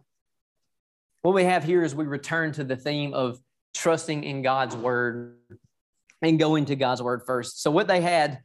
What 1.23 1.35
we 1.35 1.45
have 1.45 1.65
here 1.65 1.83
is 1.83 1.95
we 1.95 2.05
return 2.05 2.53
to 2.53 2.65
the 2.65 2.77
theme 2.77 3.15
of 3.15 3.39
trusting 3.75 4.25
in 4.25 4.43
God's 4.43 4.77
word 4.77 5.39
and 6.23 6.39
going 6.39 6.67
to 6.67 6.77
God's 6.77 7.03
word 7.03 7.23
first. 7.27 7.63
So, 7.63 7.71
what 7.71 7.89
they 7.89 8.01
had 8.01 8.41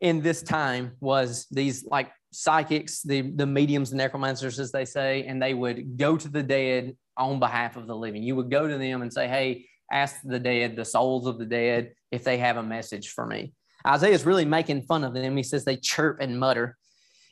in 0.00 0.20
this 0.20 0.42
time 0.42 0.92
was 1.00 1.46
these 1.50 1.84
like 1.84 2.12
psychics, 2.32 3.02
the, 3.02 3.22
the 3.22 3.46
mediums, 3.46 3.90
the 3.90 3.96
necromancers, 3.96 4.58
as 4.58 4.72
they 4.72 4.84
say, 4.84 5.24
and 5.24 5.40
they 5.40 5.54
would 5.54 5.96
go 5.96 6.16
to 6.16 6.28
the 6.28 6.42
dead 6.42 6.96
on 7.16 7.38
behalf 7.38 7.76
of 7.76 7.86
the 7.86 7.96
living. 7.96 8.22
You 8.22 8.36
would 8.36 8.50
go 8.50 8.66
to 8.66 8.78
them 8.78 9.02
and 9.02 9.12
say, 9.12 9.28
Hey, 9.28 9.66
ask 9.90 10.16
the 10.24 10.38
dead, 10.38 10.76
the 10.76 10.84
souls 10.84 11.26
of 11.26 11.38
the 11.38 11.46
dead, 11.46 11.92
if 12.10 12.24
they 12.24 12.38
have 12.38 12.56
a 12.56 12.62
message 12.62 13.10
for 13.10 13.26
me. 13.26 13.52
Isaiah 13.86 14.14
is 14.14 14.26
really 14.26 14.44
making 14.44 14.82
fun 14.82 15.04
of 15.04 15.14
them. 15.14 15.36
He 15.36 15.42
says 15.42 15.64
they 15.64 15.76
chirp 15.76 16.18
and 16.20 16.38
mutter. 16.38 16.76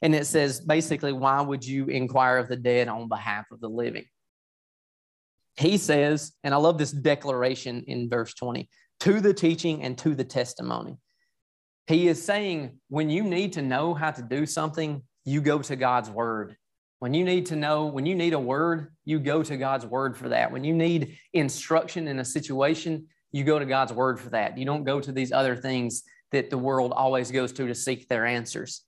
And 0.03 0.15
it 0.15 0.27
says 0.27 0.61
basically, 0.61 1.12
why 1.12 1.41
would 1.41 1.65
you 1.65 1.87
inquire 1.87 2.38
of 2.38 2.49
the 2.49 2.57
dead 2.57 2.88
on 2.88 3.09
behalf 3.09 3.47
of 3.53 3.61
the 3.61 3.69
living? 3.69 4.05
He 5.57 5.77
says, 5.77 6.33
and 6.43 6.55
I 6.55 6.57
love 6.57 6.79
this 6.79 6.91
declaration 6.91 7.85
in 7.87 8.09
verse 8.09 8.35
20 8.35 8.69
to 9.01 9.21
the 9.21 9.35
teaching 9.35 9.83
and 9.83 9.97
to 9.99 10.15
the 10.15 10.25
testimony. 10.25 10.97
He 11.87 12.09
is 12.09 12.23
saying 12.23 12.79
when 12.88 13.11
you 13.11 13.23
need 13.23 13.55
to 13.55 13.62
know 13.62 13.95
how 13.95 14.11
to 14.11 14.23
do 14.23 14.47
something, 14.47 15.03
you 15.25 15.41
go 15.41 15.61
to 15.61 15.77
God's 15.77 16.11
word. 16.11 16.57
When 17.01 17.15
you 17.15 17.25
need 17.25 17.47
to 17.47 17.57
know, 17.57 17.87
when 17.87 18.07
you 18.07 18.15
need 18.15 18.33
a 18.33 18.38
word, 18.38 18.93
you 19.05 19.19
go 19.19 19.43
to 19.43 19.57
God's 19.57 19.85
word 19.85 20.17
for 20.17 20.29
that. 20.29 20.53
When 20.53 20.62
you 20.62 20.73
need 20.73 21.19
instruction 21.33 22.07
in 22.07 22.21
a 22.21 22.25
situation, 22.25 23.09
you 23.33 23.43
go 23.45 23.59
to 23.59 23.65
God's 23.65 23.93
word 23.93 24.21
for 24.21 24.31
that. 24.31 24.57
You 24.57 24.65
don't 24.65 24.85
go 24.85 25.01
to 25.01 25.11
these 25.11 25.33
other 25.33 25.57
things 25.57 26.05
that 26.33 26.51
the 26.51 26.59
world 26.59 26.92
always 26.92 27.31
goes 27.31 27.53
to 27.53 27.66
to 27.66 27.75
seek 27.75 28.09
their 28.09 28.27
answers. 28.27 28.83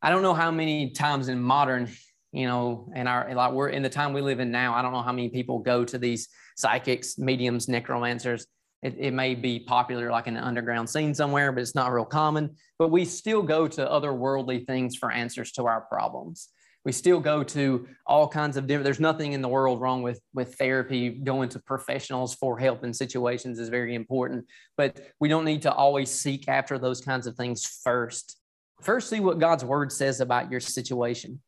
I 0.00 0.10
don't 0.10 0.22
know 0.22 0.34
how 0.34 0.50
many 0.50 0.90
times 0.90 1.28
in 1.28 1.40
modern, 1.40 1.88
you 2.32 2.46
know, 2.46 2.92
in 2.94 3.06
our 3.06 3.34
like 3.34 3.52
we're 3.52 3.68
in 3.68 3.82
the 3.82 3.88
time 3.88 4.12
we 4.12 4.20
live 4.20 4.40
in 4.40 4.50
now, 4.50 4.74
I 4.74 4.82
don't 4.82 4.92
know 4.92 5.02
how 5.02 5.12
many 5.12 5.28
people 5.28 5.58
go 5.58 5.84
to 5.84 5.98
these 5.98 6.28
psychics, 6.56 7.18
mediums, 7.18 7.68
necromancers 7.68 8.46
it, 8.82 8.96
it 8.98 9.10
may 9.12 9.34
be 9.34 9.60
popular 9.60 10.10
like 10.10 10.26
in 10.26 10.36
an 10.36 10.42
underground 10.42 10.90
scene 10.90 11.14
somewhere, 11.14 11.52
but 11.52 11.60
it's 11.60 11.74
not 11.74 11.92
real 11.92 12.04
common. 12.04 12.56
But 12.78 12.90
we 12.90 13.04
still 13.04 13.42
go 13.42 13.68
to 13.68 13.86
otherworldly 13.86 14.66
things 14.66 14.96
for 14.96 15.10
answers 15.10 15.52
to 15.52 15.66
our 15.66 15.82
problems. 15.82 16.48
We 16.84 16.92
still 16.92 17.20
go 17.20 17.44
to 17.44 17.86
all 18.06 18.26
kinds 18.26 18.56
of 18.56 18.66
different, 18.66 18.84
there's 18.84 18.98
nothing 18.98 19.32
in 19.32 19.42
the 19.42 19.48
world 19.48 19.80
wrong 19.80 20.02
with, 20.02 20.20
with 20.34 20.56
therapy. 20.56 21.10
Going 21.10 21.48
to 21.50 21.60
professionals 21.60 22.34
for 22.34 22.58
help 22.58 22.82
in 22.82 22.92
situations 22.92 23.58
is 23.58 23.68
very 23.68 23.94
important, 23.94 24.46
but 24.76 25.00
we 25.20 25.28
don't 25.28 25.44
need 25.44 25.62
to 25.62 25.72
always 25.72 26.10
seek 26.10 26.48
after 26.48 26.78
those 26.78 27.00
kinds 27.00 27.26
of 27.26 27.36
things 27.36 27.64
first. 27.84 28.38
First, 28.80 29.10
see 29.10 29.20
what 29.20 29.38
God's 29.38 29.64
word 29.64 29.92
says 29.92 30.20
about 30.20 30.50
your 30.50 30.60
situation 30.60 31.40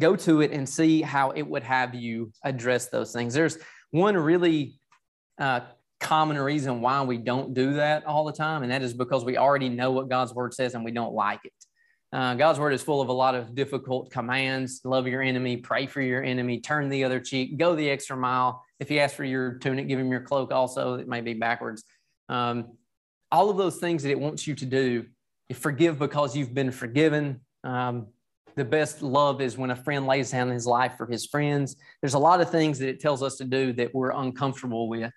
go 0.00 0.16
to 0.16 0.40
it 0.40 0.50
and 0.50 0.68
see 0.68 1.02
how 1.02 1.30
it 1.30 1.42
would 1.42 1.62
have 1.62 1.94
you 1.94 2.32
address 2.42 2.88
those 2.88 3.12
things. 3.12 3.34
There's 3.34 3.58
one 3.90 4.16
really 4.16 4.80
uh, 5.38 5.60
common 6.00 6.38
reason 6.38 6.80
why 6.80 7.02
we 7.02 7.18
don't 7.18 7.54
do 7.54 7.74
that 7.74 8.04
all 8.06 8.24
the 8.24 8.32
time, 8.32 8.62
and 8.62 8.72
that 8.72 8.82
is 8.82 8.94
because 8.94 9.24
we 9.24 9.36
already 9.36 9.68
know 9.68 9.92
what 9.92 10.08
God's 10.08 10.34
word 10.34 10.54
says 10.54 10.74
and 10.74 10.84
we 10.84 10.90
don't 10.90 11.14
like 11.14 11.40
it. 11.44 11.52
Uh, 12.12 12.34
God's 12.34 12.58
word 12.58 12.72
is 12.72 12.82
full 12.82 13.00
of 13.00 13.08
a 13.08 13.12
lot 13.12 13.36
of 13.36 13.54
difficult 13.54 14.10
commands 14.10 14.80
love 14.84 15.06
your 15.06 15.22
enemy, 15.22 15.56
pray 15.56 15.86
for 15.86 16.00
your 16.00 16.24
enemy, 16.24 16.60
turn 16.60 16.88
the 16.88 17.04
other 17.04 17.20
cheek, 17.20 17.56
go 17.56 17.76
the 17.76 17.88
extra 17.88 18.16
mile. 18.16 18.64
If 18.80 18.88
he 18.88 18.98
asks 18.98 19.16
for 19.16 19.24
your 19.24 19.58
tunic, 19.58 19.86
give 19.86 19.98
him 19.98 20.10
your 20.10 20.22
cloak 20.22 20.52
also. 20.52 20.94
It 20.94 21.06
may 21.06 21.20
be 21.20 21.34
backwards. 21.34 21.84
Um, 22.28 22.76
all 23.30 23.48
of 23.48 23.56
those 23.56 23.76
things 23.76 24.02
that 24.02 24.10
it 24.10 24.18
wants 24.18 24.46
you 24.46 24.56
to 24.56 24.66
do, 24.66 25.06
forgive 25.54 25.98
because 25.98 26.36
you've 26.36 26.54
been 26.54 26.72
forgiven. 26.72 27.40
Um, 27.62 28.08
the 28.56 28.64
best 28.64 29.02
love 29.02 29.40
is 29.40 29.56
when 29.56 29.70
a 29.70 29.76
friend 29.76 30.06
lays 30.06 30.32
down 30.32 30.48
his 30.48 30.66
life 30.66 30.94
for 30.96 31.06
his 31.06 31.26
friends. 31.26 31.76
There's 32.02 32.14
a 32.14 32.18
lot 32.18 32.40
of 32.40 32.50
things 32.50 32.80
that 32.80 32.88
it 32.88 32.98
tells 33.00 33.22
us 33.22 33.36
to 33.36 33.44
do 33.44 33.72
that 33.74 33.94
we're 33.94 34.10
uncomfortable 34.10 34.88
with. 34.88 35.12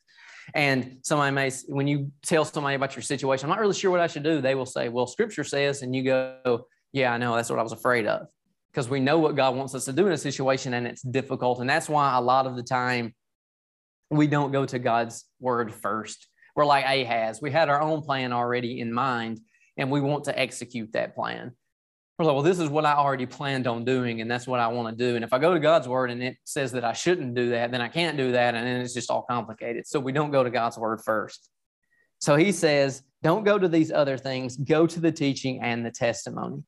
And 0.53 0.97
somebody 1.01 1.33
may, 1.33 1.51
when 1.67 1.87
you 1.87 2.11
tell 2.21 2.45
somebody 2.45 2.75
about 2.75 2.95
your 2.95 3.01
situation, 3.01 3.45
I'm 3.45 3.49
not 3.49 3.59
really 3.59 3.73
sure 3.73 3.89
what 3.89 3.99
I 3.99 4.07
should 4.07 4.23
do. 4.23 4.41
They 4.41 4.55
will 4.55 4.65
say, 4.65 4.89
well, 4.89 5.07
scripture 5.07 5.43
says, 5.43 5.81
and 5.81 5.95
you 5.95 6.03
go, 6.03 6.67
yeah, 6.93 7.11
I 7.11 7.17
know. 7.17 7.35
That's 7.35 7.49
what 7.49 7.59
I 7.59 7.63
was 7.63 7.73
afraid 7.73 8.07
of. 8.07 8.27
Because 8.71 8.87
we 8.89 8.99
know 8.99 9.19
what 9.19 9.35
God 9.35 9.55
wants 9.55 9.75
us 9.75 9.85
to 9.85 9.93
do 9.93 10.07
in 10.07 10.13
a 10.13 10.17
situation 10.17 10.73
and 10.73 10.87
it's 10.87 11.01
difficult. 11.01 11.59
And 11.59 11.69
that's 11.69 11.89
why 11.89 12.15
a 12.15 12.21
lot 12.21 12.47
of 12.47 12.55
the 12.55 12.63
time 12.63 13.13
we 14.09 14.27
don't 14.27 14.51
go 14.51 14.65
to 14.65 14.79
God's 14.79 15.25
word 15.39 15.73
first. 15.73 16.27
We're 16.55 16.65
like 16.65 16.85
Ahaz. 16.85 17.41
We 17.41 17.51
had 17.51 17.69
our 17.69 17.81
own 17.81 18.01
plan 18.01 18.31
already 18.31 18.79
in 18.79 18.93
mind 18.93 19.39
and 19.77 19.91
we 19.91 20.01
want 20.01 20.25
to 20.25 20.39
execute 20.39 20.93
that 20.93 21.15
plan. 21.15 21.51
We're 22.17 22.25
like, 22.25 22.35
well, 22.35 22.43
this 22.43 22.59
is 22.59 22.69
what 22.69 22.85
I 22.85 22.93
already 22.93 23.25
planned 23.25 23.65
on 23.65 23.85
doing, 23.85 24.21
and 24.21 24.29
that's 24.29 24.45
what 24.45 24.59
I 24.59 24.67
want 24.67 24.95
to 24.95 25.03
do. 25.03 25.15
And 25.15 25.25
if 25.25 25.33
I 25.33 25.39
go 25.39 25.55
to 25.55 25.59
God's 25.59 25.87
word 25.87 26.11
and 26.11 26.21
it 26.21 26.37
says 26.43 26.71
that 26.73 26.85
I 26.85 26.93
shouldn't 26.93 27.33
do 27.33 27.49
that, 27.49 27.71
then 27.71 27.81
I 27.81 27.87
can't 27.87 28.17
do 28.17 28.33
that. 28.33 28.53
And 28.53 28.67
then 28.67 28.81
it's 28.81 28.93
just 28.93 29.09
all 29.09 29.23
complicated. 29.23 29.87
So 29.87 29.99
we 29.99 30.11
don't 30.11 30.29
go 30.29 30.43
to 30.43 30.51
God's 30.51 30.77
word 30.77 31.01
first. 31.03 31.49
So 32.19 32.35
he 32.35 32.51
says, 32.51 33.01
don't 33.23 33.43
go 33.43 33.57
to 33.57 33.67
these 33.67 33.91
other 33.91 34.17
things, 34.17 34.57
go 34.57 34.85
to 34.85 34.99
the 34.99 35.11
teaching 35.11 35.61
and 35.63 35.83
the 35.83 35.89
testimony. 35.89 36.61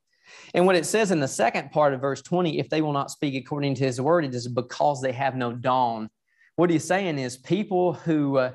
And 0.54 0.66
what 0.66 0.76
it 0.76 0.86
says 0.86 1.12
in 1.12 1.20
the 1.20 1.28
second 1.28 1.72
part 1.72 1.94
of 1.94 2.02
verse 2.02 2.22
20, 2.22 2.60
if 2.60 2.70
they 2.70 2.82
will 2.82 2.94
not 2.94 3.12
speak 3.12 3.36
according 3.36 3.76
to 3.76 3.84
his 3.84 4.00
word, 4.02 4.26
it 4.26 4.34
is 4.36 4.48
because 4.48 5.02
they 5.02 5.12
have 5.12 5.36
no 5.36 5.54
dawn. 5.54 6.10
What 6.56 6.70
he's 6.70 6.86
saying 6.86 7.20
is 7.20 7.38
people 7.38 7.94
who 7.94 8.38
uh, 8.38 8.54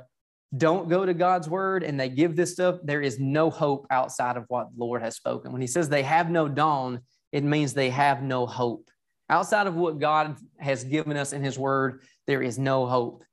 don't 0.57 0.89
go 0.89 1.07
to 1.07 1.15
God's 1.15 1.49
word 1.49 1.83
and 1.83 1.99
they 1.99 2.09
give 2.09 2.35
this 2.35 2.53
stuff, 2.53 2.79
there 2.83 3.03
is 3.03 3.21
no 3.21 3.51
hope 3.51 3.87
outside 3.91 4.37
of 4.37 4.45
what 4.49 4.69
the 4.75 4.85
Lord 4.85 5.03
has 5.03 5.17
spoken. 5.17 5.53
When 5.53 5.61
he 5.61 5.67
says 5.67 5.89
they 5.89 6.03
have 6.03 6.31
no 6.31 6.49
dawn, 6.49 7.01
it 7.33 7.45
means 7.45 7.73
they 7.73 7.91
have 7.91 8.23
no 8.23 8.47
hope. 8.47 8.91
Outside 9.29 9.69
of 9.69 9.77
what 9.77 10.01
God 10.01 10.37
has 10.59 10.83
given 10.83 11.17
us 11.17 11.33
in 11.33 11.45
his 11.45 11.59
word, 11.59 12.03
there 12.27 12.43
is 12.43 12.59
no 12.59 12.87
hope. 12.87 13.25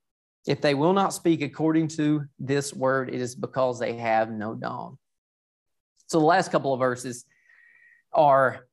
If 0.46 0.60
they 0.60 0.74
will 0.74 0.92
not 0.92 1.12
speak 1.12 1.42
according 1.42 1.88
to 1.88 2.24
this 2.38 2.72
word, 2.72 3.12
it 3.12 3.20
is 3.20 3.34
because 3.34 3.80
they 3.80 3.94
have 3.94 4.30
no 4.30 4.54
dawn. 4.54 4.96
So 6.06 6.20
the 6.20 6.26
last 6.26 6.52
couple 6.52 6.72
of 6.72 6.78
verses 6.78 7.24
are 8.12 8.66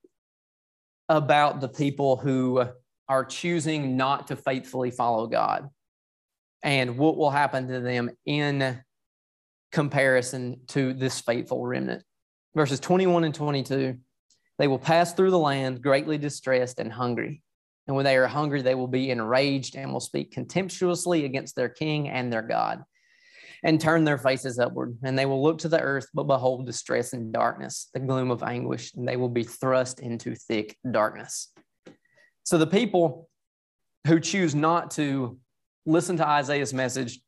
about 1.10 1.62
the 1.62 1.70
people 1.70 2.18
who 2.18 2.66
are 3.08 3.26
choosing 3.26 3.98
not 3.98 4.28
to 4.28 4.36
faithfully 4.36 4.92
follow 4.92 5.28
God 5.28 5.70
and 6.64 6.98
what 6.98 7.18
will 7.18 7.30
happen 7.30 7.68
to 7.68 7.80
them 7.80 8.10
in 8.26 8.82
comparison 9.72 10.62
to 10.68 10.94
this 10.94 11.22
faithful 11.22 11.66
remnant. 11.66 12.04
Verses 12.56 12.80
21 12.80 13.26
and 13.26 13.36
22 13.36 13.98
they 14.58 14.68
will 14.68 14.80
pass 14.80 15.14
through 15.14 15.32
the 15.32 15.38
land 15.38 15.82
greatly 15.82 16.18
distressed 16.18 16.80
and 16.80 16.92
hungry. 16.92 17.44
And 17.88 17.96
when 17.96 18.06
they 18.06 18.16
are 18.16 18.26
hungry, 18.28 18.62
they 18.62 18.74
will 18.74 18.88
be 18.88 19.12
enraged 19.12 19.76
and 19.76 19.92
will 19.92 20.00
speak 20.00 20.32
contemptuously 20.32 21.26
against 21.26 21.56
their 21.56 21.70
king 21.70 22.08
and 22.08 22.32
their 22.32 22.42
God 22.42 22.84
and 23.66 23.82
turn 23.82 24.04
their 24.04 24.20
faces 24.20 24.60
upward. 24.60 24.96
And 25.04 25.18
they 25.18 25.26
will 25.26 25.42
look 25.42 25.58
to 25.60 25.68
the 25.68 25.82
earth, 25.82 26.08
but 26.14 26.24
behold 26.24 26.68
distress 26.68 27.14
and 27.14 27.34
darkness, 27.34 27.90
the 27.96 28.00
gloom 28.00 28.30
of 28.30 28.44
anguish, 28.44 28.94
and 28.94 29.08
they 29.08 29.18
will 29.18 29.28
be 29.28 29.44
thrust 29.44 30.00
into 30.00 30.36
thick 30.36 30.78
darkness. 30.90 31.52
So 32.44 32.60
the 32.60 32.68
people 32.68 33.28
who 34.06 34.20
choose 34.20 34.54
not 34.54 34.92
to 34.92 35.40
listen 35.88 36.16
to 36.18 36.28
Isaiah's 36.28 36.76
message, 36.76 37.20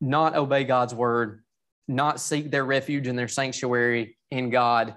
not 0.00 0.34
obey 0.34 0.64
God's 0.64 0.94
word, 0.94 1.44
not 1.86 2.18
seek 2.18 2.50
their 2.50 2.64
refuge 2.64 3.06
and 3.06 3.16
their 3.16 3.28
sanctuary 3.28 4.18
in 4.32 4.50
God, 4.50 4.96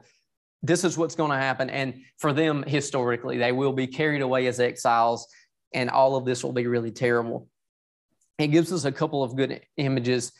this 0.64 0.84
is 0.84 0.98
what's 0.98 1.16
going 1.16 1.30
to 1.30 1.38
happen. 1.38 1.70
And 1.70 2.02
for 2.18 2.34
them, 2.34 2.64
historically, 2.64 3.38
they 3.38 3.52
will 3.52 3.72
be 3.72 3.86
carried 3.86 4.24
away 4.24 4.48
as 4.48 4.60
exiles, 4.60 5.28
and 5.76 5.92
all 5.92 6.16
of 6.16 6.26
this 6.26 6.44
will 6.44 6.54
be 6.54 6.66
really 6.66 6.92
terrible. 6.92 7.48
It 8.40 8.48
gives 8.48 8.74
us 8.74 8.86
a 8.86 8.92
couple 8.92 9.22
of 9.22 9.36
good 9.36 9.62
images 9.78 10.32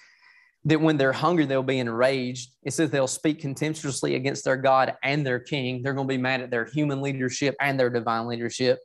that 0.68 0.82
when 0.82 0.98
they're 0.98 1.14
hungry, 1.14 1.46
they'll 1.46 1.64
be 1.64 1.80
enraged. 1.80 2.52
It 2.62 2.74
says 2.74 2.90
they'll 2.90 3.08
speak 3.08 3.40
contemptuously 3.40 4.16
against 4.16 4.44
their 4.44 4.58
God 4.58 4.96
and 5.02 5.26
their 5.26 5.40
king. 5.40 5.82
They're 5.82 5.94
going 5.94 6.10
to 6.10 6.14
be 6.14 6.22
mad 6.22 6.42
at 6.42 6.52
their 6.52 6.66
human 6.66 7.02
leadership 7.02 7.56
and 7.62 7.80
their 7.80 7.90
divine 7.90 8.28
leadership. 8.28 8.80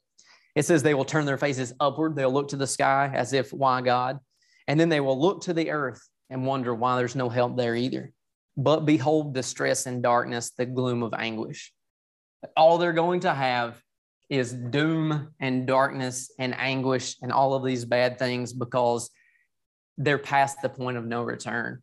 It 0.55 0.65
says 0.65 0.85
they 0.85 0.95
will 0.95 1.05
turn 1.05 1.27
their 1.27 1.39
faces 1.39 1.75
upward. 1.81 2.15
They'll 2.15 2.33
look 2.33 2.49
to 2.49 2.57
the 2.57 2.69
sky 2.69 3.11
as 3.13 3.33
if, 3.33 3.53
why 3.53 3.81
God? 3.81 4.21
And 4.69 4.79
then 4.79 4.91
they 4.91 5.01
will 5.01 5.21
look 5.21 5.43
to 5.43 5.55
the 5.55 5.73
earth 5.73 6.01
and 6.31 6.47
wonder 6.47 6.73
why 6.73 6.97
there's 6.97 7.17
no 7.17 7.29
help 7.29 7.57
there 7.57 7.75
either. 7.75 8.13
But 8.57 8.87
behold, 8.87 9.35
distress 9.35 9.87
and 9.87 10.05
darkness, 10.05 10.53
the 10.57 10.67
gloom 10.67 11.03
of 11.03 11.15
anguish. 11.15 11.73
All 12.57 12.79
they're 12.79 12.93
going 12.93 13.21
to 13.21 13.35
have 13.35 13.83
is 14.31 14.53
doom 14.53 15.31
and 15.41 15.67
darkness 15.67 16.31
and 16.39 16.55
anguish 16.57 17.17
and 17.23 17.33
all 17.33 17.55
of 17.55 17.65
these 17.65 17.85
bad 17.85 18.21
things 18.21 18.53
because 18.53 19.11
they're 19.99 20.19
past 20.19 20.63
the 20.63 20.69
point 20.69 20.97
of 20.97 21.05
no 21.05 21.23
return. 21.23 21.83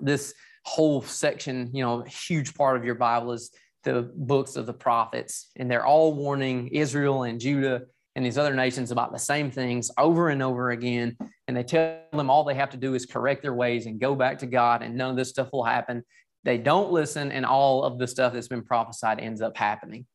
This 0.00 0.34
whole 0.64 1.02
section, 1.02 1.70
you 1.72 1.82
know, 1.82 2.02
huge 2.02 2.54
part 2.54 2.76
of 2.76 2.84
your 2.84 2.94
Bible 2.94 3.32
is 3.32 3.50
the 3.84 4.10
books 4.14 4.56
of 4.56 4.66
the 4.66 4.74
prophets, 4.74 5.50
and 5.56 5.70
they're 5.70 5.86
all 5.86 6.12
warning 6.12 6.68
Israel 6.68 7.22
and 7.22 7.40
Judah 7.40 7.82
and 8.16 8.24
these 8.24 8.38
other 8.38 8.54
nations 8.54 8.90
about 8.90 9.12
the 9.12 9.18
same 9.18 9.50
things 9.50 9.90
over 9.98 10.30
and 10.30 10.42
over 10.42 10.70
again. 10.70 11.16
And 11.46 11.56
they 11.56 11.62
tell 11.62 12.00
them 12.12 12.30
all 12.30 12.44
they 12.44 12.54
have 12.54 12.70
to 12.70 12.76
do 12.76 12.94
is 12.94 13.06
correct 13.06 13.42
their 13.42 13.54
ways 13.54 13.86
and 13.86 14.00
go 14.00 14.14
back 14.14 14.38
to 14.40 14.46
God, 14.46 14.82
and 14.82 14.96
none 14.96 15.10
of 15.10 15.16
this 15.16 15.30
stuff 15.30 15.48
will 15.52 15.64
happen. 15.64 16.04
They 16.42 16.58
don't 16.58 16.90
listen, 16.90 17.30
and 17.30 17.46
all 17.46 17.84
of 17.84 17.98
the 17.98 18.06
stuff 18.06 18.32
that's 18.32 18.48
been 18.48 18.64
prophesied 18.64 19.20
ends 19.20 19.40
up 19.40 19.56
happening. 19.56 20.06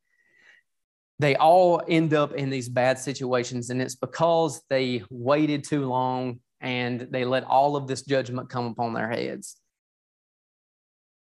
They 1.20 1.36
all 1.36 1.82
end 1.88 2.14
up 2.14 2.34
in 2.34 2.50
these 2.50 2.68
bad 2.68 2.98
situations, 3.00 3.70
and 3.70 3.82
it's 3.82 3.96
because 3.96 4.62
they 4.70 5.04
waited 5.10 5.64
too 5.64 5.86
long 5.86 6.40
and 6.62 7.08
they 7.10 7.26
let 7.26 7.44
all 7.44 7.76
of 7.76 7.88
this 7.88 8.04
judgment 8.04 8.50
come 8.50 8.68
upon 8.68 8.94
their 8.94 9.10
heads. 9.10 9.58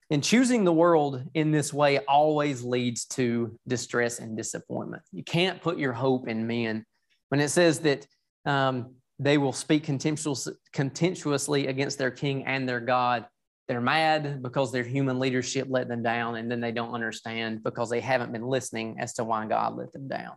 And 0.09 0.23
choosing 0.23 0.63
the 0.63 0.73
world 0.73 1.21
in 1.33 1.51
this 1.51 1.73
way 1.73 1.99
always 1.99 2.63
leads 2.63 3.05
to 3.07 3.57
distress 3.67 4.19
and 4.19 4.37
disappointment. 4.37 5.03
You 5.11 5.23
can't 5.23 5.61
put 5.61 5.77
your 5.77 5.91
hope 5.91 6.29
in 6.29 6.47
men. 6.47 6.85
When 7.27 7.41
it 7.41 7.49
says 7.49 7.79
that 7.79 8.07
um, 8.45 8.95
they 9.19 9.37
will 9.37 9.51
speak 9.51 9.83
contemptuous, 9.83 10.47
contemptuously 10.71 11.67
against 11.67 11.97
their 11.97 12.11
king 12.11 12.45
and 12.45 12.67
their 12.69 12.79
God, 12.79 13.25
they're 13.67 13.81
mad 13.81 14.41
because 14.41 14.71
their 14.71 14.83
human 14.83 15.19
leadership 15.19 15.67
let 15.69 15.89
them 15.89 16.03
down, 16.03 16.37
and 16.37 16.49
then 16.49 16.61
they 16.61 16.71
don't 16.71 16.93
understand 16.93 17.63
because 17.63 17.89
they 17.89 17.99
haven't 17.99 18.31
been 18.31 18.47
listening 18.47 18.97
as 18.99 19.13
to 19.15 19.25
why 19.25 19.45
God 19.45 19.75
let 19.75 19.91
them 19.91 20.07
down. 20.07 20.35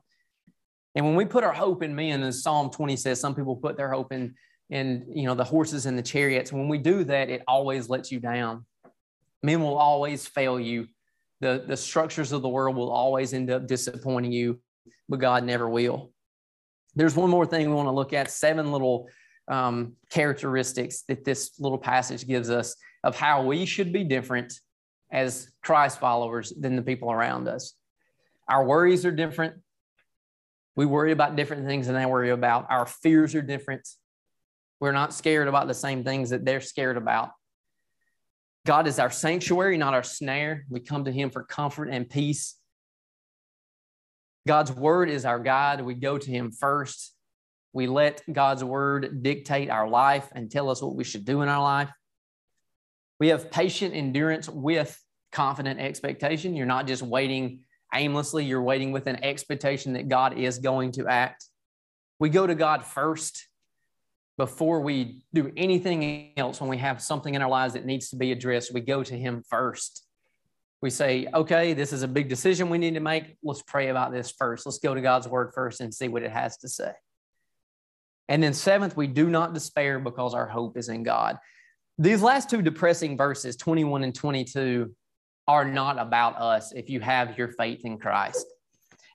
And 0.97 1.05
when 1.05 1.15
we 1.15 1.25
put 1.25 1.45
our 1.45 1.53
hope 1.53 1.85
in 1.85 1.95
men, 1.95 2.25
as 2.25 2.43
Psalm 2.43 2.71
20 2.71 2.97
says, 2.97 3.21
some 3.21 3.37
people 3.37 3.55
put 3.55 3.77
their 3.77 3.93
hope 3.93 4.13
in 4.13 4.35
in 4.71 5.05
you 5.13 5.27
know 5.27 5.35
the 5.35 5.45
horses 5.45 5.87
and 5.87 5.99
the 5.99 6.03
chariots. 6.03 6.53
When 6.53 6.69
we 6.69 6.79
do 6.79 7.05
that, 7.05 7.29
it 7.29 7.43
always 7.47 7.89
lets 7.89 8.11
you 8.11 8.21
down 8.21 8.65
Men 9.43 9.63
will 9.63 9.77
always 9.77 10.27
fail 10.27 10.61
you. 10.61 10.87
The, 11.41 11.65
the 11.67 11.77
structures 11.77 12.33
of 12.33 12.43
the 12.43 12.49
world 12.49 12.77
will 12.77 12.91
always 12.91 13.33
end 13.33 13.51
up 13.51 13.67
disappointing 13.67 14.33
you, 14.33 14.61
but 15.09 15.21
God 15.21 15.45
never 15.45 15.69
will. 15.69 16.13
There's 16.95 17.17
one 17.17 17.31
more 17.31 17.47
thing 17.47 17.69
we 17.69 17.75
want 17.75 17.87
to 17.87 17.93
look 17.93 18.13
at 18.13 18.31
seven 18.31 18.73
little 18.73 19.09
um, 19.49 19.95
characteristics 20.11 21.03
that 21.09 21.25
this 21.25 21.53
little 21.59 21.79
passage 21.79 22.27
gives 22.27 22.51
us 22.51 22.77
of 23.03 23.17
how 23.17 23.45
we 23.45 23.65
should 23.65 23.93
be 23.93 24.05
different 24.05 24.53
as 25.11 25.51
Christ 25.63 25.99
followers 25.99 26.53
than 26.59 26.77
the 26.77 26.83
people 26.83 27.11
around 27.11 27.49
us. 27.49 27.75
Our 28.49 28.65
worries 28.65 29.07
are 29.07 29.11
different. 29.11 29.55
We 30.77 30.85
worry 30.85 31.13
about 31.13 31.37
different 31.37 31.67
things 31.67 31.87
than 31.87 31.97
they 31.97 32.07
worry 32.07 32.31
about. 32.31 32.67
Our 32.69 32.87
fears 32.87 33.35
are 33.35 33.43
different. 33.43 33.89
We're 34.81 34.93
not 34.93 35.13
scared 35.13 35.47
about 35.47 35.69
the 35.69 35.75
same 35.75 36.03
things 36.03 36.31
that 36.31 36.45
they're 36.45 36.61
scared 36.61 36.97
about. 36.97 37.31
God 38.67 38.87
is 38.87 38.99
our 38.99 39.11
sanctuary, 39.11 39.77
not 39.77 39.95
our 39.95 40.03
snare. 40.03 40.65
We 40.69 40.81
come 40.81 41.05
to 41.05 41.13
Him 41.13 41.31
for 41.31 41.45
comfort 41.45 41.89
and 41.89 42.09
peace. 42.09 42.57
God's 44.47 44.73
word 44.73 45.11
is 45.11 45.25
our 45.25 45.39
guide. 45.39 45.83
We 45.83 45.95
go 45.95 46.19
to 46.19 46.31
Him 46.31 46.51
first. 46.51 47.15
We 47.73 47.87
let 47.87 48.23
God's 48.31 48.65
word 48.65 49.23
dictate 49.23 49.71
our 49.71 49.89
life 49.89 50.29
and 50.35 50.51
tell 50.51 50.71
us 50.71 50.83
what 50.83 50.97
we 50.97 51.05
should 51.05 51.25
do 51.25 51.43
in 51.43 51.49
our 51.49 51.63
life. 51.63 51.91
We 53.19 53.29
have 53.29 53.51
patient 53.51 53.95
endurance 53.95 54.49
with 54.49 54.99
confident 55.31 55.79
expectation. 55.79 56.57
You're 56.57 56.67
not 56.67 56.87
just 56.87 57.03
waiting 57.03 57.61
aimlessly, 57.95 58.45
you're 58.45 58.63
waiting 58.63 58.93
with 58.93 59.07
an 59.07 59.23
expectation 59.25 59.93
that 59.95 60.09
God 60.09 60.39
is 60.39 60.59
going 60.59 60.93
to 60.93 61.07
act. 61.07 61.45
We 62.19 62.29
go 62.29 62.47
to 62.47 62.55
God 62.55 62.85
first 62.85 63.47
before 64.41 64.81
we 64.81 65.21
do 65.35 65.53
anything 65.55 66.33
else, 66.39 66.63
when 66.63 66.71
we 66.71 66.79
have 66.79 67.03
something 67.03 67.35
in 67.35 67.43
our 67.43 67.49
lives 67.51 67.75
that 67.75 67.85
needs 67.85 68.09
to 68.09 68.17
be 68.17 68.33
addressed, 68.33 68.73
we 68.73 68.81
go 68.81 69.03
to 69.03 69.15
Him 69.15 69.43
first. 69.47 70.07
We 70.81 70.89
say, 70.89 71.27
okay, 71.35 71.75
this 71.75 71.93
is 71.93 72.03
a 72.03 72.09
big 72.09 72.31
decision 72.31 72.71
we 72.71 72.79
need 72.79 72.95
to 72.95 73.01
make. 73.01 73.37
Let's 73.43 73.61
pray 73.61 73.89
about 73.89 74.13
this 74.13 74.31
first. 74.31 74.65
Let's 74.65 74.79
go 74.79 74.95
to 74.95 75.03
God's 75.03 75.29
word 75.29 75.53
first 75.55 75.83
and 75.83 75.93
see 75.93 76.09
what 76.09 76.23
it 76.23 76.31
has 76.31 76.57
to 76.59 76.71
say. 76.71 76.93
And 78.31 78.43
then, 78.43 78.55
seventh, 78.55 78.97
we 78.97 79.09
do 79.09 79.29
not 79.29 79.53
despair 79.53 79.99
because 79.99 80.33
our 80.33 80.47
hope 80.47 80.79
is 80.79 80.89
in 80.89 81.03
God. 81.03 81.37
These 81.99 82.23
last 82.23 82.49
two 82.49 82.63
depressing 82.63 83.19
verses, 83.19 83.57
21 83.57 84.05
and 84.05 84.15
22, 84.15 84.91
are 85.49 85.67
not 85.67 85.99
about 85.99 86.37
us 86.37 86.73
if 86.73 86.89
you 86.89 87.01
have 87.01 87.37
your 87.37 87.49
faith 87.49 87.83
in 87.85 87.99
Christ. 87.99 88.47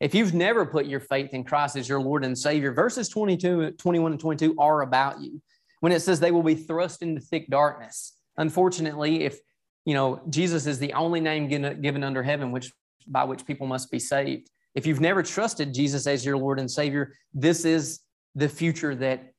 If 0.02 0.14
you've 0.14 0.34
never 0.34 0.66
put 0.66 0.86
your 0.86 1.00
faith 1.00 1.34
in 1.34 1.43
Christ 1.43 1.76
as 1.78 1.88
your 1.88 2.02
Lord 2.02 2.26
and 2.26 2.38
Savior, 2.38 2.74
verses 2.74 3.08
22, 3.10 3.72
21 3.72 4.12
and 4.12 4.20
22 4.20 4.56
are 4.58 4.82
about 4.82 5.22
you. 5.22 5.41
When 5.80 5.91
it 5.91 6.02
says 6.02 6.20
they 6.20 6.32
will 6.32 6.43
be 6.43 6.56
thrust 6.56 7.02
into 7.02 7.22
thick 7.22 7.50
darkness. 7.50 8.18
Unfortunately, 8.38 9.24
if 9.24 9.39
you 9.86 9.93
know 9.93 10.22
Jesus 10.30 10.66
is 10.66 10.80
the 10.80 10.93
only 10.93 11.20
name 11.20 11.48
given, 11.48 12.04
under 12.04 12.24
heaven 12.24 12.52
which 12.52 12.72
by 13.08 13.24
which 13.24 13.46
people 13.46 13.68
must 13.68 13.91
be 13.91 14.00
saved. 14.00 14.50
If 14.74 14.86
you've 14.86 15.00
never 15.00 15.24
trusted 15.24 15.74
Jesus 15.74 16.08
as 16.08 16.26
your 16.26 16.38
Lord 16.38 16.60
and 16.60 16.70
Savior, 16.70 17.14
this 17.34 17.64
is 17.66 18.02
the 18.34 18.50
future 18.50 18.96
that 18.96 19.32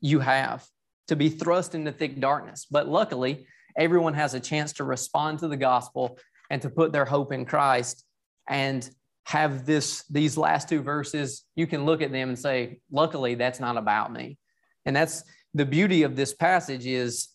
you 0.00 0.20
have 0.20 0.64
to 1.08 1.16
be 1.16 1.28
thrust 1.28 1.74
into 1.74 1.90
thick 1.92 2.20
darkness. 2.20 2.66
But 2.70 2.88
luckily, 2.88 3.46
everyone 3.76 4.14
has 4.14 4.34
a 4.34 4.40
chance 4.40 4.74
to 4.74 4.84
respond 4.84 5.40
to 5.40 5.48
the 5.48 5.56
gospel 5.56 6.18
and 6.50 6.62
to 6.62 6.70
put 6.70 6.92
their 6.92 7.04
hope 7.04 7.32
in 7.32 7.44
Christ. 7.46 8.04
And 8.48 8.88
have 9.24 9.64
this 9.64 10.04
these 10.10 10.36
last 10.36 10.68
two 10.68 10.82
verses 10.82 11.44
you 11.56 11.66
can 11.66 11.86
look 11.86 12.02
at 12.02 12.12
them 12.12 12.28
and 12.28 12.38
say 12.38 12.80
luckily 12.90 13.34
that's 13.34 13.60
not 13.60 13.76
about 13.76 14.12
me. 14.12 14.38
And 14.84 14.94
that's 14.94 15.24
the 15.54 15.64
beauty 15.64 16.02
of 16.02 16.14
this 16.14 16.34
passage 16.34 16.86
is 16.86 17.28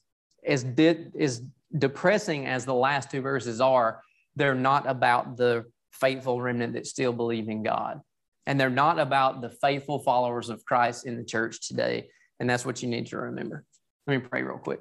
as 0.46 0.64
de- 0.64 1.08
as 1.20 1.42
depressing 1.78 2.46
as 2.46 2.66
the 2.66 2.74
last 2.74 3.10
two 3.10 3.22
verses 3.22 3.60
are 3.60 4.02
they're 4.36 4.56
not 4.56 4.88
about 4.88 5.36
the 5.38 5.66
faithful 5.92 6.42
remnant 6.42 6.74
that 6.74 6.86
still 6.86 7.14
believe 7.14 7.50
in 7.50 7.64
god. 7.64 8.02
And 8.46 8.60
they're 8.60 8.70
not 8.70 9.00
about 9.00 9.42
the 9.42 9.50
faithful 9.50 10.00
followers 10.00 10.50
of 10.50 10.64
christ 10.66 11.08
in 11.08 11.18
the 11.18 11.24
church 11.24 11.68
today. 11.68 12.10
And 12.40 12.50
that's 12.50 12.66
what 12.66 12.82
you 12.82 12.88
need 12.88 13.08
to 13.08 13.18
remember. 13.18 13.66
Let 14.08 14.22
me 14.22 14.28
pray 14.28 14.44
real 14.44 14.58
quick 14.58 14.80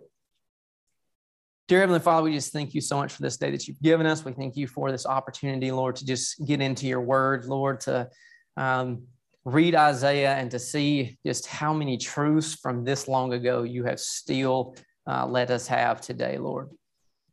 Dear 1.68 1.80
Heavenly 1.80 2.00
Father, 2.00 2.22
we 2.22 2.32
just 2.32 2.50
thank 2.50 2.72
you 2.72 2.80
so 2.80 2.96
much 2.96 3.12
for 3.12 3.20
this 3.20 3.36
day 3.36 3.50
that 3.50 3.68
you've 3.68 3.80
given 3.82 4.06
us. 4.06 4.24
We 4.24 4.32
thank 4.32 4.56
you 4.56 4.66
for 4.66 4.90
this 4.90 5.04
opportunity, 5.04 5.70
Lord, 5.70 5.96
to 5.96 6.06
just 6.06 6.42
get 6.46 6.62
into 6.62 6.86
your 6.86 7.02
word, 7.02 7.44
Lord, 7.44 7.80
to 7.80 8.08
um, 8.56 9.02
read 9.44 9.74
Isaiah 9.74 10.32
and 10.32 10.50
to 10.50 10.58
see 10.58 11.18
just 11.26 11.46
how 11.46 11.74
many 11.74 11.98
truths 11.98 12.54
from 12.54 12.84
this 12.84 13.06
long 13.06 13.34
ago 13.34 13.64
you 13.64 13.84
have 13.84 14.00
still 14.00 14.76
uh, 15.06 15.26
let 15.26 15.50
us 15.50 15.66
have 15.66 16.00
today, 16.00 16.38
Lord. 16.38 16.70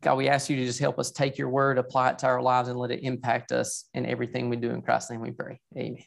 God, 0.02 0.18
we 0.18 0.28
ask 0.28 0.50
you 0.50 0.58
to 0.58 0.66
just 0.66 0.80
help 0.80 1.00
us 1.00 1.12
take 1.12 1.38
your 1.38 1.48
word, 1.48 1.78
apply 1.78 2.10
it 2.10 2.20
to 2.20 2.28
our 2.28 2.42
lives, 2.42 2.68
and 2.68 2.78
let 2.78 2.92
it 2.92 3.04
impact 3.04 3.54
us 3.54 3.86
in 3.94 4.06
everything 4.06 4.50
we 4.50 4.58
do. 4.58 4.70
In 4.70 4.82
Christ's 4.82 5.12
name 5.12 5.22
we 5.22 5.32
pray. 5.32 5.62
Amen. 5.78 6.04